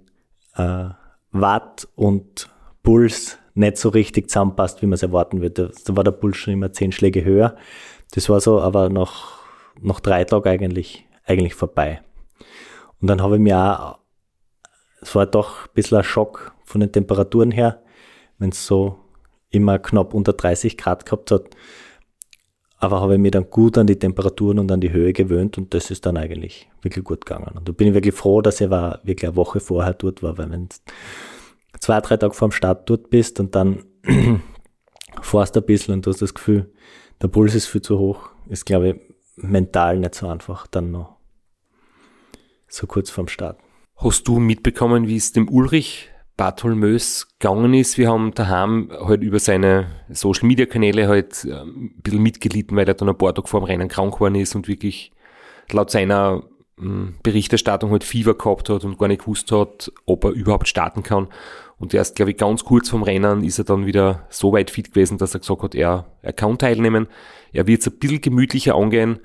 äh, 0.56 0.90
Watt 1.32 1.88
und 1.96 2.50
Puls 2.84 3.38
nicht 3.54 3.78
so 3.78 3.90
richtig 3.90 4.30
zusammenpasst, 4.30 4.82
wie 4.82 4.86
man 4.86 4.94
es 4.94 5.04
erwarten 5.04 5.42
würde. 5.42 5.72
Da 5.86 5.96
war 5.96 6.04
der 6.04 6.12
Puls 6.12 6.38
schon 6.38 6.54
immer 6.54 6.72
zehn 6.72 6.92
Schläge 6.92 7.24
höher. 7.24 7.56
Das 8.12 8.30
war 8.30 8.40
so, 8.40 8.62
aber 8.62 8.90
noch, 8.90 9.40
noch 9.80 10.00
drei 10.00 10.24
Tage 10.24 10.50
eigentlich, 10.50 11.06
eigentlich 11.26 11.56
vorbei. 11.56 12.02
Und 13.02 13.08
dann 13.08 13.22
habe 13.22 13.36
ich 13.36 13.42
mir 13.42 13.58
auch, 13.58 14.00
es 15.02 15.16
war 15.16 15.26
doch 15.26 15.66
ein 15.66 15.72
bisschen 15.74 15.98
ein 16.00 16.04
Schock 16.04 16.54
von 16.66 16.82
den 16.82 16.92
Temperaturen 16.92 17.52
her, 17.52 17.84
wenn 18.38 18.50
es 18.50 18.66
so 18.66 19.00
immer 19.50 19.80
knapp 19.80 20.14
unter 20.14 20.34
30 20.34 20.78
Grad 20.78 21.06
gehabt 21.06 21.32
hat. 21.32 21.50
Aber 22.80 23.02
habe 23.02 23.16
ich 23.16 23.20
mir 23.20 23.32
dann 23.32 23.50
gut 23.50 23.78
an 23.78 23.88
die 23.88 23.98
Temperaturen 23.98 24.60
und 24.60 24.72
an 24.72 24.82
die 24.82 24.92
Höhe 24.92 25.12
gewöhnt 25.12 25.58
und 25.58 25.74
das 25.74 25.90
ist 25.90 26.06
dann 26.06 26.16
eigentlich 26.16 26.70
wirklich 26.82 27.04
gut 27.04 27.26
gegangen. 27.26 27.58
Und 27.58 27.68
da 27.68 27.72
bin 27.72 27.88
ich 27.88 27.94
wirklich 27.96 28.14
froh, 28.14 28.42
dass 28.42 28.62
ich 28.62 28.70
war, 28.70 29.00
wirklich 29.04 29.28
eine 29.28 29.36
Woche 29.36 29.60
vorher 29.60 29.94
dort 29.94 30.22
war, 30.22 30.38
weil 30.38 30.52
wenn 30.52 30.70
zwei, 31.80 32.00
drei 32.02 32.18
Tage 32.18 32.34
vor 32.34 32.50
dem 32.50 32.52
Start 32.52 32.88
dort 32.90 33.10
bist 33.10 33.40
und 33.40 33.56
dann 33.56 33.84
fährst 35.22 35.58
ein 35.58 35.66
bisschen 35.66 35.96
und 35.96 36.06
du 36.06 36.12
hast 36.12 36.22
das 36.22 36.36
Gefühl, 36.36 36.72
der 37.22 37.30
Puls 37.30 37.56
ist 37.56 37.66
viel 37.66 37.82
zu 37.82 37.98
hoch, 37.98 38.30
ist 38.48 38.66
glaube 38.66 38.90
ich 38.90 38.96
mental 39.36 39.98
nicht 39.98 40.16
so 40.16 40.28
einfach 40.28 40.68
dann 40.68 40.92
noch 40.92 41.18
so 42.68 42.86
kurz 42.86 43.10
vorm 43.10 43.28
Start. 43.28 43.60
Hast 43.96 44.28
du 44.28 44.40
mitbekommen, 44.40 45.08
wie 45.08 45.16
es 45.16 45.32
dem 45.32 45.50
Ulrich 45.50 46.10
Bartholmös 46.38 47.28
gegangen 47.40 47.74
ist. 47.74 47.98
Wir 47.98 48.10
haben 48.10 48.34
daheim 48.34 48.92
halt 48.92 49.24
über 49.24 49.40
seine 49.40 49.88
Social 50.10 50.48
Media 50.48 50.68
Kanäle 50.68 51.08
halt 51.08 51.44
ähm, 51.46 51.92
ein 51.98 52.02
bisschen 52.02 52.22
mitgelitten, 52.22 52.78
weil 52.78 52.88
er 52.88 52.94
dann 52.94 53.10
ein 53.10 53.18
paar 53.18 53.34
Tage 53.34 53.48
vor 53.48 53.62
dem 53.62 53.66
Rennen 53.66 53.90
krank 53.90 54.14
geworden 54.14 54.36
ist 54.36 54.56
und 54.56 54.68
wirklich 54.68 55.12
laut 55.72 55.90
seiner 55.90 56.44
ähm, 56.80 57.16
Berichterstattung 57.24 57.92
halt 57.92 58.04
Fieber 58.04 58.36
gehabt 58.36 58.70
hat 58.70 58.86
und 58.86 59.00
gar 59.00 59.08
nicht 59.08 59.22
gewusst 59.22 59.52
hat, 59.52 59.92
ob 60.06 60.24
er 60.26 60.32
überhaupt 60.32 60.68
starten 60.68 61.02
kann. 61.02 61.28
Und 61.80 61.94
erst, 61.94 62.16
glaube 62.16 62.32
ich, 62.32 62.38
ganz 62.38 62.64
kurz 62.64 62.90
vom 62.90 63.04
Rennen 63.04 63.44
ist 63.44 63.58
er 63.60 63.66
dann 63.66 63.86
wieder 63.86 64.26
so 64.30 64.54
weit 64.54 64.70
fit 64.70 64.94
gewesen, 64.94 65.18
dass 65.18 65.34
er 65.34 65.40
gesagt 65.40 65.62
hat, 65.62 65.76
er, 65.76 66.06
er 66.22 66.34
kann 66.34 66.58
teilnehmen. 66.58 67.08
Er 67.52 67.68
wird 67.68 67.82
es 67.82 67.88
ein 67.88 67.98
bisschen 68.00 68.22
gemütlicher 68.22 68.76
angehen, 68.76 69.20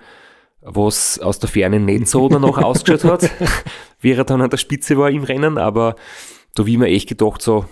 was 0.60 1.18
aus 1.18 1.38
der 1.38 1.48
Ferne 1.48 1.80
nicht 1.80 2.08
so 2.08 2.28
danach 2.28 2.58
ausgeschaut 2.62 3.04
hat, 3.04 3.30
wie 4.00 4.12
er 4.12 4.24
dann 4.24 4.40
an 4.40 4.50
der 4.50 4.58
Spitze 4.58 4.96
war 4.96 5.10
im 5.10 5.24
Rennen, 5.24 5.58
aber 5.58 5.96
da 6.54 6.66
wie 6.66 6.76
mir 6.76 6.88
echt 6.88 7.08
gedacht, 7.08 7.42
so, 7.42 7.66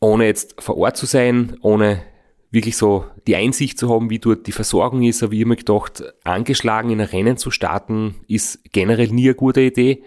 ohne 0.00 0.26
jetzt 0.26 0.60
vor 0.60 0.76
Ort 0.76 0.96
zu 0.96 1.06
sein, 1.06 1.56
ohne 1.62 2.02
wirklich 2.50 2.76
so 2.76 3.04
die 3.26 3.36
Einsicht 3.36 3.78
zu 3.78 3.88
haben, 3.90 4.10
wie 4.10 4.18
dort 4.18 4.46
die 4.46 4.52
Versorgung 4.52 5.02
ist, 5.02 5.22
habe 5.22 5.34
ich 5.34 5.40
immer 5.40 5.56
gedacht, 5.56 6.04
angeschlagen 6.24 6.90
in 6.90 7.00
ein 7.00 7.08
Rennen 7.08 7.36
zu 7.36 7.50
starten, 7.50 8.14
ist 8.28 8.60
generell 8.72 9.08
nie 9.08 9.26
eine 9.26 9.34
gute 9.34 9.62
Idee. 9.62 10.02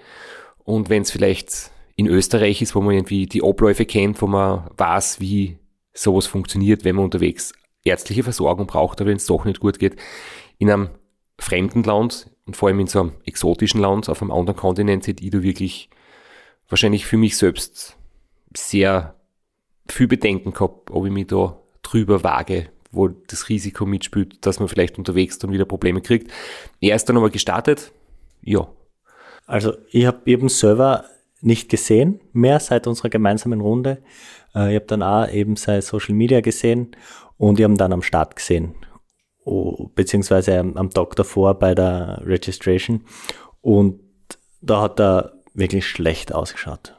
Und 0.63 0.89
wenn 0.89 1.01
es 1.01 1.11
vielleicht 1.11 1.71
in 1.95 2.07
Österreich 2.07 2.61
ist, 2.61 2.75
wo 2.75 2.81
man 2.81 2.95
irgendwie 2.95 3.25
die 3.25 3.43
Abläufe 3.43 3.85
kennt, 3.85 4.21
wo 4.21 4.27
man 4.27 4.69
weiß, 4.77 5.19
wie 5.19 5.57
sowas 5.93 6.27
funktioniert, 6.27 6.85
wenn 6.85 6.95
man 6.95 7.05
unterwegs 7.05 7.51
ärztliche 7.83 8.23
Versorgung 8.23 8.67
braucht, 8.67 9.01
aber 9.01 9.09
wenn 9.09 9.17
es 9.17 9.25
doch 9.25 9.45
nicht 9.45 9.59
gut 9.59 9.79
geht, 9.79 9.95
in 10.57 10.69
einem 10.69 10.89
fremden 11.37 11.83
Land 11.83 12.29
und 12.45 12.55
vor 12.55 12.69
allem 12.69 12.79
in 12.79 12.87
so 12.87 13.01
einem 13.01 13.11
exotischen 13.25 13.81
Land 13.81 14.09
auf 14.09 14.21
einem 14.21 14.31
anderen 14.31 14.57
Kontinent 14.57 15.07
hätte 15.07 15.23
ich 15.23 15.29
da 15.31 15.43
wirklich 15.43 15.89
wahrscheinlich 16.69 17.05
für 17.05 17.17
mich 17.17 17.37
selbst 17.37 17.97
sehr 18.55 19.15
viel 19.87 20.07
Bedenken 20.07 20.53
gehabt, 20.53 20.91
ob 20.91 21.05
ich 21.05 21.11
mich 21.11 21.27
da 21.27 21.57
drüber 21.81 22.23
wage, 22.23 22.69
wo 22.91 23.07
das 23.07 23.49
Risiko 23.49 23.85
mitspielt, 23.85 24.45
dass 24.45 24.59
man 24.59 24.67
vielleicht 24.67 24.97
unterwegs 24.97 25.39
dann 25.39 25.51
wieder 25.51 25.65
Probleme 25.65 26.01
kriegt. 26.01 26.31
Er 26.79 26.95
ist 26.95 27.05
dann 27.09 27.17
aber 27.17 27.29
gestartet. 27.29 27.91
Ja. 28.41 28.67
Also 29.45 29.73
ich 29.91 30.05
habe 30.05 30.21
eben 30.25 30.49
selber 30.49 31.05
nicht 31.41 31.69
gesehen 31.69 32.19
mehr 32.33 32.59
seit 32.59 32.87
unserer 32.87 33.09
gemeinsamen 33.09 33.61
Runde. 33.61 34.01
Äh, 34.53 34.69
ich 34.71 34.75
habe 34.75 34.85
dann 34.85 35.03
auch 35.03 35.29
eben 35.29 35.55
sein 35.55 35.81
Social 35.81 36.13
Media 36.13 36.41
gesehen 36.41 36.95
und 37.37 37.59
ich 37.59 37.63
habe 37.63 37.75
dann 37.75 37.93
am 37.93 38.01
Start 38.01 38.35
gesehen, 38.35 38.75
beziehungsweise 39.95 40.59
am 40.59 40.89
Tag 40.89 41.15
davor 41.15 41.55
bei 41.55 41.73
der 41.73 42.21
Registration. 42.25 43.01
Und 43.61 44.01
da 44.61 44.81
hat 44.81 44.99
er 44.99 45.38
wirklich 45.59 45.87
schlecht 45.87 46.33
ausgeschaut. 46.33 46.95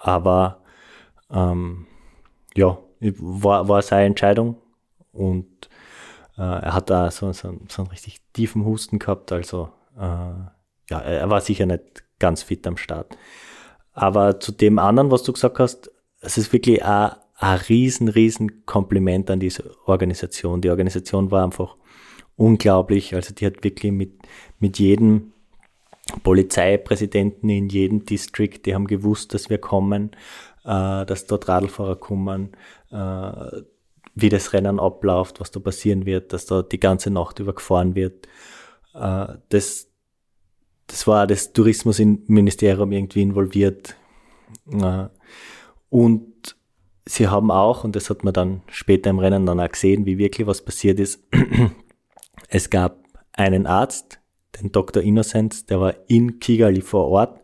Aber 0.00 0.62
ähm, 1.30 1.86
ja, 2.54 2.78
war, 3.00 3.68
war 3.68 3.82
seine 3.82 4.06
Entscheidung 4.06 4.56
und 5.12 5.68
äh, 6.36 6.42
er 6.42 6.74
hat 6.74 6.90
da 6.90 7.10
so, 7.10 7.32
so, 7.32 7.58
so, 7.68 7.82
einen 7.82 7.90
richtig 7.90 8.20
tiefen 8.32 8.64
Husten 8.64 8.98
gehabt, 8.98 9.32
also 9.32 9.70
äh, 9.96 10.34
ja, 10.90 10.98
er 10.98 11.30
war 11.30 11.40
sicher 11.40 11.66
nicht 11.66 12.04
ganz 12.18 12.42
fit 12.42 12.66
am 12.66 12.76
Start. 12.76 13.16
Aber 13.92 14.40
zu 14.40 14.52
dem 14.52 14.78
anderen, 14.78 15.10
was 15.10 15.22
du 15.22 15.32
gesagt 15.32 15.58
hast, 15.58 15.90
es 16.20 16.38
ist 16.38 16.52
wirklich 16.52 16.84
ein, 16.84 17.12
ein 17.36 17.58
riesen, 17.68 18.08
riesen 18.08 18.66
Kompliment 18.66 19.30
an 19.30 19.40
diese 19.40 19.74
Organisation. 19.86 20.60
Die 20.60 20.70
Organisation 20.70 21.30
war 21.30 21.44
einfach 21.44 21.76
unglaublich. 22.36 23.14
Also 23.14 23.34
die 23.34 23.46
hat 23.46 23.64
wirklich 23.64 23.92
mit, 23.92 24.12
mit 24.58 24.78
jedem 24.78 25.32
Polizeipräsidenten 26.22 27.48
in 27.48 27.68
jedem 27.68 28.04
District, 28.04 28.60
die 28.64 28.74
haben 28.74 28.86
gewusst, 28.86 29.34
dass 29.34 29.50
wir 29.50 29.58
kommen, 29.58 30.12
äh, 30.64 31.06
dass 31.06 31.26
dort 31.26 31.48
Radlfahrer 31.48 31.96
kommen, 31.96 32.56
äh, 32.90 33.62
wie 34.14 34.28
das 34.28 34.52
Rennen 34.52 34.80
abläuft, 34.80 35.40
was 35.40 35.50
da 35.50 35.60
passieren 35.60 36.06
wird, 36.06 36.32
dass 36.32 36.46
da 36.46 36.62
die 36.62 36.80
ganze 36.80 37.10
Nacht 37.10 37.38
über 37.38 37.54
gefahren 37.54 37.94
wird. 37.94 38.26
Äh, 38.94 39.26
das, 39.48 39.88
das 40.86 41.06
war 41.06 41.26
das 41.26 41.52
Tourismusministerium 41.52 42.92
irgendwie 42.92 43.22
involviert. 43.22 43.96
Äh, 44.70 45.06
und 45.88 46.56
sie 47.06 47.28
haben 47.28 47.50
auch, 47.50 47.84
und 47.84 47.96
das 47.96 48.10
hat 48.10 48.24
man 48.24 48.34
dann 48.34 48.62
später 48.68 49.10
im 49.10 49.18
Rennen 49.18 49.46
dann 49.46 49.60
auch 49.60 49.70
gesehen, 49.70 50.06
wie 50.06 50.18
wirklich 50.18 50.46
was 50.46 50.62
passiert 50.62 51.00
ist, 51.00 51.22
es 52.48 52.70
gab 52.70 53.04
einen 53.32 53.66
Arzt, 53.66 54.19
den 54.58 54.72
Dr. 54.72 55.02
Innocent, 55.02 55.70
der 55.70 55.80
war 55.80 55.94
in 56.08 56.40
Kigali 56.40 56.80
vor 56.80 57.08
Ort 57.08 57.40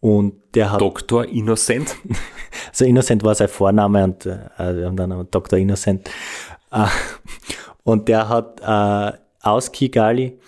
und 0.00 0.34
der 0.54 0.72
hat. 0.72 0.80
Dr. 0.80 1.24
Innocent? 1.24 1.96
also 2.68 2.84
Innocent 2.84 3.22
war 3.24 3.34
sein 3.34 3.48
Vorname 3.48 4.04
und 4.04 4.26
äh, 4.26 4.38
wir 4.58 4.86
haben 4.86 4.96
dann 4.96 5.26
Dr. 5.30 5.58
Innocent. 5.58 6.10
Äh, 6.70 6.86
und 7.84 8.08
der 8.08 8.28
hat 8.28 8.60
äh, 8.60 9.18
aus 9.42 9.72
Kigali 9.72 10.38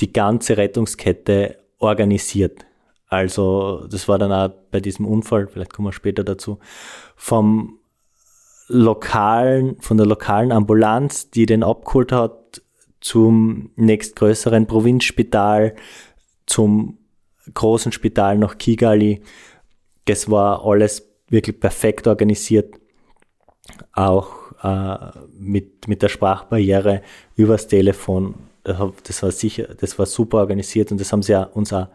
die 0.00 0.12
ganze 0.12 0.56
Rettungskette 0.56 1.58
organisiert. 1.78 2.64
Also 3.08 3.86
das 3.88 4.08
war 4.08 4.18
dann 4.18 4.32
auch 4.32 4.50
bei 4.70 4.80
diesem 4.80 5.06
Unfall, 5.06 5.46
vielleicht 5.46 5.72
kommen 5.72 5.88
wir 5.88 5.92
später 5.92 6.24
dazu, 6.24 6.58
vom 7.16 7.78
lokalen, 8.66 9.80
von 9.80 9.96
der 9.96 10.06
lokalen 10.06 10.50
Ambulanz, 10.50 11.30
die 11.30 11.46
den 11.46 11.62
abgeholt 11.62 12.12
hat, 12.12 12.43
zum 13.04 13.70
nächstgrößeren 13.76 14.66
Provinzspital, 14.66 15.74
zum 16.46 16.96
großen 17.52 17.92
Spital 17.92 18.38
nach 18.38 18.56
Kigali. 18.56 19.20
Das 20.06 20.30
war 20.30 20.64
alles 20.64 21.06
wirklich 21.28 21.60
perfekt 21.60 22.06
organisiert. 22.06 22.80
Auch 23.92 24.32
äh, 24.62 25.18
mit, 25.38 25.86
mit 25.86 26.00
der 26.00 26.08
Sprachbarriere 26.08 27.02
übers 27.36 27.66
Telefon. 27.66 28.36
Das 28.62 29.22
war 29.22 29.30
sicher, 29.30 29.74
das 29.78 29.98
war 29.98 30.06
super 30.06 30.38
organisiert 30.38 30.90
und 30.90 30.98
das 30.98 31.12
haben 31.12 31.22
sie 31.22 31.38
uns 31.52 31.74
auch 31.74 31.88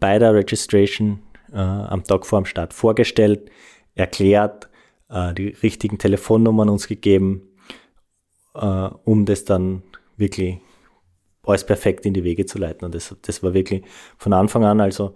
bei 0.00 0.18
der 0.18 0.34
Registration 0.34 1.20
äh, 1.52 1.58
am 1.58 2.02
Tag 2.02 2.26
vor 2.26 2.40
dem 2.40 2.46
Start 2.46 2.74
vorgestellt, 2.74 3.52
erklärt, 3.94 4.68
äh, 5.08 5.32
die 5.32 5.50
richtigen 5.62 5.98
Telefonnummern 5.98 6.68
uns 6.68 6.88
gegeben 6.88 7.42
äh, 8.56 8.90
um 9.04 9.24
das 9.24 9.44
dann 9.44 9.82
wirklich 10.16 10.58
alles 11.44 11.64
perfekt 11.64 12.06
in 12.06 12.14
die 12.14 12.24
Wege 12.24 12.46
zu 12.46 12.58
leiten. 12.58 12.84
Und 12.84 12.94
das, 12.94 13.14
das 13.22 13.42
war 13.42 13.54
wirklich 13.54 13.84
von 14.18 14.32
Anfang 14.32 14.64
an, 14.64 14.80
also 14.80 15.14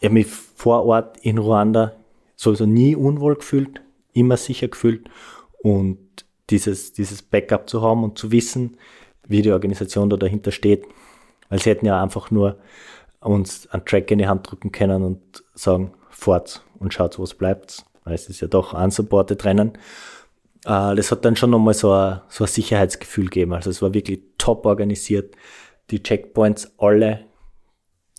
ich 0.00 0.04
habe 0.04 0.14
mich 0.14 0.26
vor 0.26 0.84
Ort 0.84 1.18
in 1.22 1.38
Ruanda 1.38 1.96
sowieso 2.36 2.66
nie 2.66 2.94
unwohl 2.94 3.34
gefühlt, 3.34 3.82
immer 4.12 4.36
sicher 4.36 4.68
gefühlt 4.68 5.10
und 5.58 5.98
dieses, 6.50 6.92
dieses 6.92 7.20
Backup 7.20 7.68
zu 7.68 7.82
haben 7.82 8.04
und 8.04 8.16
zu 8.16 8.30
wissen, 8.30 8.76
wie 9.26 9.42
die 9.42 9.52
Organisation 9.52 10.08
da 10.08 10.16
dahinter 10.16 10.52
steht, 10.52 10.86
Weil 11.48 11.58
sie 11.58 11.70
hätten 11.70 11.86
ja 11.86 12.02
einfach 12.02 12.30
nur 12.30 12.58
uns 13.20 13.66
einen 13.68 13.84
Track 13.84 14.10
in 14.10 14.18
die 14.18 14.28
Hand 14.28 14.50
drücken 14.50 14.72
können 14.72 15.02
und 15.02 15.44
sagen, 15.54 15.92
fort 16.10 16.62
und 16.78 16.94
schaut, 16.94 17.18
was 17.18 17.34
bleibt. 17.34 17.84
Weil 18.04 18.14
es 18.14 18.28
ist 18.28 18.40
ja 18.40 18.48
doch 18.48 18.72
unsupported 18.72 19.44
Rennen. 19.44 19.72
Äh, 20.68 20.94
das 20.94 21.10
hat 21.10 21.24
dann 21.24 21.34
schon 21.34 21.50
nochmal 21.50 21.74
so 21.74 21.90
ein, 21.92 22.20
so 22.28 22.44
ein 22.44 22.48
Sicherheitsgefühl 22.48 23.24
gegeben. 23.24 23.54
Also 23.54 23.70
es 23.70 23.80
war 23.80 23.94
wirklich 23.94 24.20
top 24.36 24.66
organisiert. 24.66 25.34
Die 25.90 26.02
Checkpoints 26.02 26.72
alle 26.78 27.24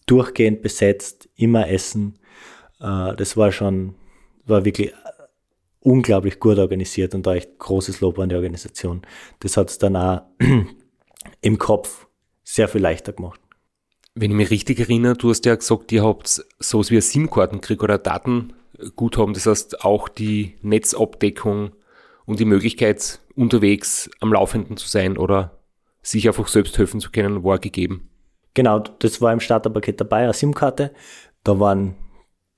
durchgehend 0.08 0.64
besetzt, 0.64 1.30
immer 1.36 1.70
essen. 1.70 2.18
Äh, 2.82 3.16
das 3.16 3.38
war 3.38 3.52
schon, 3.52 3.94
war 4.46 4.66
wirklich 4.66 4.94
unglaublich 5.82 6.40
gut 6.40 6.58
organisiert 6.58 7.14
und 7.14 7.26
da 7.26 7.36
echt 7.36 7.60
großes 7.60 8.02
Lob 8.02 8.18
an 8.18 8.30
die 8.30 8.36
Organisation. 8.36 9.04
Das 9.42 9.56
hat 9.56 9.70
es 9.70 9.78
dann 9.78 9.96
auch 9.96 10.24
im 11.42 11.58
Kopf 11.60 12.08
sehr 12.44 12.68
viel 12.68 12.82
leichter 12.82 13.14
gemacht. 13.14 13.40
Wenn 14.16 14.32
ich 14.32 14.38
mich 14.38 14.50
richtig 14.50 14.80
erinnere, 14.80 15.14
du 15.14 15.30
hast 15.30 15.46
ja 15.46 15.54
gesagt, 15.54 15.92
ihr 15.92 16.04
habt 16.04 16.28
sowas 16.58 16.90
wie 16.90 16.96
ein 16.96 17.02
SIM-Kartenkrieg 17.02 17.84
oder 17.84 18.00
Datenguthaben, 18.00 19.36
das 19.36 19.46
heißt 19.46 19.86
auch 19.86 20.10
die 20.10 20.58
Netzabdeckung 20.64 21.72
und 22.30 22.40
die 22.40 22.46
Möglichkeit, 22.46 23.20
unterwegs 23.36 24.08
am 24.20 24.32
Laufenden 24.32 24.78
zu 24.78 24.88
sein 24.88 25.18
oder 25.18 25.58
sich 26.04 26.28
einfach 26.28 26.48
selbst 26.48 26.78
helfen 26.78 27.00
zu 27.00 27.10
können, 27.10 27.44
war 27.44 27.58
gegeben. 27.58 28.08
Genau, 28.54 28.80
das 28.80 29.20
war 29.20 29.34
im 29.34 29.40
Starterpaket 29.40 30.00
dabei, 30.00 30.24
eine 30.24 30.34
SIM-Karte. 30.34 30.94
Da 31.44 31.60
waren 31.60 31.96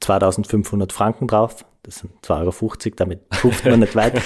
2500 0.02 0.92
Franken 0.92 1.28
drauf. 1.28 1.64
Das 1.84 2.00
sind 2.00 2.12
2,50 2.22 2.62
Euro, 2.62 2.96
damit 2.98 3.22
ruft 3.46 3.66
man 3.66 3.80
nicht 3.80 3.96
weit. 3.96 4.22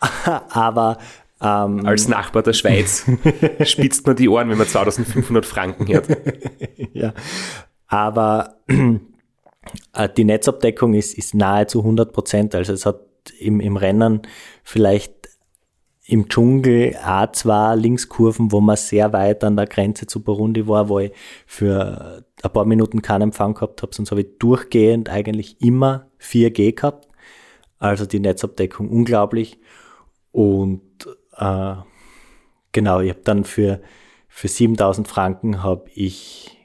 Aber 0.50 0.98
ähm, 1.40 1.86
Als 1.86 2.08
Nachbar 2.08 2.42
der 2.42 2.52
Schweiz 2.52 3.06
spitzt 3.62 4.04
man 4.04 4.16
die 4.16 4.28
Ohren, 4.28 4.50
wenn 4.50 4.58
man 4.58 4.66
2500 4.66 5.46
Franken 5.46 5.86
hört. 5.86 6.08
ja, 6.92 7.14
aber 7.86 8.56
äh, 8.66 10.08
die 10.16 10.24
Netzabdeckung 10.24 10.94
ist, 10.94 11.16
ist 11.16 11.34
nahezu 11.34 11.78
100 11.78 12.12
Prozent. 12.12 12.54
Also 12.56 12.72
es 12.72 12.84
hat 12.84 13.07
im, 13.30 13.60
im 13.60 13.76
Rennen 13.76 14.22
vielleicht 14.64 15.18
im 16.08 16.28
Dschungel 16.28 16.96
auch 17.04 17.30
zwei 17.32 17.74
Linkskurven, 17.76 18.50
wo 18.50 18.60
man 18.62 18.76
sehr 18.76 19.12
weit 19.12 19.44
an 19.44 19.56
der 19.56 19.66
Grenze 19.66 20.06
zu 20.06 20.22
Burundi 20.22 20.66
war, 20.66 20.88
wo 20.88 21.00
ich 21.00 21.12
für 21.46 22.24
ein 22.42 22.52
paar 22.52 22.64
Minuten 22.64 23.02
keinen 23.02 23.22
Empfang 23.22 23.52
gehabt 23.52 23.82
habe, 23.82 23.94
sonst 23.94 24.10
habe 24.10 24.22
ich 24.22 24.38
durchgehend 24.38 25.10
eigentlich 25.10 25.60
immer 25.60 26.06
4G 26.20 26.74
gehabt. 26.74 27.08
Also 27.78 28.06
die 28.06 28.20
Netzabdeckung 28.20 28.88
unglaublich. 28.88 29.58
Und 30.32 30.82
äh, 31.36 31.74
genau, 32.72 33.00
ich 33.00 33.10
habe 33.10 33.20
dann 33.24 33.44
für, 33.44 33.82
für 34.28 34.48
7000 34.48 35.06
Franken 35.06 35.62
habe 35.62 35.90
ich 35.94 36.58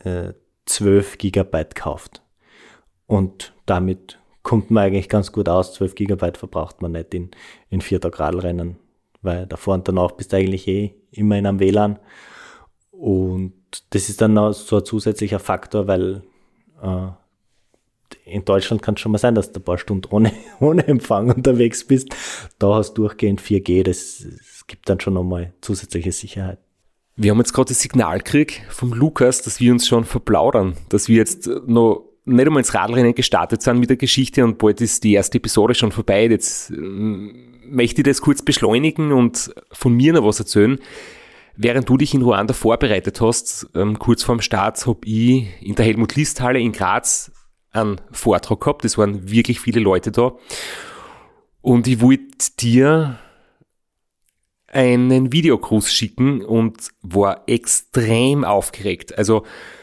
äh, 0.00 0.32
12 0.66 1.18
Gigabyte 1.18 1.76
gekauft. 1.76 2.22
Und 3.06 3.54
damit 3.64 4.17
kommt 4.48 4.70
man 4.70 4.84
eigentlich 4.84 5.08
ganz 5.08 5.32
gut 5.32 5.48
aus. 5.48 5.74
12 5.74 5.94
Gigabyte 5.94 6.38
verbraucht 6.38 6.80
man 6.80 6.92
nicht 6.92 7.12
in, 7.12 7.30
in 7.68 7.80
vierter 7.80 8.10
Radrennen 8.18 8.78
weil 9.22 9.46
davor 9.46 9.74
und 9.74 9.88
danach 9.88 10.12
bist 10.12 10.32
du 10.32 10.36
eigentlich 10.36 10.68
eh 10.68 10.94
immer 11.10 11.36
in 11.36 11.46
einem 11.46 11.60
WLAN. 11.60 11.98
Und 12.90 13.52
das 13.90 14.08
ist 14.08 14.20
dann 14.20 14.34
noch 14.34 14.52
so 14.52 14.78
ein 14.78 14.84
zusätzlicher 14.84 15.38
Faktor, 15.38 15.86
weil 15.86 16.22
äh, 16.82 17.08
in 18.24 18.44
Deutschland 18.44 18.82
kann 18.82 18.94
es 18.94 19.00
schon 19.00 19.12
mal 19.12 19.18
sein, 19.18 19.34
dass 19.34 19.52
du 19.52 19.60
ein 19.60 19.64
paar 19.64 19.78
Stunden 19.78 20.08
ohne, 20.10 20.32
ohne 20.60 20.86
Empfang 20.86 21.30
unterwegs 21.30 21.86
bist. 21.86 22.08
Da 22.58 22.74
hast 22.74 22.94
du 22.94 23.02
durchgehend 23.02 23.40
4G, 23.40 23.82
das, 23.82 24.24
das 24.26 24.66
gibt 24.66 24.88
dann 24.88 25.00
schon 25.00 25.14
nochmal 25.14 25.52
zusätzliche 25.60 26.12
Sicherheit. 26.12 26.58
Wir 27.16 27.32
haben 27.32 27.38
jetzt 27.38 27.52
gerade 27.52 27.68
das 27.68 27.80
Signal 27.80 28.18
gekriegt 28.18 28.62
vom 28.68 28.92
Lukas, 28.92 29.42
dass 29.42 29.58
wir 29.58 29.72
uns 29.72 29.88
schon 29.88 30.04
verplaudern, 30.04 30.76
dass 30.88 31.08
wir 31.08 31.16
jetzt 31.16 31.48
noch 31.66 32.07
nicht 32.28 32.46
einmal 32.46 32.60
ins 32.60 32.74
Radrennen 32.74 33.14
gestartet 33.14 33.62
sind 33.62 33.80
mit 33.80 33.90
der 33.90 33.96
Geschichte 33.96 34.44
und 34.44 34.58
bald 34.58 34.80
ist 34.80 35.04
die 35.04 35.14
erste 35.14 35.38
Episode 35.38 35.74
schon 35.74 35.92
vorbei. 35.92 36.26
Jetzt 36.26 36.70
möchte 36.70 38.00
ich 38.00 38.04
das 38.04 38.20
kurz 38.20 38.42
beschleunigen 38.42 39.12
und 39.12 39.52
von 39.72 39.94
mir 39.94 40.12
noch 40.12 40.24
was 40.24 40.40
erzählen. 40.40 40.78
Während 41.56 41.88
du 41.88 41.96
dich 41.96 42.14
in 42.14 42.22
Ruanda 42.22 42.54
vorbereitet 42.54 43.20
hast, 43.20 43.68
ähm, 43.74 43.98
kurz 43.98 44.22
vorm 44.22 44.40
Start, 44.40 44.86
habe 44.86 45.00
ich 45.04 45.48
in 45.60 45.74
der 45.74 45.86
Helmut 45.86 46.14
List 46.14 46.40
Halle 46.40 46.60
in 46.60 46.70
Graz 46.70 47.32
einen 47.72 48.00
Vortrag 48.12 48.60
gehabt. 48.60 48.84
Es 48.84 48.96
waren 48.96 49.28
wirklich 49.28 49.58
viele 49.58 49.80
Leute 49.80 50.12
da. 50.12 50.32
Und 51.60 51.88
ich 51.88 52.00
wollte 52.00 52.22
dir 52.60 53.18
einen 54.68 55.32
Videogruß 55.32 55.92
schicken 55.92 56.44
und 56.44 56.90
war 57.02 57.42
extrem 57.48 58.44
aufgeregt. 58.44 59.18
Also 59.18 59.38
äh, 59.38 59.77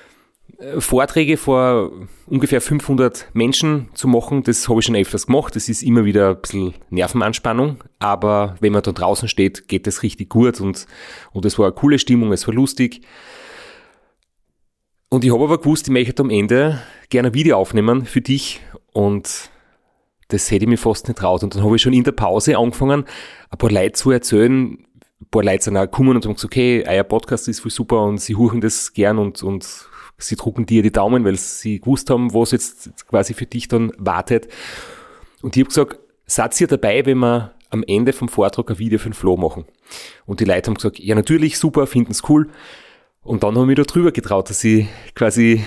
Vorträge 0.79 1.37
vor 1.37 1.91
ungefähr 2.27 2.61
500 2.61 3.29
Menschen 3.33 3.89
zu 3.93 4.07
machen, 4.07 4.43
das 4.43 4.69
habe 4.69 4.79
ich 4.79 4.85
schon 4.85 4.95
öfters 4.95 5.27
gemacht. 5.27 5.55
Das 5.55 5.67
ist 5.67 5.83
immer 5.83 6.05
wieder 6.05 6.29
ein 6.29 6.41
bisschen 6.41 6.73
Nervenanspannung, 6.89 7.83
aber 7.99 8.55
wenn 8.61 8.71
man 8.71 8.81
da 8.83 8.91
draußen 8.91 9.27
steht, 9.27 9.67
geht 9.67 9.85
das 9.85 10.01
richtig 10.03 10.29
gut 10.29 10.61
und, 10.61 10.87
und 11.33 11.45
es 11.45 11.59
war 11.59 11.65
eine 11.65 11.75
coole 11.75 11.99
Stimmung, 11.99 12.31
es 12.31 12.47
war 12.47 12.53
lustig. 12.53 13.01
Und 15.09 15.23
ich 15.23 15.31
habe 15.31 15.43
aber 15.43 15.59
gewusst, 15.59 15.87
ich 15.87 15.93
möchte 15.93 16.23
am 16.23 16.29
Ende 16.29 16.81
gerne 17.09 17.29
ein 17.29 17.33
Video 17.33 17.57
aufnehmen 17.57 18.05
für 18.05 18.21
dich 18.21 18.61
und 18.93 19.49
das 20.29 20.49
hätte 20.51 20.63
ich 20.63 20.69
mir 20.69 20.77
fast 20.77 21.07
nicht 21.07 21.19
traut. 21.19 21.43
Und 21.43 21.55
dann 21.55 21.63
habe 21.63 21.75
ich 21.75 21.81
schon 21.81 21.93
in 21.93 22.03
der 22.03 22.11
Pause 22.13 22.57
angefangen, 22.57 23.05
ein 23.49 23.57
paar 23.57 23.71
Leute 23.71 23.93
zu 23.93 24.11
erzählen, 24.11 24.85
ein 25.21 25.29
paar 25.29 25.43
Leute 25.43 25.65
sind 25.65 25.77
auch 25.77 25.83
gekommen 25.83 26.15
und 26.15 26.25
haben 26.25 26.33
gesagt, 26.33 26.53
okay, 26.53 26.83
euer 26.87 27.03
Podcast 27.03 27.47
ist 27.47 27.59
voll 27.59 27.71
super 27.71 28.03
und 28.03 28.19
sie 28.19 28.35
huchen 28.35 28.61
das 28.61 28.93
gern 28.93 29.17
und, 29.19 29.43
und 29.43 29.87
sie 30.17 30.35
drucken 30.35 30.65
dir 30.65 30.81
die 30.81 30.91
Daumen, 30.91 31.25
weil 31.25 31.35
sie 31.37 31.79
gewusst 31.79 32.09
haben, 32.09 32.33
was 32.33 32.51
jetzt 32.51 33.07
quasi 33.07 33.33
für 33.33 33.45
dich 33.45 33.67
dann 33.67 33.91
wartet. 33.97 34.47
Und 35.41 35.55
ich 35.55 35.61
habe 35.61 35.69
gesagt, 35.69 35.99
seid 36.25 36.59
ihr 36.59 36.67
dabei, 36.67 37.05
wenn 37.05 37.19
wir 37.19 37.53
am 37.69 37.83
Ende 37.87 38.13
vom 38.13 38.29
Vortrag 38.29 38.69
ein 38.69 38.79
Video 38.79 38.99
für 38.99 39.09
den 39.09 39.13
Flo 39.13 39.37
machen? 39.37 39.65
Und 40.25 40.39
die 40.39 40.45
Leute 40.45 40.69
haben 40.69 40.75
gesagt, 40.75 40.99
ja 40.99 41.15
natürlich, 41.15 41.59
super, 41.59 41.87
finden 41.87 42.11
es 42.11 42.27
cool. 42.29 42.49
Und 43.21 43.43
dann 43.43 43.57
haben 43.57 43.67
wir 43.67 43.75
da 43.75 43.83
drüber 43.83 44.11
getraut, 44.11 44.49
dass 44.49 44.63
ich 44.63 44.87
quasi 45.15 45.63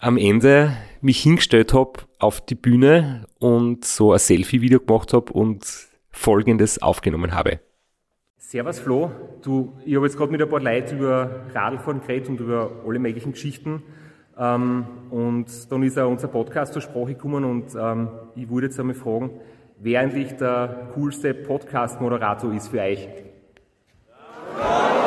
am 0.00 0.16
Ende 0.16 0.76
mich 1.00 1.22
hingestellt 1.22 1.72
habe 1.74 2.00
auf 2.18 2.40
die 2.40 2.54
Bühne 2.54 3.26
und 3.38 3.84
so 3.84 4.12
ein 4.12 4.18
Selfie-Video 4.18 4.80
gemacht 4.80 5.12
habe 5.12 5.32
und 5.32 5.64
folgendes 6.10 6.80
aufgenommen 6.80 7.34
habe. 7.34 7.60
Servus 8.46 8.78
Flo, 8.78 9.10
du, 9.42 9.72
ich 9.86 9.96
habe 9.96 10.04
jetzt 10.04 10.18
gerade 10.18 10.30
mit 10.30 10.40
ein 10.40 10.48
paar 10.48 10.60
Leuten 10.60 10.98
über 10.98 11.46
Radlfahren 11.54 12.02
geredet 12.02 12.28
und 12.28 12.40
über 12.40 12.70
alle 12.86 12.98
möglichen 12.98 13.32
Geschichten. 13.32 13.82
Ähm, 14.38 14.84
und 15.10 15.46
dann 15.72 15.82
ist 15.82 15.98
auch 15.98 16.10
unser 16.10 16.28
Podcast 16.28 16.74
zur 16.74 16.82
Sprache 16.82 17.14
gekommen 17.14 17.44
und 17.44 17.74
ähm, 17.74 18.08
ich 18.36 18.48
würde 18.50 18.66
jetzt 18.66 18.78
einmal 18.78 18.94
fragen, 18.94 19.30
wer 19.78 20.00
eigentlich 20.00 20.36
der 20.36 20.90
coolste 20.94 21.32
Podcast-Moderator 21.32 22.52
ist 22.52 22.68
für 22.68 22.80
euch? 22.80 23.08
Ja. 24.58 25.03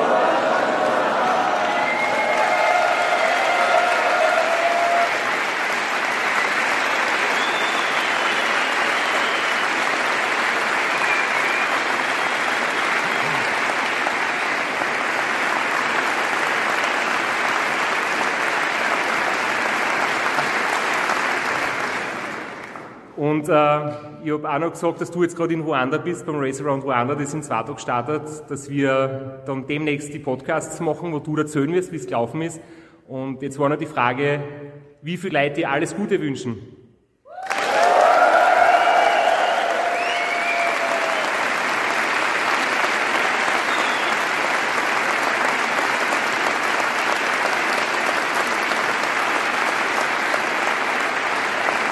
Äh, 23.49 23.89
ich 24.23 24.31
habe 24.31 24.49
auch 24.49 24.59
noch 24.59 24.71
gesagt, 24.71 25.01
dass 25.01 25.11
du 25.11 25.23
jetzt 25.23 25.35
gerade 25.35 25.53
in 25.53 25.61
Ruanda 25.61 25.97
bist, 25.97 26.25
beim 26.25 26.35
Race 26.35 26.61
Around 26.61 26.83
Ruanda, 26.83 27.15
das 27.15 27.33
in 27.33 27.43
zwei 27.43 27.55
Tagen 27.55 27.75
gestartet, 27.75 28.21
dass 28.49 28.69
wir 28.69 29.41
dann 29.45 29.65
demnächst 29.67 30.13
die 30.13 30.19
Podcasts 30.19 30.79
machen, 30.79 31.13
wo 31.13 31.19
du 31.19 31.37
erzählen 31.37 31.71
wirst, 31.73 31.91
wie 31.91 31.97
es 31.97 32.05
gelaufen 32.05 32.41
ist. 32.41 32.59
Und 33.07 33.41
jetzt 33.41 33.57
war 33.59 33.69
noch 33.69 33.77
die 33.77 33.85
Frage, 33.85 34.41
wie 35.01 35.17
viele 35.17 35.41
Leute 35.41 35.55
dir 35.55 35.69
alles 35.69 35.95
Gute 35.95 36.19
wünschen. 36.19 36.57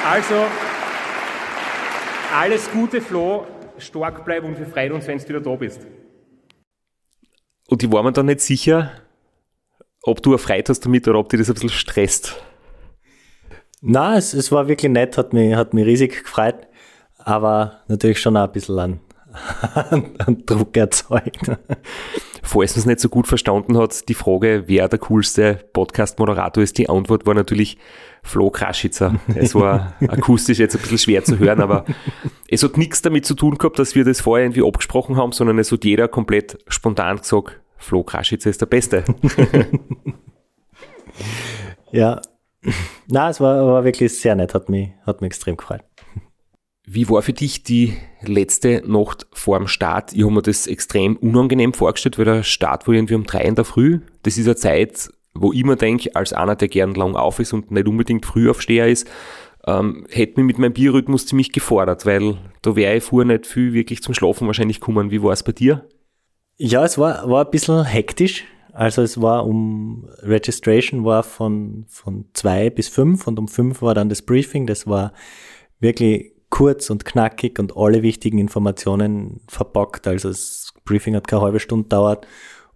Also, 0.08 0.46
alles 2.36 2.70
Gute, 2.70 3.00
Flo, 3.02 3.48
stark 3.78 4.26
bleib 4.26 4.44
und 4.44 4.60
wir 4.60 4.66
freuen 4.66 4.92
uns, 4.92 5.08
wenn 5.08 5.18
du 5.18 5.28
wieder 5.30 5.40
da 5.40 5.56
bist. 5.56 5.80
Und 7.68 7.82
ich 7.82 7.92
war 7.92 8.04
mir 8.04 8.12
dann 8.12 8.26
nicht 8.26 8.42
sicher, 8.42 8.92
ob 10.04 10.22
du 10.22 10.34
erfreut 10.34 10.68
hast 10.70 10.82
damit 10.82 11.08
oder 11.08 11.20
ob 11.20 11.30
dir 11.30 11.38
das 11.38 11.50
ein 11.50 11.54
bisschen 11.54 11.70
stresst. 11.70 12.44
Na, 13.82 14.18
es, 14.18 14.34
es 14.34 14.52
war 14.52 14.68
wirklich 14.68 14.92
nett, 14.92 15.18
hat 15.18 15.32
mich, 15.32 15.56
hat 15.56 15.74
mich 15.74 15.86
riesig 15.86 16.24
gefreut, 16.24 16.68
aber 17.18 17.84
natürlich 17.88 18.20
schon 18.20 18.36
auch 18.36 18.46
ein 18.48 18.52
bisschen 18.52 18.80
an, 18.80 19.00
einen 19.74 20.16
Druck 20.46 20.76
erzeugt. 20.78 21.52
Falls 22.44 22.76
man 22.76 22.80
es 22.80 22.86
nicht 22.86 23.00
so 23.00 23.10
gut 23.10 23.28
verstanden 23.28 23.78
hat, 23.78 24.08
die 24.08 24.14
Frage, 24.14 24.64
wer 24.68 24.88
der 24.88 25.00
coolste 25.00 25.60
Podcast-Moderator 25.74 26.64
ist, 26.64 26.78
die 26.78 26.90
Antwort 26.90 27.26
war 27.26 27.34
natürlich 27.34 27.78
Flo 28.22 28.50
Kraschitzer. 28.50 29.16
Es 29.36 29.56
war 29.56 29.94
akustisch 30.08 30.60
jetzt 30.60 30.76
ein 30.76 30.82
bisschen 30.82 30.98
schwer 30.98 31.24
zu 31.24 31.40
hören, 31.40 31.62
aber 31.62 31.86
es 32.48 32.64
hat 32.64 32.78
nichts 32.78 33.02
damit 33.02 33.26
zu 33.26 33.34
tun 33.34 33.58
gehabt, 33.58 33.80
dass 33.80 33.96
wir 33.96 34.04
das 34.04 34.22
vorher 34.22 34.46
irgendwie 34.46 34.66
abgesprochen 34.66 35.18
haben, 35.18 35.32
sondern 35.32 35.60
es 35.60 35.72
hat 35.72 35.86
jeder 35.86 36.08
komplett 36.08 36.58
spontan 36.68 37.18
gesagt, 37.18 37.60
Flo 37.78 38.04
Kraschitzer 38.04 38.50
ist 38.50 38.62
der 38.62 38.68
Beste. 38.68 39.04
ja, 41.92 42.22
na, 43.08 43.30
es 43.30 43.40
war, 43.40 43.66
war 43.66 43.84
wirklich 43.84 44.18
sehr 44.18 44.36
nett, 44.36 44.54
hat 44.54 44.70
mich, 44.70 44.90
hat 45.06 45.22
mich 45.22 45.28
extrem 45.28 45.58
gefreut. 45.58 45.82
Wie 46.88 47.10
war 47.10 47.24
für 47.24 47.34
dich 47.34 47.64
die 47.64 47.94
letzte 48.22 48.84
Nacht 48.86 49.26
vor 49.34 49.58
dem 49.58 49.68
Start? 49.68 50.14
Ich 50.14 50.24
habe 50.24 50.34
mir 50.34 50.44
das 50.44 50.68
extrem 50.68 51.18
unangenehm 51.18 51.74
vorgestellt, 51.74 52.20
weil 52.20 52.26
der 52.26 52.44
Start 52.44 52.88
war 52.88 52.94
irgendwie 52.94 53.16
um 53.16 53.24
drei 53.24 53.42
in 53.42 53.56
der 53.56 53.66
Früh. 53.66 54.02
Das 54.22 54.38
ist 54.38 54.46
eine 54.46 54.56
Zeit, 54.56 55.10
wo 55.34 55.52
ich 55.52 55.64
mir 55.64 55.78
denke, 55.78 56.16
als 56.16 56.32
einer, 56.32 56.56
der 56.56 56.68
gern 56.68 56.94
lang 56.94 57.16
auf 57.16 57.40
ist 57.40 57.54
und 57.54 57.72
nicht 57.72 57.88
unbedingt 57.88 58.26
Frühaufsteher 58.26 58.88
ist, 58.88 59.08
ähm, 59.66 60.06
hätte 60.12 60.40
mich 60.40 60.46
mit 60.46 60.60
meinem 60.60 60.74
Bierrhythmus 60.74 61.26
ziemlich 61.26 61.52
gefordert, 61.52 62.06
weil 62.06 62.38
da 62.62 62.76
wäre 62.76 62.98
ich 62.98 63.04
vorher 63.04 63.26
nicht 63.26 63.48
viel 63.48 63.74
wirklich 63.74 64.04
zum 64.04 64.14
Schlafen 64.14 64.46
wahrscheinlich 64.46 64.80
gekommen. 64.80 65.10
Wie 65.10 65.24
war 65.24 65.34
es 65.34 65.42
bei 65.42 65.54
dir? 65.54 65.88
Ja, 66.58 66.86
es 66.86 67.00
war, 67.00 67.28
war 67.28 67.46
ein 67.46 67.52
bisschen 67.52 67.84
hektisch. 67.84 68.46
Also 68.74 69.02
es 69.02 69.20
war 69.20 69.48
um 69.48 70.08
Registration 70.20 71.04
war 71.04 71.24
von, 71.24 71.86
von 71.88 72.26
zwei 72.34 72.70
bis 72.70 72.90
fünf 72.90 73.26
und 73.26 73.40
um 73.40 73.48
fünf 73.48 73.82
war 73.82 73.96
dann 73.96 74.10
das 74.10 74.22
Briefing. 74.22 74.68
Das 74.68 74.86
war 74.86 75.14
wirklich 75.80 76.35
kurz 76.50 76.90
und 76.90 77.06
knackig 77.06 77.60
und 77.60 77.76
alle 77.76 78.02
wichtigen 78.02 78.38
Informationen 78.38 79.42
verpackt. 79.48 80.08
Also 80.08 80.30
das 80.30 80.74
Briefing 80.86 81.16
hat 81.16 81.28
keine 81.28 81.42
halbe 81.42 81.60
Stunde 81.60 81.90
dauert 81.90 82.28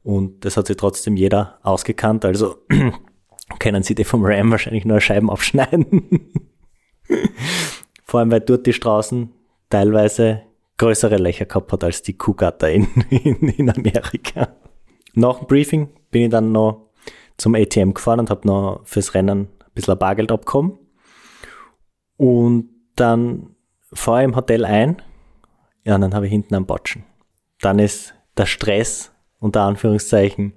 und 0.03 0.43
das 0.45 0.57
hat 0.57 0.67
sich 0.67 0.77
trotzdem 0.77 1.15
jeder 1.15 1.59
ausgekannt. 1.63 2.25
Also 2.25 2.57
können 3.59 3.83
Sie 3.83 3.95
die 3.95 4.03
vom 4.03 4.25
RAM 4.25 4.51
wahrscheinlich 4.51 4.85
nur 4.85 5.01
Scheiben 5.01 5.29
abschneiden. 5.29 6.31
Vor 8.03 8.19
allem, 8.19 8.31
weil 8.31 8.41
dort 8.41 8.65
die 8.65 8.73
Straßen 8.73 9.31
teilweise 9.69 10.43
größere 10.77 11.17
Löcher 11.17 11.45
gehabt 11.45 11.71
hat 11.71 11.83
als 11.83 12.01
die 12.01 12.17
Kuhgatter 12.17 12.71
in, 12.71 12.87
in, 13.09 13.49
in 13.49 13.69
Amerika. 13.69 14.55
Nach 15.13 15.37
dem 15.37 15.47
Briefing 15.47 15.89
bin 16.11 16.23
ich 16.23 16.29
dann 16.29 16.51
noch 16.51 16.89
zum 17.37 17.55
ATM 17.55 17.93
gefahren 17.93 18.21
und 18.21 18.29
habe 18.29 18.47
noch 18.47 18.81
fürs 18.85 19.13
Rennen 19.13 19.41
ein 19.41 19.71
bisschen 19.73 19.97
Bargeld 19.97 20.31
abgekommen. 20.31 20.77
Und 22.17 22.69
dann 22.95 23.55
fahre 23.93 24.23
im 24.23 24.35
Hotel 24.35 24.65
ein, 24.65 25.01
ja, 25.83 25.95
und 25.95 26.01
dann 26.01 26.13
habe 26.13 26.25
ich 26.25 26.31
hinten 26.31 26.55
am 26.55 26.65
Botschen. 26.65 27.03
Dann 27.61 27.79
ist 27.79 28.13
der 28.37 28.45
Stress, 28.45 29.11
unter 29.39 29.61
Anführungszeichen, 29.61 30.53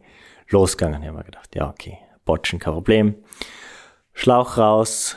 losgegangen. 0.48 1.02
Ich 1.02 1.08
habe 1.08 1.18
mir 1.18 1.24
gedacht, 1.24 1.54
ja, 1.54 1.68
okay, 1.68 1.98
Botschen, 2.24 2.58
kein 2.58 2.74
Problem. 2.74 3.14
Schlauch 4.12 4.58
raus 4.58 5.16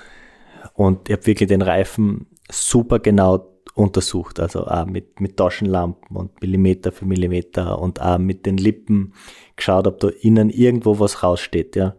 und 0.73 1.09
ich 1.09 1.15
habe 1.15 1.25
wirklich 1.25 1.49
den 1.49 1.61
Reifen 1.61 2.27
super 2.49 2.99
genau 2.99 3.51
untersucht, 3.73 4.39
also 4.39 4.65
auch 4.67 4.85
mit, 4.85 5.19
mit 5.19 5.35
Taschenlampen 5.35 6.15
und 6.15 6.39
Millimeter 6.41 6.93
für 6.93 7.05
Millimeter 7.05 7.79
und 7.79 8.01
auch 8.01 8.17
mit 8.17 8.45
den 8.45 8.57
Lippen 8.57 9.13
geschaut, 9.57 9.85
ob 9.85 9.99
da 9.99 10.07
innen 10.21 10.49
irgendwo 10.49 10.99
was 10.99 11.23
raussteht, 11.23 11.75
ja. 11.75 11.95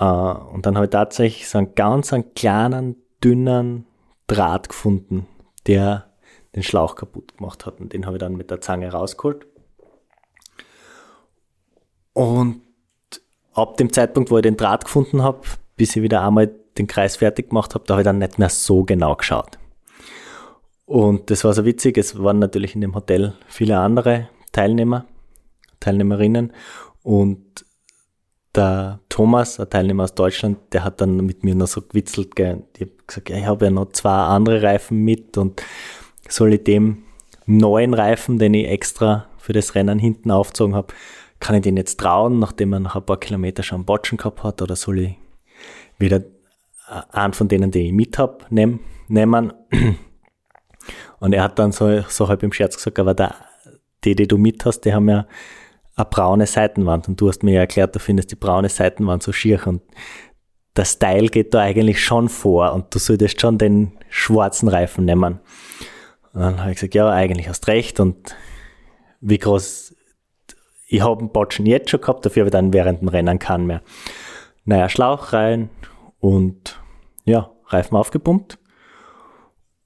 Uh, 0.00 0.52
und 0.52 0.64
dann 0.64 0.76
habe 0.76 0.86
ich 0.86 0.90
tatsächlich 0.90 1.48
so 1.48 1.58
einen 1.58 1.74
ganz 1.74 2.12
einen 2.12 2.32
kleinen, 2.34 2.96
dünnen 3.24 3.87
Draht 4.28 4.68
gefunden, 4.68 5.26
der 5.66 6.14
den 6.54 6.62
Schlauch 6.62 6.94
kaputt 6.94 7.36
gemacht 7.36 7.66
hat. 7.66 7.80
Und 7.80 7.92
den 7.92 8.06
habe 8.06 8.16
ich 8.16 8.20
dann 8.20 8.36
mit 8.36 8.50
der 8.50 8.60
Zange 8.60 8.92
rausgeholt. 8.92 9.46
Und 12.12 12.62
ab 13.52 13.76
dem 13.76 13.92
Zeitpunkt, 13.92 14.30
wo 14.30 14.38
ich 14.38 14.42
den 14.42 14.56
Draht 14.56 14.84
gefunden 14.84 15.22
habe, 15.22 15.40
bis 15.76 15.96
ich 15.96 16.02
wieder 16.02 16.22
einmal 16.22 16.46
den 16.78 16.86
Kreis 16.86 17.16
fertig 17.16 17.50
gemacht 17.50 17.74
habe, 17.74 17.84
da 17.86 17.94
habe 17.94 18.02
ich 18.02 18.04
dann 18.04 18.18
nicht 18.18 18.38
mehr 18.38 18.48
so 18.48 18.84
genau 18.84 19.16
geschaut. 19.16 19.58
Und 20.86 21.30
das 21.30 21.44
war 21.44 21.52
so 21.52 21.64
witzig, 21.64 21.98
es 21.98 22.22
waren 22.22 22.38
natürlich 22.38 22.74
in 22.74 22.80
dem 22.80 22.94
Hotel 22.94 23.34
viele 23.46 23.78
andere 23.78 24.28
Teilnehmer, 24.52 25.06
Teilnehmerinnen 25.80 26.52
und 27.02 27.66
der 28.54 29.00
Thomas, 29.08 29.60
ein 29.60 29.68
Teilnehmer 29.68 30.04
aus 30.04 30.14
Deutschland, 30.14 30.58
der 30.72 30.84
hat 30.84 31.00
dann 31.00 31.16
mit 31.18 31.44
mir 31.44 31.54
noch 31.54 31.66
so 31.66 31.82
gewitzelt. 31.82 32.32
Ich 32.38 32.80
habe 32.80 32.90
gesagt, 33.08 33.30
ich 33.30 33.46
habe 33.46 33.66
ja 33.66 33.70
noch 33.70 33.92
zwei 33.92 34.10
andere 34.14 34.62
Reifen 34.62 35.02
mit 35.02 35.36
und 35.36 35.62
soll 36.28 36.54
ich 36.54 36.64
dem 36.64 37.04
neuen 37.46 37.94
Reifen, 37.94 38.38
den 38.38 38.54
ich 38.54 38.68
extra 38.68 39.26
für 39.38 39.52
das 39.52 39.74
Rennen 39.74 39.98
hinten 39.98 40.30
aufgezogen 40.30 40.74
habe, 40.74 40.92
kann 41.40 41.56
ich 41.56 41.62
den 41.62 41.76
jetzt 41.76 41.98
trauen, 41.98 42.38
nachdem 42.38 42.72
er 42.72 42.80
nach 42.80 42.96
ein 42.96 43.06
paar 43.06 43.18
Kilometer 43.18 43.62
schon 43.62 43.84
Botschen 43.84 44.18
gehabt 44.18 44.42
hat, 44.42 44.62
oder 44.62 44.76
soll 44.76 44.98
ich 45.00 45.16
wieder 45.98 46.22
einen 47.10 47.32
von 47.32 47.48
denen, 47.48 47.70
die 47.70 47.86
ich 47.86 47.92
mit 47.92 48.18
habe, 48.18 48.38
nehmen? 48.50 48.80
nehmen? 49.08 49.52
Und 51.20 51.32
er 51.32 51.42
hat 51.42 51.58
dann 51.58 51.72
so, 51.72 52.02
so 52.08 52.28
halb 52.28 52.42
im 52.42 52.52
Scherz 52.52 52.76
gesagt, 52.76 52.98
aber 52.98 53.14
der, 53.14 53.34
die, 54.04 54.14
die 54.14 54.28
du 54.28 54.38
mit 54.38 54.64
hast, 54.64 54.82
die 54.82 54.94
haben 54.94 55.08
ja 55.08 55.26
eine 55.96 56.06
braune 56.06 56.46
Seitenwand 56.46 57.08
und 57.08 57.20
du 57.20 57.28
hast 57.28 57.42
mir 57.42 57.54
ja 57.54 57.60
erklärt, 57.60 57.94
du 57.94 57.98
findest 57.98 58.30
die 58.30 58.36
braune 58.36 58.68
Seitenwand 58.68 59.24
so 59.24 59.32
schier 59.32 59.66
und 59.66 59.82
der 60.78 60.84
Style 60.84 61.28
geht 61.28 61.54
da 61.54 61.60
eigentlich 61.60 62.02
schon 62.02 62.28
vor 62.28 62.72
und 62.72 62.94
du 62.94 62.98
solltest 62.98 63.40
schon 63.40 63.58
den 63.58 63.98
schwarzen 64.08 64.68
Reifen 64.68 65.04
nehmen. 65.04 65.40
Und 66.32 66.40
dann 66.40 66.60
habe 66.60 66.70
ich 66.70 66.76
gesagt, 66.76 66.94
ja, 66.94 67.10
eigentlich 67.10 67.48
hast 67.48 67.66
recht 67.66 68.00
und 68.00 68.34
wie 69.20 69.38
groß, 69.38 69.94
ich 70.86 71.02
habe 71.02 71.20
einen 71.20 71.32
Botschen 71.32 71.66
jetzt 71.66 71.90
schon 71.90 72.00
gehabt, 72.00 72.24
dafür 72.24 72.42
habe 72.42 72.48
ich 72.48 72.52
dann 72.52 72.72
während 72.72 73.00
dem 73.00 73.08
Rennen 73.08 73.38
keinen 73.38 73.66
mehr. 73.66 73.82
Naja, 74.64 74.88
Schlauch 74.88 75.32
rein 75.32 75.68
und 76.20 76.80
ja, 77.24 77.50
Reifen 77.66 77.96
aufgepumpt 77.96 78.58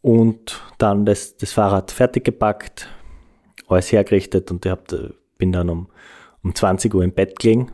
und 0.02 0.62
dann 0.78 1.06
das, 1.06 1.36
das 1.36 1.52
Fahrrad 1.52 1.90
fertig 1.90 2.24
gepackt, 2.24 2.88
alles 3.66 3.90
hergerichtet 3.90 4.50
und 4.50 4.64
ich 4.66 4.70
hab, 4.70 4.88
bin 5.38 5.52
dann 5.52 5.70
um 5.70 5.88
um 6.42 6.54
20 6.54 6.94
Uhr 6.94 7.04
im 7.04 7.12
Bett 7.12 7.38
gelegen. 7.38 7.72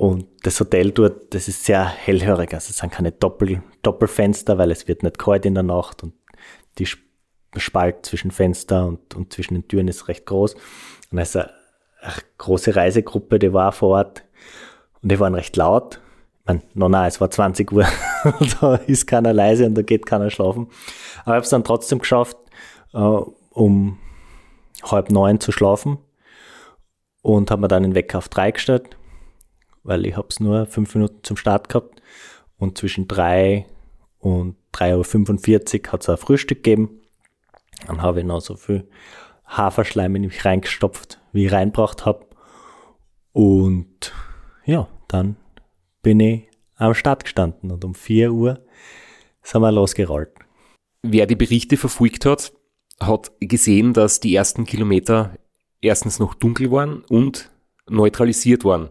Und 0.00 0.28
das 0.44 0.58
Hotel 0.58 0.92
dort, 0.92 1.34
das 1.34 1.46
ist 1.46 1.66
sehr 1.66 1.86
hellhörig. 1.86 2.54
Also 2.54 2.70
es 2.70 2.78
sind 2.78 2.90
keine 2.90 3.12
Doppel, 3.12 3.62
Doppelfenster, 3.82 4.56
weil 4.56 4.70
es 4.70 4.88
wird 4.88 5.02
nicht 5.02 5.18
kalt 5.18 5.44
in 5.44 5.52
der 5.52 5.62
Nacht 5.62 6.02
und 6.02 6.14
die 6.78 6.88
Spalt 7.56 8.06
zwischen 8.06 8.30
Fenster 8.30 8.86
und, 8.86 9.14
und 9.14 9.30
zwischen 9.30 9.52
den 9.52 9.68
Türen 9.68 9.88
ist 9.88 10.08
recht 10.08 10.24
groß. 10.24 10.54
Und 11.10 11.18
es 11.18 11.34
ist 11.34 11.36
eine, 11.36 11.52
große 12.38 12.74
Reisegruppe, 12.74 13.38
die 13.38 13.52
war 13.52 13.72
vor 13.72 13.98
Ort 13.98 14.24
und 15.02 15.12
die 15.12 15.20
waren 15.20 15.34
recht 15.34 15.54
laut. 15.56 16.00
Ich 16.38 16.46
meine, 16.46 16.62
no, 16.72 16.88
nein, 16.88 17.06
es 17.06 17.20
war 17.20 17.30
20 17.30 17.70
Uhr, 17.70 17.84
da 18.62 18.76
ist 18.76 19.06
keiner 19.06 19.34
leise 19.34 19.66
und 19.66 19.74
da 19.74 19.82
geht 19.82 20.06
keiner 20.06 20.30
schlafen. 20.30 20.68
Aber 21.24 21.32
ich 21.32 21.34
habe 21.34 21.44
es 21.44 21.50
dann 21.50 21.62
trotzdem 21.62 21.98
geschafft, 21.98 22.38
uh, 22.94 23.34
um 23.50 23.98
halb 24.82 25.10
neun 25.10 25.40
zu 25.40 25.52
schlafen 25.52 25.98
und 27.20 27.50
habe 27.50 27.60
mir 27.60 27.68
dann 27.68 27.82
den 27.82 27.94
Wecker 27.94 28.16
auf 28.16 28.30
drei 28.30 28.50
gestellt, 28.50 28.96
weil 29.82 30.06
ich 30.06 30.16
habe 30.16 30.28
es 30.30 30.40
nur 30.40 30.66
fünf 30.66 30.94
Minuten 30.94 31.22
zum 31.22 31.36
Start 31.36 31.68
gehabt 31.68 32.00
und 32.58 32.78
zwischen 32.78 33.08
drei 33.08 33.66
und 34.18 34.56
3.45 34.74 35.86
Uhr 35.86 35.92
hat 35.92 36.02
es 36.02 36.08
ein 36.08 36.16
Frühstück 36.16 36.62
gegeben. 36.62 37.00
Dann 37.86 38.02
habe 38.02 38.20
ich 38.20 38.26
noch 38.26 38.40
so 38.40 38.56
viel 38.56 38.88
Haferschleim 39.46 40.14
in 40.16 40.22
mich 40.22 40.44
reingestopft, 40.44 41.20
wie 41.32 41.46
ich 41.46 41.52
reinbracht 41.52 42.04
habe. 42.04 42.26
Und 43.32 44.12
ja, 44.64 44.88
dann 45.08 45.36
bin 46.02 46.20
ich 46.20 46.48
am 46.76 46.94
Start 46.94 47.24
gestanden 47.24 47.70
und 47.70 47.84
um 47.84 47.94
4 47.94 48.32
Uhr 48.32 48.64
sind 49.42 49.62
wir 49.62 49.72
losgerollt. 49.72 50.30
Wer 51.02 51.26
die 51.26 51.36
Berichte 51.36 51.76
verfolgt 51.76 52.26
hat, 52.26 52.52
hat 53.00 53.32
gesehen, 53.40 53.94
dass 53.94 54.20
die 54.20 54.34
ersten 54.34 54.66
Kilometer 54.66 55.36
erstens 55.80 56.18
noch 56.18 56.34
dunkel 56.34 56.70
waren 56.70 57.02
und 57.08 57.50
neutralisiert 57.88 58.64
waren. 58.64 58.90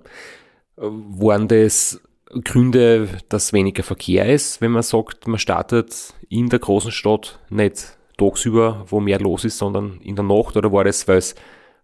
Waren 0.82 1.48
das 1.48 2.02
Gründe, 2.44 3.10
dass 3.30 3.54
weniger 3.54 3.84
Verkehr 3.84 4.32
ist, 4.32 4.62
wenn 4.62 4.72
man 4.72 4.84
sagt, 4.84 5.28
man 5.28 5.40
startet 5.40 6.14
in 6.30 6.50
der 6.50 6.60
großen 6.60 6.92
Stadt 6.92 7.40
nicht 7.50 7.98
tagsüber, 8.18 8.86
wo 8.88 9.00
mehr 9.00 9.20
los 9.20 9.46
ist, 9.46 9.58
sondern 9.58 10.00
in 10.02 10.16
der 10.16 10.26
Nacht? 10.26 10.56
Oder 10.56 10.72
war 10.72 10.84
das, 10.84 11.08
weil 11.08 11.18
es 11.18 11.36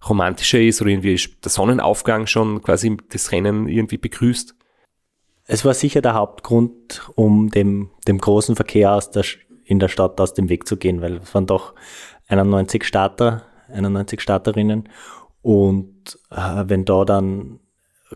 romantischer 0.08 0.60
ist 0.60 0.82
oder 0.82 0.92
irgendwie 0.92 1.20
der 1.44 1.52
Sonnenaufgang 1.52 2.28
schon 2.28 2.62
quasi 2.62 2.96
das 3.10 3.32
Rennen 3.32 3.68
irgendwie 3.68 3.98
begrüßt? 3.98 4.56
Es 5.48 5.66
war 5.66 5.74
sicher 5.74 6.02
der 6.02 6.14
Hauptgrund, 6.14 7.10
um 7.16 7.50
dem, 7.50 7.90
dem 8.08 8.20
großen 8.20 8.56
Verkehr 8.56 8.94
aus 8.94 9.12
der, 9.12 9.26
in 9.64 9.80
der 9.80 9.88
Stadt 9.88 10.20
aus 10.20 10.34
dem 10.34 10.50
Weg 10.50 10.68
zu 10.68 10.78
gehen, 10.78 11.02
weil 11.02 11.18
es 11.18 11.34
waren 11.34 11.48
doch 11.48 11.74
91 12.28 12.84
Starter 12.84 13.44
91 13.70 14.22
Starterinnen. 14.22 14.90
Und 15.42 16.20
äh, 16.32 16.64
wenn 16.68 16.86
da 16.86 17.06
dann 17.06 17.60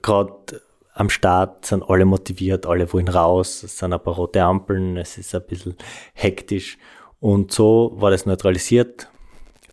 gerade 0.01 0.61
am 0.93 1.09
Start 1.09 1.65
sind 1.65 1.83
alle 1.83 2.05
motiviert, 2.05 2.65
alle 2.65 2.91
wollen 2.91 3.07
raus, 3.07 3.63
es 3.63 3.77
sind 3.77 3.93
ein 3.93 4.03
paar 4.03 4.15
rote 4.15 4.43
Ampeln, 4.43 4.97
es 4.97 5.17
ist 5.17 5.33
ein 5.35 5.45
bisschen 5.47 5.75
hektisch. 6.13 6.77
Und 7.19 7.51
so 7.51 7.93
war 7.95 8.11
das 8.11 8.25
neutralisiert. 8.25 9.09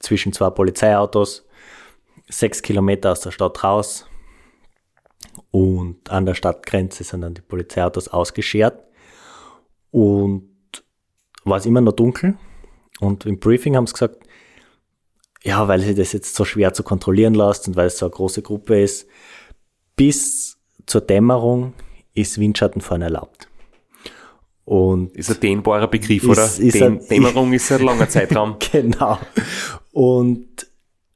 zwischen 0.01 0.33
zwei 0.33 0.51
Polizeiautos, 0.51 1.47
sechs 2.29 2.63
Kilometer 2.63 3.13
aus 3.13 3.21
der 3.21 3.31
Stadt 3.31 3.65
raus 3.65 4.07
und 5.51 6.11
an 6.11 6.27
der 6.27 6.35
Stadtgrenze 6.35 7.03
sind 7.03 7.23
dann 7.23 7.35
die 7.35 7.41
Polizeiautos 7.41 8.09
ausgeschert 8.09 8.85
und 9.91 10.51
war 11.45 11.57
es 11.57 11.67
immer 11.67 11.81
noch 11.81 11.93
dunkel 11.93 12.37
und 13.01 13.27
im 13.27 13.41
Briefing 13.41 13.75
haben 13.75 13.87
sie 13.87 13.95
gesagt, 13.95 14.19
ja, 15.43 15.67
weil 15.69 15.81
sie 15.81 15.95
das 15.95 16.13
jetzt 16.13 16.35
so 16.35 16.45
schwer 16.45 16.73
zu 16.73 16.83
kontrollieren 16.83 17.35
lässt 17.35 17.69
und 17.69 17.77
weil 17.77 17.87
es 17.87 17.99
so 17.99 18.07
eine 18.07 18.11
große 18.15 18.43
Gruppe 18.43 18.81
ist, 18.81 19.09
bis 19.95 20.56
zur 20.87 21.01
Dämmerung 21.01 21.75
ist 22.15 22.39
Windschattenfahren 22.39 23.03
erlaubt. 23.03 23.49
Und 24.65 25.15
ist 25.17 25.31
ein 25.31 25.39
dehnbarer 25.39 25.87
Begriff, 25.87 26.25
ist, 26.25 26.29
oder? 26.29 26.45
Ist 26.45 26.75
Däm 26.75 26.95
ein, 26.95 27.09
Dämmerung 27.09 27.53
ist 27.53 27.71
ein 27.71 27.83
langer 27.83 28.09
Zeitraum. 28.09 28.57
genau. 28.73 29.19
Und 29.93 30.67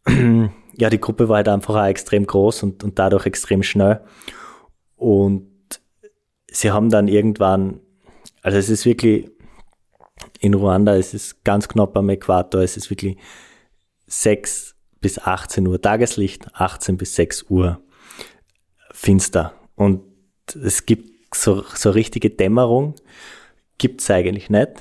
ja, 0.77 0.89
die 0.89 1.01
Gruppe 1.01 1.29
war 1.29 1.37
halt 1.37 1.49
einfach 1.49 1.75
auch 1.75 1.87
extrem 1.87 2.27
groß 2.27 2.63
und, 2.63 2.85
und 2.85 2.99
dadurch 2.99 3.27
extrem 3.27 3.63
schnell. 3.63 4.03
Und 4.95 5.51
sie 6.49 6.71
haben 6.71 6.91
dann 6.91 7.09
irgendwann, 7.09 7.81
also 8.43 8.57
es 8.57 8.69
ist 8.69 8.87
wirklich, 8.87 9.29
in 10.39 10.55
Ruanda 10.55 10.95
es 10.97 11.13
ist 11.13 11.45
ganz 11.45 11.67
knapp 11.67 11.97
am 11.97 12.09
Äquator, 12.09 12.61
es 12.61 12.77
ist 12.77 12.89
wirklich 12.89 13.17
6 14.07 14.77
bis 15.01 15.19
18 15.19 15.67
Uhr 15.67 15.81
Tageslicht, 15.81 16.55
18 16.55 16.97
bis 16.97 17.15
6 17.17 17.47
Uhr 17.49 17.83
finster. 18.93 19.60
Und 19.81 20.03
es 20.63 20.85
gibt 20.85 21.35
so, 21.35 21.65
so 21.75 21.89
richtige 21.89 22.29
Dämmerung, 22.29 22.97
gibt 23.79 24.03
es 24.03 24.11
eigentlich 24.11 24.51
nicht. 24.51 24.73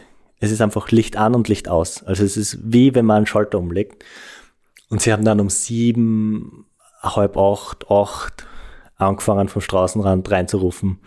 Es 0.41 0.51
ist 0.51 0.59
einfach 0.59 0.91
Licht 0.91 1.15
an 1.15 1.35
und 1.35 1.47
Licht 1.47 1.69
aus. 1.69 2.03
Also 2.03 2.25
es 2.25 2.35
ist 2.35 2.59
wie 2.61 2.93
wenn 2.95 3.05
man 3.05 3.17
einen 3.17 3.25
Schalter 3.25 3.59
umlegt. 3.59 4.03
Und 4.89 5.01
sie 5.01 5.13
haben 5.13 5.23
dann 5.23 5.39
um 5.39 5.49
sieben, 5.49 6.65
halb 7.01 7.37
acht, 7.37 7.89
acht 7.89 8.45
angefangen 8.97 9.47
vom 9.47 9.61
Straßenrand 9.61 10.29
reinzurufen. 10.29 10.99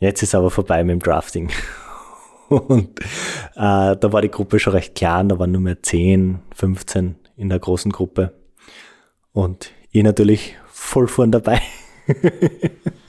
Jetzt 0.00 0.24
ist 0.24 0.34
aber 0.34 0.50
vorbei 0.50 0.82
mit 0.82 0.94
dem 0.94 1.02
Drafting. 1.04 1.48
Und 2.48 2.98
äh, 2.98 3.04
da 3.54 4.12
war 4.12 4.20
die 4.20 4.32
Gruppe 4.32 4.58
schon 4.58 4.72
recht 4.72 4.96
klein, 4.96 5.28
da 5.28 5.38
waren 5.38 5.52
nur 5.52 5.60
mehr 5.60 5.80
10, 5.80 6.40
15 6.56 7.14
in 7.36 7.50
der 7.50 7.60
großen 7.60 7.92
Gruppe. 7.92 8.32
Und 9.32 9.70
ich 9.92 10.02
natürlich 10.02 10.56
voll 10.66 11.06
vorn 11.06 11.30
dabei. 11.30 11.62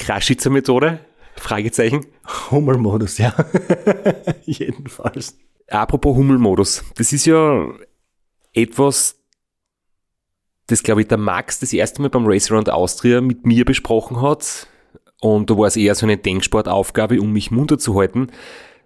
Kraschitzer 0.00 0.48
Methode? 0.48 1.00
Fragezeichen. 1.36 2.06
Hummelmodus, 2.50 3.18
ja. 3.18 3.34
Jedenfalls. 4.44 5.38
Apropos 5.68 6.16
Hummelmodus. 6.16 6.82
Das 6.96 7.12
ist 7.12 7.26
ja 7.26 7.68
etwas, 8.54 9.20
das 10.66 10.82
glaube 10.82 11.02
ich 11.02 11.08
der 11.08 11.18
Max 11.18 11.60
das 11.60 11.72
erste 11.72 12.00
Mal 12.00 12.08
beim 12.08 12.26
Race 12.26 12.50
Around 12.50 12.70
Austria 12.70 13.20
mit 13.20 13.46
mir 13.46 13.64
besprochen 13.66 14.22
hat. 14.22 14.68
Und 15.20 15.50
da 15.50 15.58
war 15.58 15.66
es 15.66 15.76
eher 15.76 15.94
so 15.94 16.06
eine 16.06 16.16
Denksportaufgabe, 16.16 17.20
um 17.20 17.32
mich 17.32 17.50
munter 17.50 17.78
zu 17.78 17.98
halten. 17.98 18.28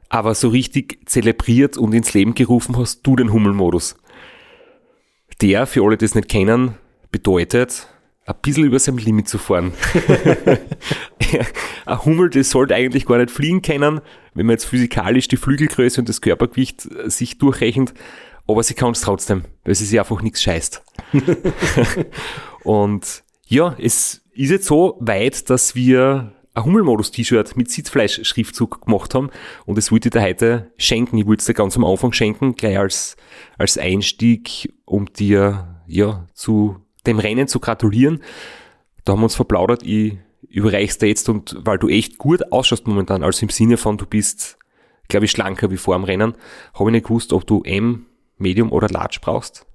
Aber 0.08 0.34
so 0.34 0.48
richtig 0.48 1.08
zelebriert 1.08 1.76
und 1.76 1.94
ins 1.94 2.12
Leben 2.12 2.34
gerufen 2.34 2.76
hast 2.76 3.06
du 3.06 3.14
den 3.14 3.32
Hummelmodus. 3.32 3.96
Der, 5.40 5.66
für 5.66 5.84
alle, 5.84 5.96
die 5.96 6.04
es 6.06 6.16
nicht 6.16 6.28
kennen, 6.28 6.74
bedeutet, 7.12 7.88
ein 8.26 8.34
bisschen 8.40 8.64
über 8.64 8.78
sein 8.78 8.96
Limit 8.96 9.28
zu 9.28 9.38
fahren. 9.38 9.72
ein 11.86 12.04
Hummel, 12.04 12.30
das 12.30 12.50
sollte 12.50 12.74
eigentlich 12.74 13.06
gar 13.06 13.18
nicht 13.18 13.30
fliegen 13.30 13.60
können, 13.62 14.00
wenn 14.34 14.46
man 14.46 14.54
jetzt 14.54 14.64
physikalisch 14.64 15.28
die 15.28 15.36
Flügelgröße 15.36 16.00
und 16.00 16.08
das 16.08 16.20
Körpergewicht 16.20 16.86
äh, 16.86 17.10
sich 17.10 17.38
durchrechnet, 17.38 17.92
aber 18.46 18.62
sie 18.62 18.74
kann 18.74 18.92
es 18.92 19.02
trotzdem, 19.02 19.44
weil 19.64 19.74
sie 19.74 19.84
sich 19.84 19.98
einfach 19.98 20.22
nichts 20.22 20.42
scheißt. 20.42 20.82
und 22.64 23.24
ja, 23.46 23.76
es 23.78 24.22
ist 24.32 24.50
jetzt 24.50 24.66
so 24.66 24.96
weit, 25.00 25.50
dass 25.50 25.74
wir 25.74 26.32
ein 26.54 26.64
Hummelmodus-T-Shirt 26.64 27.56
mit 27.56 27.70
Sitzfleisch-Schriftzug 27.70 28.82
gemacht 28.82 29.14
haben 29.14 29.30
und 29.66 29.76
das 29.76 29.90
wollte 29.90 30.08
ich 30.08 30.12
dir 30.12 30.22
heute 30.22 30.72
schenken. 30.78 31.18
Ich 31.18 31.26
wollte 31.26 31.40
es 31.40 31.46
dir 31.46 31.54
ganz 31.54 31.76
am 31.76 31.84
Anfang 31.84 32.12
schenken, 32.12 32.54
gleich 32.54 32.78
als, 32.78 33.16
als 33.58 33.76
Einstieg, 33.76 34.72
um 34.84 35.12
dir 35.12 35.82
ja 35.86 36.26
zu 36.32 36.83
dem 37.06 37.18
Rennen 37.18 37.48
zu 37.48 37.60
gratulieren. 37.60 38.22
Da 39.04 39.12
haben 39.12 39.20
wir 39.20 39.24
uns 39.24 39.34
verplaudert, 39.34 39.82
ich 39.82 40.16
überreich's 40.48 40.98
dir 40.98 41.08
jetzt 41.08 41.28
und 41.28 41.56
weil 41.58 41.78
du 41.78 41.88
echt 41.88 42.18
gut 42.18 42.52
ausschaust 42.52 42.86
momentan, 42.86 43.22
also 43.22 43.44
im 43.44 43.50
Sinne 43.50 43.76
von 43.76 43.98
du 43.98 44.06
bist, 44.06 44.58
glaube 45.08 45.26
ich, 45.26 45.30
schlanker 45.30 45.70
wie 45.70 45.76
vor 45.76 45.96
dem 45.96 46.04
Rennen, 46.04 46.34
habe 46.74 46.90
ich 46.90 46.92
nicht 46.92 47.06
gewusst, 47.06 47.32
ob 47.32 47.46
du 47.46 47.62
M, 47.62 48.06
Medium 48.38 48.72
oder 48.72 48.88
Large 48.88 49.18
brauchst. 49.20 49.66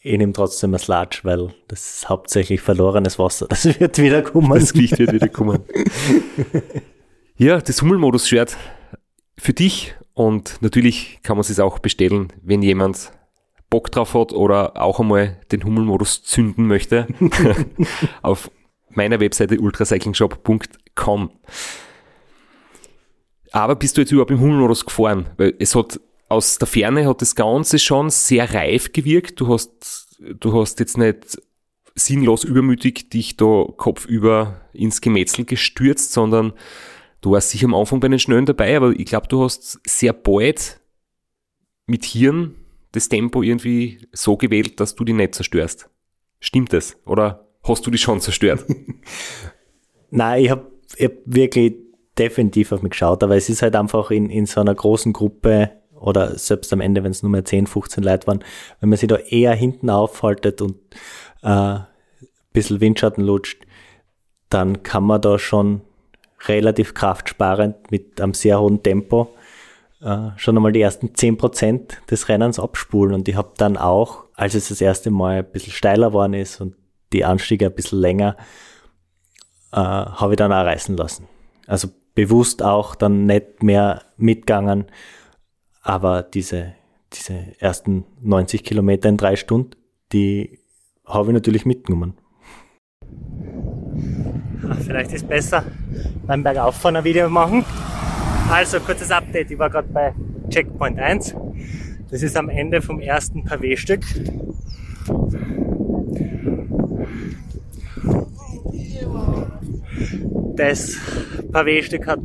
Ich 0.00 0.18
nehme 0.18 0.34
trotzdem 0.34 0.72
das 0.72 0.86
Large, 0.86 1.20
weil 1.22 1.54
das 1.66 1.96
ist 1.96 2.08
hauptsächlich 2.10 2.60
verlorenes 2.60 3.18
Wasser. 3.18 3.46
Das 3.48 3.64
wird 3.64 3.98
wieder 3.98 4.22
kommen. 4.22 4.50
Das 4.50 4.74
Gewicht 4.74 4.98
wird 4.98 5.12
wieder 5.12 5.28
kommen. 5.28 5.62
ja, 7.36 7.58
das 7.58 7.80
Hummelmodus-Shirt 7.80 8.56
für 9.38 9.52
dich 9.54 9.94
und 10.12 10.58
natürlich 10.60 11.20
kann 11.22 11.36
man 11.36 11.40
es 11.40 11.58
auch 11.58 11.78
bestellen, 11.78 12.32
wenn 12.42 12.62
jemand 12.62 13.12
Bock 13.74 13.90
drauf 13.90 14.14
hat 14.14 14.32
oder 14.32 14.80
auch 14.80 15.00
einmal 15.00 15.40
den 15.50 15.64
Hummelmodus 15.64 16.22
zünden 16.22 16.68
möchte, 16.68 17.08
auf 18.22 18.48
meiner 18.88 19.18
Webseite 19.18 19.58
ultracyclingshop.com. 19.58 21.30
Aber 23.50 23.74
bist 23.74 23.96
du 23.96 24.02
jetzt 24.02 24.12
überhaupt 24.12 24.30
im 24.30 24.38
Hummelmodus 24.38 24.86
gefahren? 24.86 25.28
Weil 25.38 25.54
es 25.58 25.74
hat 25.74 25.98
aus 26.28 26.58
der 26.58 26.68
Ferne 26.68 27.08
hat 27.08 27.20
das 27.20 27.34
Ganze 27.34 27.80
schon 27.80 28.10
sehr 28.10 28.54
reif 28.54 28.92
gewirkt. 28.92 29.40
Du 29.40 29.52
hast, 29.52 30.20
du 30.20 30.60
hast 30.60 30.78
jetzt 30.78 30.96
nicht 30.96 31.36
sinnlos 31.96 32.44
übermütig 32.44 33.10
dich 33.10 33.36
da 33.36 33.64
kopfüber 33.76 34.60
ins 34.72 35.00
Gemetzel 35.00 35.46
gestürzt, 35.46 36.12
sondern 36.12 36.52
du 37.22 37.32
warst 37.32 37.50
sicher 37.50 37.66
am 37.66 37.74
Anfang 37.74 37.98
bei 37.98 38.06
den 38.06 38.20
Schnellen 38.20 38.46
dabei, 38.46 38.76
aber 38.76 38.92
ich 38.92 39.06
glaube, 39.06 39.26
du 39.26 39.42
hast 39.42 39.80
sehr 39.84 40.12
bald 40.12 40.80
mit 41.86 42.04
Hirn 42.04 42.54
das 42.94 43.08
Tempo 43.08 43.42
irgendwie 43.42 43.98
so 44.12 44.36
gewählt, 44.36 44.78
dass 44.78 44.94
du 44.94 45.04
die 45.04 45.12
nicht 45.12 45.34
zerstörst. 45.34 45.90
Stimmt 46.38 46.72
das? 46.72 46.96
Oder 47.06 47.48
hast 47.62 47.86
du 47.86 47.90
die 47.90 47.98
schon 47.98 48.20
zerstört? 48.20 48.64
Nein, 50.10 50.44
ich 50.44 50.50
habe 50.50 50.70
hab 51.00 51.12
wirklich 51.24 51.74
definitiv 52.16 52.70
auf 52.70 52.82
mich 52.82 52.90
geschaut, 52.90 53.22
aber 53.24 53.36
es 53.36 53.48
ist 53.48 53.62
halt 53.62 53.74
einfach 53.74 54.12
in, 54.12 54.30
in 54.30 54.46
so 54.46 54.60
einer 54.60 54.74
großen 54.74 55.12
Gruppe 55.12 55.72
oder 55.98 56.38
selbst 56.38 56.72
am 56.72 56.80
Ende, 56.80 57.02
wenn 57.02 57.10
es 57.10 57.22
nur 57.22 57.30
mehr 57.30 57.44
10, 57.44 57.66
15 57.66 58.04
Leute 58.04 58.26
waren, 58.28 58.44
wenn 58.78 58.90
man 58.90 58.98
sich 58.98 59.08
da 59.08 59.16
eher 59.16 59.54
hinten 59.54 59.90
aufhaltet 59.90 60.60
und 60.62 60.76
äh, 61.42 61.48
ein 61.48 61.86
bisschen 62.52 62.80
Windschatten 62.80 63.24
lutscht, 63.24 63.66
dann 64.50 64.84
kann 64.84 65.02
man 65.02 65.20
da 65.20 65.38
schon 65.38 65.80
relativ 66.46 66.94
kraftsparend 66.94 67.90
mit 67.90 68.20
einem 68.20 68.34
sehr 68.34 68.60
hohen 68.60 68.82
Tempo 68.82 69.34
äh, 70.04 70.30
schon 70.36 70.56
einmal 70.56 70.72
die 70.72 70.82
ersten 70.82 71.08
10% 71.08 72.06
des 72.10 72.28
Rennens 72.28 72.60
abspulen. 72.60 73.14
Und 73.14 73.28
ich 73.28 73.36
habe 73.36 73.52
dann 73.56 73.76
auch, 73.76 74.24
als 74.34 74.54
es 74.54 74.68
das 74.68 74.80
erste 74.80 75.10
Mal 75.10 75.38
ein 75.38 75.50
bisschen 75.50 75.72
steiler 75.72 76.08
geworden 76.08 76.34
ist 76.34 76.60
und 76.60 76.76
die 77.12 77.24
Anstiege 77.24 77.66
ein 77.66 77.74
bisschen 77.74 78.00
länger, 78.00 78.36
äh, 79.72 79.76
habe 79.76 80.34
ich 80.34 80.36
dann 80.36 80.52
auch 80.52 80.64
reißen 80.64 80.96
lassen. 80.96 81.26
Also 81.66 81.88
bewusst 82.14 82.62
auch 82.62 82.94
dann 82.94 83.24
nicht 83.26 83.62
mehr 83.62 84.02
mitgegangen, 84.16 84.86
aber 85.82 86.22
diese, 86.22 86.74
diese 87.12 87.58
ersten 87.58 88.04
90 88.20 88.62
Kilometer 88.62 89.08
in 89.08 89.16
drei 89.16 89.36
Stunden, 89.36 89.70
die 90.12 90.60
habe 91.06 91.28
ich 91.30 91.34
natürlich 91.34 91.64
mitgenommen. 91.64 92.18
Vielleicht 94.82 95.12
ist 95.12 95.22
es 95.22 95.28
besser 95.28 95.64
beim 96.26 96.42
Bergauffahren 96.42 96.96
ein 96.96 97.04
Video 97.04 97.28
machen. 97.28 97.64
Also, 98.50 98.78
kurzes 98.78 99.10
Update. 99.10 99.50
Ich 99.50 99.58
war 99.58 99.70
gerade 99.70 99.88
bei 99.88 100.14
Checkpoint 100.50 100.98
1. 100.98 101.34
Das 102.10 102.22
ist 102.22 102.36
am 102.36 102.48
Ende 102.48 102.82
vom 102.82 103.00
ersten 103.00 103.44
Pavé-Stück. 103.44 104.04
Das 110.56 110.96
Pavé-Stück 111.50 112.06
hat 112.06 112.20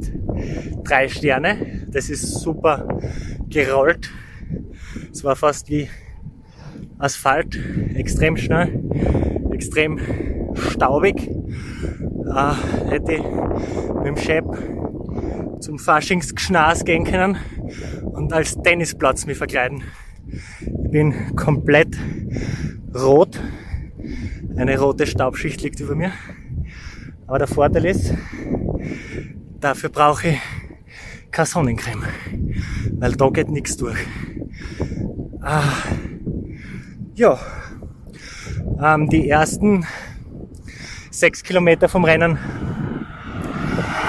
drei 0.83 1.07
Sterne. 1.07 1.87
Das 1.87 2.09
ist 2.09 2.41
super 2.41 2.87
gerollt. 3.49 4.11
Es 5.11 5.23
war 5.23 5.35
fast 5.35 5.69
wie 5.69 5.89
Asphalt. 6.99 7.57
Extrem 7.95 8.37
schnell, 8.37 8.83
extrem 9.51 9.99
staubig. 10.53 11.27
Äh, 11.27 12.89
hätte 12.89 13.13
ich 13.13 13.23
mit 13.95 14.05
dem 14.05 14.17
Shep 14.17 14.45
zum 15.59 15.79
Faschingsgschnas 15.79 16.85
gehen 16.85 17.03
können 17.03 17.37
und 18.03 18.33
als 18.33 18.55
Tennisplatz 18.61 19.25
mich 19.25 19.37
verkleiden. 19.37 19.83
Ich 20.27 20.91
bin 20.91 21.35
komplett 21.35 21.97
rot. 22.95 23.39
Eine 24.55 24.79
rote 24.79 25.07
Staubschicht 25.07 25.61
liegt 25.61 25.79
über 25.79 25.95
mir. 25.95 26.11
Aber 27.27 27.39
der 27.39 27.47
Vorteil 27.47 27.85
ist, 27.85 28.13
dafür 29.59 29.89
brauche 29.89 30.29
ich 30.29 30.39
keine 31.31 31.45
Sonnencreme, 31.45 32.03
weil 32.93 33.11
da 33.13 33.29
geht 33.29 33.49
nichts 33.49 33.77
durch. 33.77 33.99
Ah, 35.41 35.63
Ja, 37.15 37.37
ähm, 38.81 39.09
die 39.09 39.29
ersten 39.29 39.85
sechs 41.11 41.43
Kilometer 41.43 41.89
vom 41.89 42.05
Rennen 42.05 42.37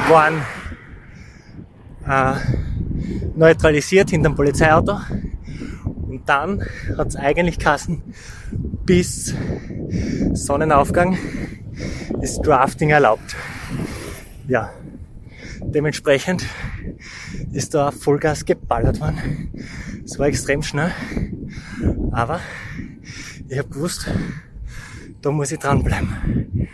waren 0.08 0.42
äh, 2.10 2.34
neutralisiert 3.36 4.10
hinterm 4.10 4.34
Polizeiauto. 4.34 4.98
Und 5.84 6.28
dann 6.28 6.62
hat 6.98 7.08
es 7.08 7.16
eigentlich 7.16 7.58
Kassen 7.58 8.02
bis 8.84 9.34
Sonnenaufgang 10.32 11.16
ist 12.20 12.40
Drafting 12.42 12.90
erlaubt. 12.90 13.36
Ja, 14.48 14.72
dementsprechend 15.60 16.44
ist 17.52 17.74
da 17.74 17.90
Vollgas 17.90 18.44
geballert 18.44 19.00
worden. 19.00 19.52
Es 20.04 20.18
war 20.18 20.26
extrem 20.26 20.62
schnell, 20.62 20.92
aber 22.10 22.40
ich 23.48 23.58
habe 23.58 23.68
gewusst, 23.68 24.10
da 25.22 25.30
muss 25.30 25.52
ich 25.52 25.58
dranbleiben. 25.58 26.68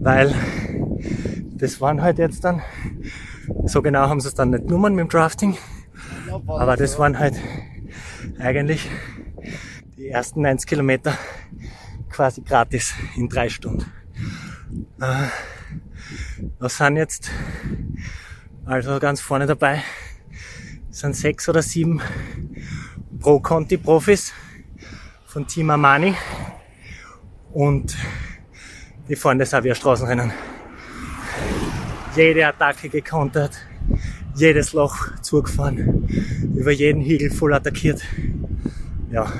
Weil 0.00 0.34
das 1.56 1.80
waren 1.80 2.02
halt 2.02 2.18
jetzt 2.18 2.44
dann, 2.44 2.62
so 3.64 3.82
genau 3.82 4.08
haben 4.08 4.20
sie 4.20 4.28
es 4.28 4.34
dann 4.34 4.50
nicht 4.50 4.66
genommen 4.66 4.94
mit 4.94 5.04
dem 5.04 5.08
Drafting, 5.08 5.56
aber 6.46 6.76
das 6.76 6.98
waren 6.98 7.18
halt 7.18 7.34
eigentlich 8.38 8.88
die 9.96 10.08
ersten 10.08 10.42
90 10.42 10.68
Kilometer 10.68 11.14
quasi 12.10 12.42
gratis 12.42 12.94
in 13.16 13.28
drei 13.28 13.48
Stunden. 13.48 13.84
Äh, 15.00 15.28
was 16.58 16.76
sind 16.76 16.96
jetzt 16.96 17.30
also 18.64 18.98
ganz 18.98 19.20
vorne 19.20 19.46
dabei? 19.46 19.82
sind 20.98 21.14
sechs 21.14 21.48
oder 21.48 21.62
sieben 21.62 22.00
Pro 23.20 23.38
Conti 23.38 23.76
Profis 23.76 24.32
von 25.26 25.46
Team 25.46 25.70
Armani 25.70 26.14
und 27.52 27.96
die 29.08 29.16
fahren 29.16 29.38
wie 29.38 29.70
ein 29.70 29.74
Straßenrennen. 29.74 30.32
Jede 32.14 32.46
Attacke 32.46 32.88
gekontert, 32.88 33.58
jedes 34.34 34.72
Loch 34.72 35.16
zugefahren, 35.22 36.08
über 36.56 36.72
jeden 36.72 37.02
Hügel 37.02 37.30
voll 37.30 37.54
attackiert. 37.54 38.02
Ja, 39.10 39.32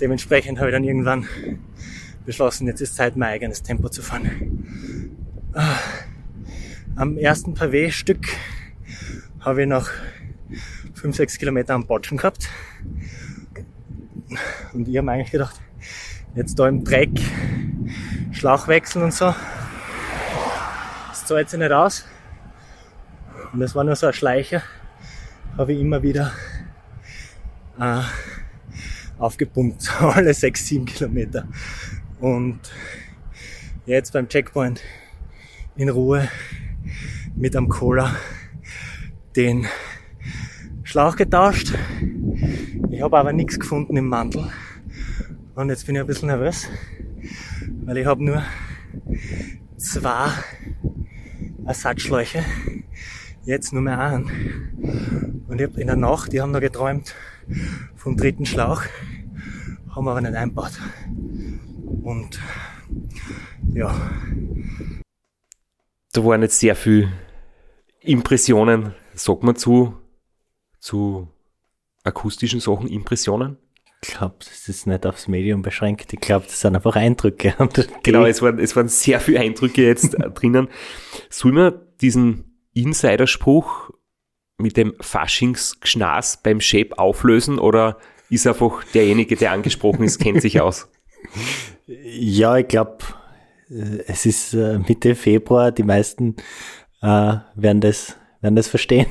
dementsprechend 0.00 0.58
habe 0.58 0.70
ich 0.70 0.74
dann 0.74 0.84
irgendwann 0.84 1.26
beschlossen, 2.24 2.66
jetzt 2.66 2.80
ist 2.80 2.96
Zeit, 2.96 3.16
mein 3.16 3.30
eigenes 3.30 3.62
Tempo 3.62 3.88
zu 3.88 4.02
fahren. 4.02 5.14
Ah, 5.52 5.78
am 6.96 7.16
ersten 7.16 7.54
Pavé-Stück 7.54 8.26
habe 9.40 9.62
ich 9.62 9.68
noch 9.68 9.88
5, 10.94 11.16
6 11.16 11.38
Kilometer 11.38 11.74
am 11.74 11.86
Botschen 11.86 12.16
gehabt. 12.16 12.48
Und 14.72 14.88
ich 14.88 14.96
habe 14.96 15.10
eigentlich 15.10 15.30
gedacht, 15.30 15.60
jetzt 16.34 16.58
da 16.58 16.68
im 16.68 16.84
Dreck, 16.84 17.10
Schlauch 18.32 18.68
wechseln 18.68 19.04
und 19.04 19.14
so, 19.14 19.34
das 21.08 21.24
zahlt 21.26 21.50
sich 21.50 21.58
nicht 21.58 21.72
aus. 21.72 22.04
Und 23.52 23.60
das 23.60 23.74
war 23.74 23.84
nur 23.84 23.96
so 23.96 24.06
ein 24.06 24.12
Schleicher, 24.12 24.62
habe 25.56 25.72
ich 25.72 25.80
immer 25.80 26.02
wieder 26.02 26.32
äh, 27.78 28.02
aufgepumpt, 29.18 29.90
alle 30.00 30.34
6, 30.34 30.66
7 30.66 30.84
Kilometer. 30.84 31.46
Und 32.20 32.60
jetzt 33.86 34.12
beim 34.12 34.28
Checkpoint 34.28 34.82
in 35.76 35.88
Ruhe 35.88 36.28
mit 37.34 37.56
einem 37.56 37.68
Cola 37.68 38.16
den 39.36 39.66
Schlauch 40.82 41.16
getauscht. 41.16 41.74
Ich 42.90 43.02
habe 43.02 43.18
aber 43.18 43.32
nichts 43.32 43.60
gefunden 43.60 43.96
im 43.96 44.08
Mantel. 44.08 44.50
Und 45.54 45.68
jetzt 45.68 45.86
bin 45.86 45.94
ich 45.94 46.00
ein 46.00 46.06
bisschen 46.06 46.28
nervös, 46.28 46.68
weil 47.84 47.98
ich 47.98 48.06
habe 48.06 48.24
nur 48.24 48.42
zwei 49.76 50.30
Ersatzschläuche. 51.66 52.44
Jetzt 53.44 53.72
nur 53.72 53.82
mehr 53.82 53.98
einen. 53.98 55.44
Und 55.48 55.60
ich 55.60 55.66
hab 55.68 55.78
in 55.78 55.86
der 55.86 55.96
Nacht, 55.96 56.32
die 56.32 56.40
haben 56.40 56.50
noch 56.50 56.60
geträumt 56.60 57.14
vom 57.94 58.16
dritten 58.16 58.46
Schlauch, 58.46 58.82
haben 59.94 60.08
aber 60.08 60.20
nicht 60.20 60.34
einbaut. 60.34 60.72
Und 62.02 62.40
ja. 63.72 63.94
Da 66.12 66.24
waren 66.24 66.42
jetzt 66.42 66.58
sehr 66.58 66.74
viele 66.74 67.12
Impressionen, 68.00 68.94
sagt 69.14 69.42
man 69.42 69.56
zu, 69.56 69.94
zu 70.78 71.28
akustischen 72.04 72.60
Sachen, 72.60 72.88
Impressionen? 72.88 73.58
Ich 74.06 74.14
glaube, 74.14 74.36
das 74.38 74.68
ist 74.68 74.86
nicht 74.86 75.06
aufs 75.06 75.28
Medium 75.28 75.62
beschränkt. 75.62 76.12
Ich 76.12 76.20
glaube, 76.20 76.46
das 76.46 76.60
sind 76.60 76.76
einfach 76.76 76.96
Eindrücke. 76.96 77.54
genau, 78.02 78.24
es 78.24 78.40
waren, 78.42 78.58
es 78.58 78.76
waren 78.76 78.88
sehr 78.88 79.20
viele 79.20 79.40
Eindrücke 79.40 79.84
jetzt 79.84 80.16
drinnen. 80.34 80.68
Soll 81.28 81.52
man 81.52 81.74
diesen 82.00 82.58
Insiderspruch 82.72 83.90
mit 84.58 84.76
dem 84.76 84.94
Faschingsgschnas 85.00 86.42
beim 86.42 86.60
Shape 86.60 86.98
auflösen 86.98 87.58
oder 87.58 87.98
ist 88.30 88.46
einfach 88.46 88.84
derjenige, 88.94 89.36
der 89.36 89.52
angesprochen 89.52 90.04
ist, 90.04 90.18
kennt 90.18 90.42
sich 90.42 90.60
aus? 90.60 90.88
Ja, 91.88 92.56
ich 92.56 92.66
glaube, 92.66 92.98
äh, 93.70 94.02
es 94.08 94.26
ist 94.26 94.54
äh, 94.54 94.80
Mitte 94.80 95.14
Februar. 95.14 95.70
Die 95.70 95.84
meisten 95.84 96.34
äh, 97.00 97.36
werden, 97.54 97.80
das, 97.80 98.16
werden 98.40 98.56
das 98.56 98.66
verstehen. 98.66 99.06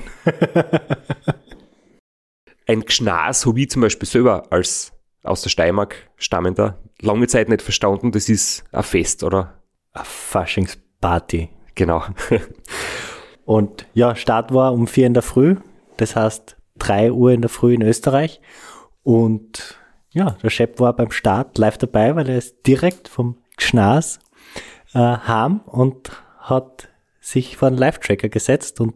Ein 2.68 2.82
Gschnas 2.82 3.45
habe 3.45 3.59
ich 3.59 3.70
zum 3.70 3.82
Beispiel 3.82 4.07
selber 4.07 4.51
als 4.51 4.91
aus 5.24 5.41
der 5.41 5.49
Steiermark 5.49 5.95
stammender 6.18 6.80
lange 7.01 7.28
Zeit 7.28 7.49
nicht 7.49 7.61
verstanden, 7.61 8.11
das 8.11 8.30
ist 8.30 8.63
ein 8.72 8.84
Fest, 8.84 9.24
oder? 9.24 9.61
Eine 9.93 10.05
Faschingsparty. 10.05 11.49
Genau. 11.76 12.03
Und 13.45 13.86
ja, 13.93 14.16
Start 14.16 14.53
war 14.53 14.74
um 14.74 14.88
vier 14.88 15.07
in 15.07 15.13
der 15.13 15.24
Früh, 15.24 15.57
das 15.97 16.16
heißt 16.16 16.57
drei 16.78 17.11
Uhr 17.11 17.32
in 17.32 17.41
der 17.41 17.49
Früh 17.49 17.74
in 17.74 17.82
Österreich. 17.82 18.41
Und 19.03 19.78
ja, 20.11 20.32
der 20.41 20.49
Chef 20.49 20.80
war 20.80 20.95
beim 20.95 21.11
Start 21.11 21.57
live 21.57 21.78
dabei, 21.78 22.16
weil 22.16 22.30
er 22.30 22.38
ist 22.38 22.66
direkt 22.66 23.07
vom 23.07 23.38
Gschnas 23.57 24.20
äh, 24.93 24.99
heim 24.99 25.61
und 25.66 26.11
hat 26.39 26.89
sich 27.20 27.57
vor 27.57 27.68
einen 27.68 27.78
Live-Tracker 27.78 28.30
gesetzt 28.30 28.80
und 28.82 28.95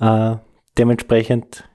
äh, 0.00 0.36
dementsprechend 0.76 1.68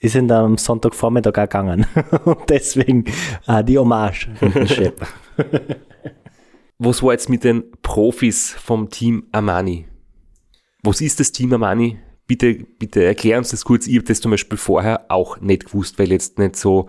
ist 0.00 0.14
ihn 0.14 0.30
am 0.32 0.56
Sonntagvormittag 0.56 1.38
auch 1.38 1.42
gegangen. 1.42 1.86
Und 2.24 2.48
deswegen 2.48 3.04
äh, 3.46 3.62
die 3.62 3.78
Hommage 3.78 4.28
Was 6.78 7.02
war 7.02 7.12
jetzt 7.12 7.28
mit 7.28 7.44
den 7.44 7.64
Profis 7.82 8.52
vom 8.52 8.88
Team 8.88 9.26
Armani? 9.32 9.86
Was 10.82 11.02
ist 11.02 11.20
das 11.20 11.30
Team 11.30 11.52
Armani? 11.52 11.98
Bitte, 12.26 12.54
bitte 12.54 13.04
erklär 13.04 13.36
uns 13.38 13.50
das 13.50 13.64
kurz. 13.64 13.86
Ich 13.86 13.96
habe 13.96 14.06
das 14.06 14.20
zum 14.20 14.30
Beispiel 14.30 14.56
vorher 14.56 15.10
auch 15.10 15.40
nicht 15.40 15.66
gewusst, 15.66 15.98
weil 15.98 16.06
ich 16.06 16.12
jetzt 16.12 16.38
nicht 16.38 16.56
so 16.56 16.88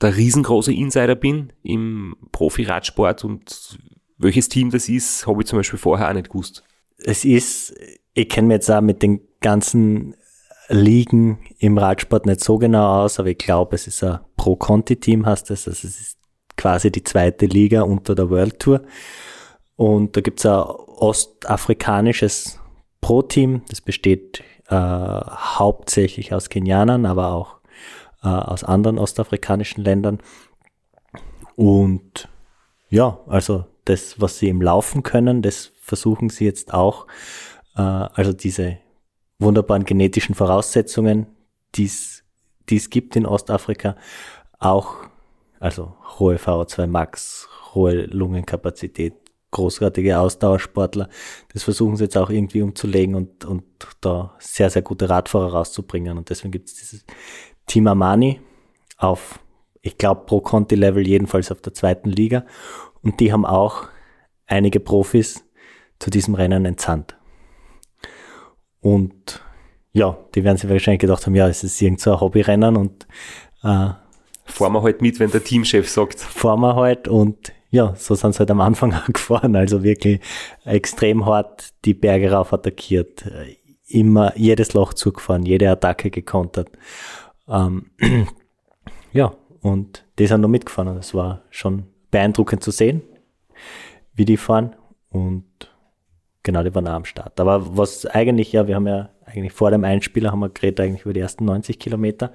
der 0.00 0.16
riesengroße 0.16 0.72
Insider 0.72 1.14
bin 1.14 1.52
im 1.62 2.16
Profi-Radsport 2.32 3.24
und 3.24 3.78
welches 4.18 4.48
Team 4.48 4.70
das 4.70 4.88
ist, 4.88 5.26
habe 5.26 5.42
ich 5.42 5.48
zum 5.48 5.58
Beispiel 5.58 5.78
vorher 5.78 6.08
auch 6.08 6.14
nicht 6.14 6.30
gewusst. 6.30 6.62
Es 6.98 7.24
ist, 7.24 7.74
ich 8.14 8.28
kenne 8.28 8.48
mich 8.48 8.54
jetzt 8.56 8.70
auch 8.70 8.80
mit 8.80 9.02
den 9.02 9.20
ganzen 9.40 10.16
Ligen 10.68 11.38
im 11.58 11.78
Radsport 11.78 12.26
nicht 12.26 12.42
so 12.42 12.58
genau 12.58 13.04
aus, 13.04 13.18
aber 13.18 13.28
ich 13.28 13.38
glaube, 13.38 13.76
es 13.76 13.86
ist 13.86 14.02
ein 14.02 14.18
Pro-Conti-Team, 14.36 15.26
heißt 15.26 15.50
es. 15.50 15.68
Also 15.68 15.86
es 15.86 16.00
ist 16.00 16.18
quasi 16.56 16.90
die 16.90 17.04
zweite 17.04 17.46
Liga 17.46 17.82
unter 17.82 18.14
der 18.14 18.30
World 18.30 18.58
Tour. 18.58 18.82
Und 19.76 20.16
da 20.16 20.20
gibt 20.20 20.40
es 20.40 20.46
ein 20.46 20.58
ostafrikanisches 20.58 22.58
Pro-Team, 23.00 23.62
das 23.68 23.80
besteht 23.80 24.42
äh, 24.68 24.74
hauptsächlich 24.74 26.34
aus 26.34 26.48
Kenianern, 26.48 27.06
aber 27.06 27.32
auch 27.32 27.56
äh, 28.22 28.28
aus 28.28 28.64
anderen 28.64 28.98
ostafrikanischen 28.98 29.84
Ländern. 29.84 30.18
Und 31.54 32.28
ja, 32.88 33.20
also 33.26 33.66
das, 33.84 34.20
was 34.20 34.38
sie 34.38 34.48
im 34.48 34.62
Laufen 34.62 35.02
können, 35.02 35.42
das 35.42 35.72
versuchen 35.80 36.30
sie 36.30 36.46
jetzt 36.46 36.74
auch, 36.74 37.06
äh, 37.76 37.82
also 37.82 38.32
diese 38.32 38.78
wunderbaren 39.38 39.84
genetischen 39.84 40.34
Voraussetzungen, 40.34 41.26
die 41.74 41.84
es 41.84 42.90
gibt 42.90 43.16
in 43.16 43.26
Ostafrika, 43.26 43.96
auch, 44.58 44.96
also 45.60 45.94
hohe 46.18 46.36
VO2 46.36 46.86
Max, 46.86 47.48
hohe 47.74 48.06
Lungenkapazität, 48.06 49.14
großartige 49.50 50.18
Ausdauersportler. 50.18 51.08
Das 51.52 51.62
versuchen 51.62 51.96
sie 51.96 52.04
jetzt 52.04 52.16
auch 52.16 52.30
irgendwie 52.30 52.62
umzulegen 52.62 53.14
und, 53.14 53.44
und 53.44 53.64
da 54.00 54.34
sehr, 54.38 54.70
sehr 54.70 54.82
gute 54.82 55.08
Radfahrer 55.08 55.52
rauszubringen. 55.52 56.18
Und 56.18 56.30
deswegen 56.30 56.52
gibt 56.52 56.68
es 56.68 56.74
dieses 56.74 57.04
Team 57.66 57.86
Armani 57.86 58.40
auf, 58.98 59.38
ich 59.82 59.98
glaube, 59.98 60.26
pro 60.26 60.40
Conti-Level 60.40 61.06
jedenfalls 61.06 61.52
auf 61.52 61.60
der 61.60 61.74
zweiten 61.74 62.10
Liga. 62.10 62.44
Und 63.02 63.20
die 63.20 63.32
haben 63.32 63.46
auch 63.46 63.88
einige 64.46 64.80
Profis 64.80 65.44
zu 65.98 66.10
diesem 66.10 66.34
Rennen 66.34 66.64
entsandt. 66.64 67.15
Und 68.80 69.42
ja, 69.92 70.16
die 70.34 70.44
werden 70.44 70.56
sich 70.56 70.68
wahrscheinlich 70.68 71.00
gedacht 71.00 71.26
haben, 71.26 71.34
ja, 71.34 71.48
es 71.48 71.64
ist 71.64 71.80
irgend 71.80 72.00
so 72.00 72.12
ein 72.12 72.20
Hobbyrennen 72.20 72.76
und 72.76 73.06
äh, 73.62 73.90
fahren 74.44 74.72
wir 74.72 74.82
halt 74.82 75.02
mit, 75.02 75.18
wenn 75.20 75.30
der 75.30 75.42
Teamchef 75.42 75.88
sagt. 75.88 76.20
Fahren 76.20 76.60
wir 76.60 76.76
halt 76.76 77.08
und 77.08 77.52
ja, 77.70 77.94
so 77.96 78.14
sind 78.14 78.34
sie 78.34 78.40
halt 78.40 78.50
am 78.50 78.60
Anfang 78.60 78.94
auch 78.94 79.06
gefahren. 79.06 79.56
Also 79.56 79.82
wirklich 79.82 80.20
extrem 80.64 81.26
hart 81.26 81.70
die 81.84 81.94
Berge 81.94 82.30
rauf 82.32 82.52
attackiert. 82.52 83.30
Immer 83.88 84.36
jedes 84.36 84.74
Loch 84.74 84.94
zugefahren, 84.94 85.44
jede 85.44 85.70
Attacke 85.70 86.10
gekontert. 86.10 86.70
Ähm, 87.48 87.90
ja, 89.12 89.32
und 89.60 90.04
die 90.18 90.26
sind 90.26 90.40
noch 90.40 90.48
mitgefahren 90.48 90.96
es 90.96 91.14
war 91.14 91.42
schon 91.50 91.84
beeindruckend 92.10 92.62
zu 92.62 92.70
sehen, 92.70 93.02
wie 94.14 94.24
die 94.24 94.36
fahren. 94.36 94.74
Und 95.10 95.44
genau, 96.46 96.62
die 96.62 96.74
waren 96.74 96.86
auch 96.86 96.92
am 96.92 97.04
Start. 97.04 97.38
Aber 97.40 97.76
was 97.76 98.06
eigentlich, 98.06 98.52
ja, 98.52 98.68
wir 98.68 98.76
haben 98.76 98.86
ja 98.86 99.10
eigentlich 99.24 99.52
vor 99.52 99.72
dem 99.72 99.84
Einspieler 99.84 100.30
haben 100.30 100.38
wir 100.38 100.48
geredet 100.48 100.80
eigentlich 100.80 101.02
über 101.02 101.12
die 101.12 101.20
ersten 101.20 101.44
90 101.44 101.78
Kilometer. 101.78 102.32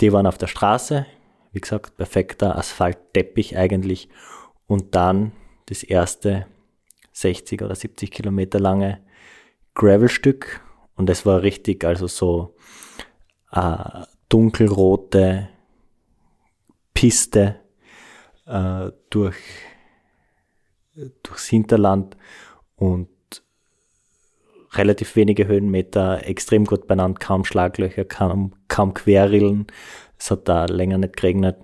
Die 0.00 0.12
waren 0.12 0.28
auf 0.28 0.38
der 0.38 0.46
Straße, 0.46 1.06
wie 1.52 1.60
gesagt, 1.60 1.96
perfekter 1.96 2.56
Asphaltteppich 2.56 3.58
eigentlich. 3.58 4.08
Und 4.68 4.94
dann 4.94 5.32
das 5.66 5.82
erste 5.82 6.46
60 7.12 7.62
oder 7.62 7.74
70 7.74 8.12
Kilometer 8.12 8.60
lange 8.60 9.00
Gravelstück. 9.74 10.60
Und 10.94 11.10
es 11.10 11.26
war 11.26 11.42
richtig, 11.42 11.84
also 11.84 12.06
so 12.06 12.54
äh, 13.50 14.04
dunkelrote 14.28 15.48
Piste 16.94 17.56
äh, 18.46 18.92
durch, 19.10 19.36
durchs 21.24 21.48
Hinterland 21.48 22.16
und 22.80 23.08
relativ 24.72 25.14
wenige 25.14 25.46
Höhenmeter, 25.46 26.26
extrem 26.26 26.64
gut 26.64 26.86
benannt, 26.86 27.20
kaum 27.20 27.44
Schlaglöcher, 27.44 28.04
kaum, 28.04 28.54
kaum 28.68 28.94
Querrillen. 28.94 29.66
Es 30.18 30.30
hat 30.30 30.48
da 30.48 30.64
länger 30.64 30.96
nicht 30.98 31.16
geregnet, 31.16 31.58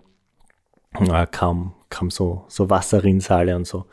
kaum, 1.32 1.72
kaum 1.88 2.10
so, 2.10 2.44
so 2.48 2.68
Wasserrinnsale 2.68 3.56
und 3.56 3.66
so. 3.66 3.86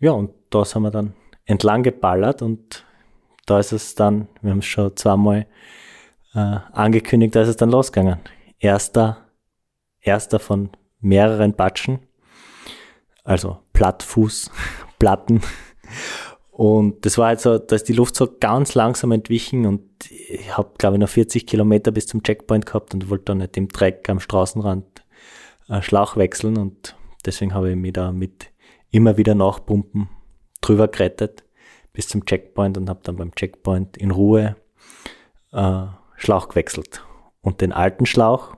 Ja, 0.00 0.12
und 0.12 0.30
da 0.50 0.64
sind 0.64 0.82
wir 0.82 0.90
dann 0.90 1.14
entlang 1.44 1.84
geballert 1.84 2.42
und 2.42 2.84
da 3.46 3.60
ist 3.60 3.72
es 3.72 3.94
dann, 3.94 4.28
wir 4.42 4.50
haben 4.50 4.58
es 4.58 4.66
schon 4.66 4.96
zweimal 4.96 5.46
äh, 6.34 6.58
angekündigt, 6.72 7.36
da 7.36 7.42
ist 7.42 7.48
es 7.48 7.56
dann 7.56 7.70
losgegangen. 7.70 8.18
Erster, 8.58 9.28
erster 10.00 10.40
von 10.40 10.70
mehreren 11.00 11.54
Batschen, 11.54 12.00
also 13.22 13.58
Plattfuß, 13.74 14.50
Platten. 14.98 15.40
Und 16.58 17.06
das 17.06 17.18
war 17.18 17.28
halt 17.28 17.40
so, 17.40 17.56
da 17.56 17.76
ist 17.76 17.88
die 17.88 17.92
Luft 17.92 18.16
so 18.16 18.28
ganz 18.40 18.74
langsam 18.74 19.12
entwichen 19.12 19.64
und 19.64 20.10
ich 20.10 20.56
habe, 20.56 20.72
glaube 20.76 20.96
ich, 20.96 21.00
noch 21.00 21.08
40 21.08 21.46
Kilometer 21.46 21.92
bis 21.92 22.08
zum 22.08 22.24
Checkpoint 22.24 22.66
gehabt 22.66 22.92
und 22.92 23.08
wollte 23.08 23.26
dann 23.26 23.38
nicht 23.38 23.56
im 23.56 23.68
Dreck 23.68 24.08
am 24.08 24.18
Straßenrand 24.18 25.04
äh, 25.68 25.80
Schlauch 25.82 26.16
wechseln 26.16 26.56
und 26.58 26.96
deswegen 27.24 27.54
habe 27.54 27.70
ich 27.70 27.76
mich 27.76 27.92
da 27.92 28.10
mit 28.10 28.50
immer 28.90 29.16
wieder 29.16 29.36
Nachpumpen 29.36 30.08
drüber 30.60 30.88
gerettet 30.88 31.44
bis 31.92 32.08
zum 32.08 32.24
Checkpoint 32.24 32.76
und 32.76 32.90
habe 32.90 33.02
dann 33.04 33.14
beim 33.14 33.32
Checkpoint 33.36 33.96
in 33.96 34.10
Ruhe 34.10 34.56
äh, 35.52 35.82
Schlauch 36.16 36.48
gewechselt 36.48 37.04
und 37.40 37.60
den 37.60 37.72
alten 37.72 38.04
Schlauch 38.04 38.56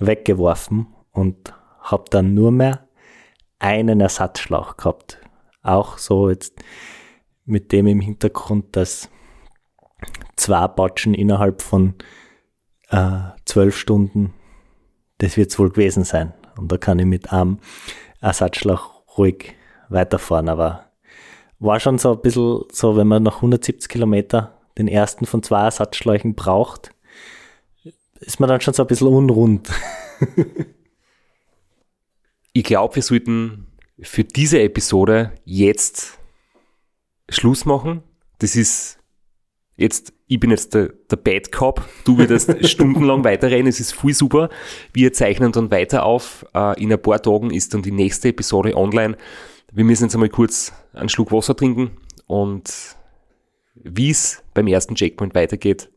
weggeworfen 0.00 0.86
und 1.12 1.52
habe 1.82 2.04
dann 2.08 2.32
nur 2.32 2.52
mehr 2.52 2.88
einen 3.58 4.00
Ersatzschlauch 4.00 4.78
gehabt. 4.78 5.18
Auch 5.62 5.98
so 5.98 6.30
jetzt 6.30 6.54
mit 7.48 7.72
dem 7.72 7.86
im 7.86 8.00
Hintergrund, 8.00 8.76
dass 8.76 9.08
zwei 10.36 10.68
Batschen 10.68 11.14
innerhalb 11.14 11.62
von 11.62 11.94
äh, 12.90 13.18
zwölf 13.44 13.76
Stunden, 13.76 14.34
das 15.18 15.36
wird 15.36 15.50
es 15.50 15.58
wohl 15.58 15.70
gewesen 15.70 16.04
sein. 16.04 16.32
Und 16.56 16.70
da 16.70 16.76
kann 16.76 16.98
ich 16.98 17.06
mit 17.06 17.32
einem 17.32 17.58
Ersatzschlauch 18.20 19.02
ruhig 19.16 19.54
weiterfahren. 19.88 20.48
Aber 20.48 20.86
war 21.58 21.80
schon 21.80 21.98
so 21.98 22.12
ein 22.12 22.20
bisschen 22.20 22.62
so, 22.70 22.96
wenn 22.96 23.08
man 23.08 23.22
nach 23.22 23.36
170 23.36 23.88
Kilometer 23.88 24.58
den 24.76 24.88
ersten 24.88 25.26
von 25.26 25.42
zwei 25.42 25.64
Ersatzschläuchen 25.64 26.34
braucht, 26.34 26.90
ist 28.20 28.40
man 28.40 28.48
dann 28.48 28.60
schon 28.60 28.74
so 28.74 28.82
ein 28.82 28.86
bisschen 28.86 29.08
unrund. 29.08 29.68
ich 32.52 32.64
glaube, 32.64 32.96
wir 32.96 33.02
sollten 33.02 33.66
für 34.00 34.24
diese 34.24 34.60
Episode 34.60 35.32
jetzt 35.44 36.17
Schluss 37.28 37.64
machen. 37.64 38.02
Das 38.38 38.56
ist 38.56 38.98
jetzt, 39.76 40.12
ich 40.26 40.38
bin 40.38 40.50
jetzt 40.50 40.74
der, 40.74 40.90
der 41.10 41.16
Bad 41.16 41.52
Cop, 41.52 41.84
du 42.04 42.18
würdest 42.18 42.66
stundenlang 42.68 43.24
weiterreden, 43.24 43.66
es 43.66 43.80
ist 43.80 43.94
viel 43.94 44.14
super. 44.14 44.50
Wir 44.92 45.12
zeichnen 45.12 45.52
dann 45.52 45.70
weiter 45.70 46.04
auf. 46.04 46.44
Äh, 46.54 46.82
in 46.82 46.92
ein 46.92 47.00
paar 47.00 47.22
Tagen 47.22 47.50
ist 47.50 47.74
dann 47.74 47.82
die 47.82 47.92
nächste 47.92 48.28
Episode 48.28 48.76
online. 48.76 49.16
Wir 49.72 49.84
müssen 49.84 50.04
jetzt 50.04 50.14
einmal 50.14 50.28
kurz 50.28 50.72
einen 50.92 51.08
Schluck 51.08 51.32
Wasser 51.32 51.56
trinken 51.56 51.92
und 52.26 52.96
wie 53.74 54.10
es 54.10 54.42
beim 54.54 54.66
ersten 54.66 54.94
Checkpoint 54.94 55.34
weitergeht, 55.34 55.90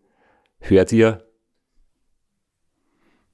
hört 0.59 0.91
ihr 0.91 1.23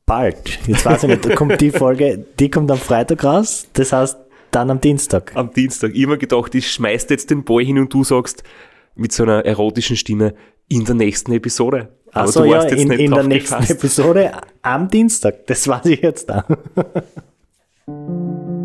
bald. 0.06 0.60
Jetzt 0.68 0.86
weiß 0.86 1.04
ich 1.04 1.10
nicht, 1.10 1.26
da 1.26 1.36
kommt 1.36 1.60
die 1.60 1.72
Folge, 1.72 2.26
die 2.40 2.50
kommt 2.50 2.72
am 2.72 2.78
Freitag 2.78 3.24
raus. 3.24 3.68
Das 3.74 3.92
heißt, 3.92 4.18
dann 4.52 4.70
am 4.70 4.82
Dienstag. 4.82 5.32
Am 5.36 5.52
Dienstag. 5.52 5.92
Ich 5.94 6.06
habe 6.06 6.18
gedacht, 6.18 6.56
ich 6.56 6.72
schmeiß 6.72 7.08
jetzt 7.10 7.30
den 7.30 7.44
Ball 7.44 7.64
hin 7.64 7.80
und 7.80 7.94
du 7.94 8.04
sagst 8.04 8.44
mit 8.96 9.12
so 9.12 9.24
einer 9.24 9.46
erotischen 9.46 9.96
Stimme 9.96 10.34
in 10.68 10.86
der 10.86 10.96
nächsten 10.96 11.32
Episode. 11.32 11.90
Aber 12.12 12.32
so, 12.32 12.44
ja, 12.46 12.64
in, 12.64 12.92
in 12.92 13.12
der 13.12 13.24
nächsten 13.24 13.56
gefasst. 13.56 13.72
Episode 13.72 14.32
am 14.62 14.90
Dienstag. 14.90 15.46
Das 15.48 15.68
weiß 15.68 15.86
ich 15.86 16.02
jetzt 16.02 16.30
da. 16.30 16.46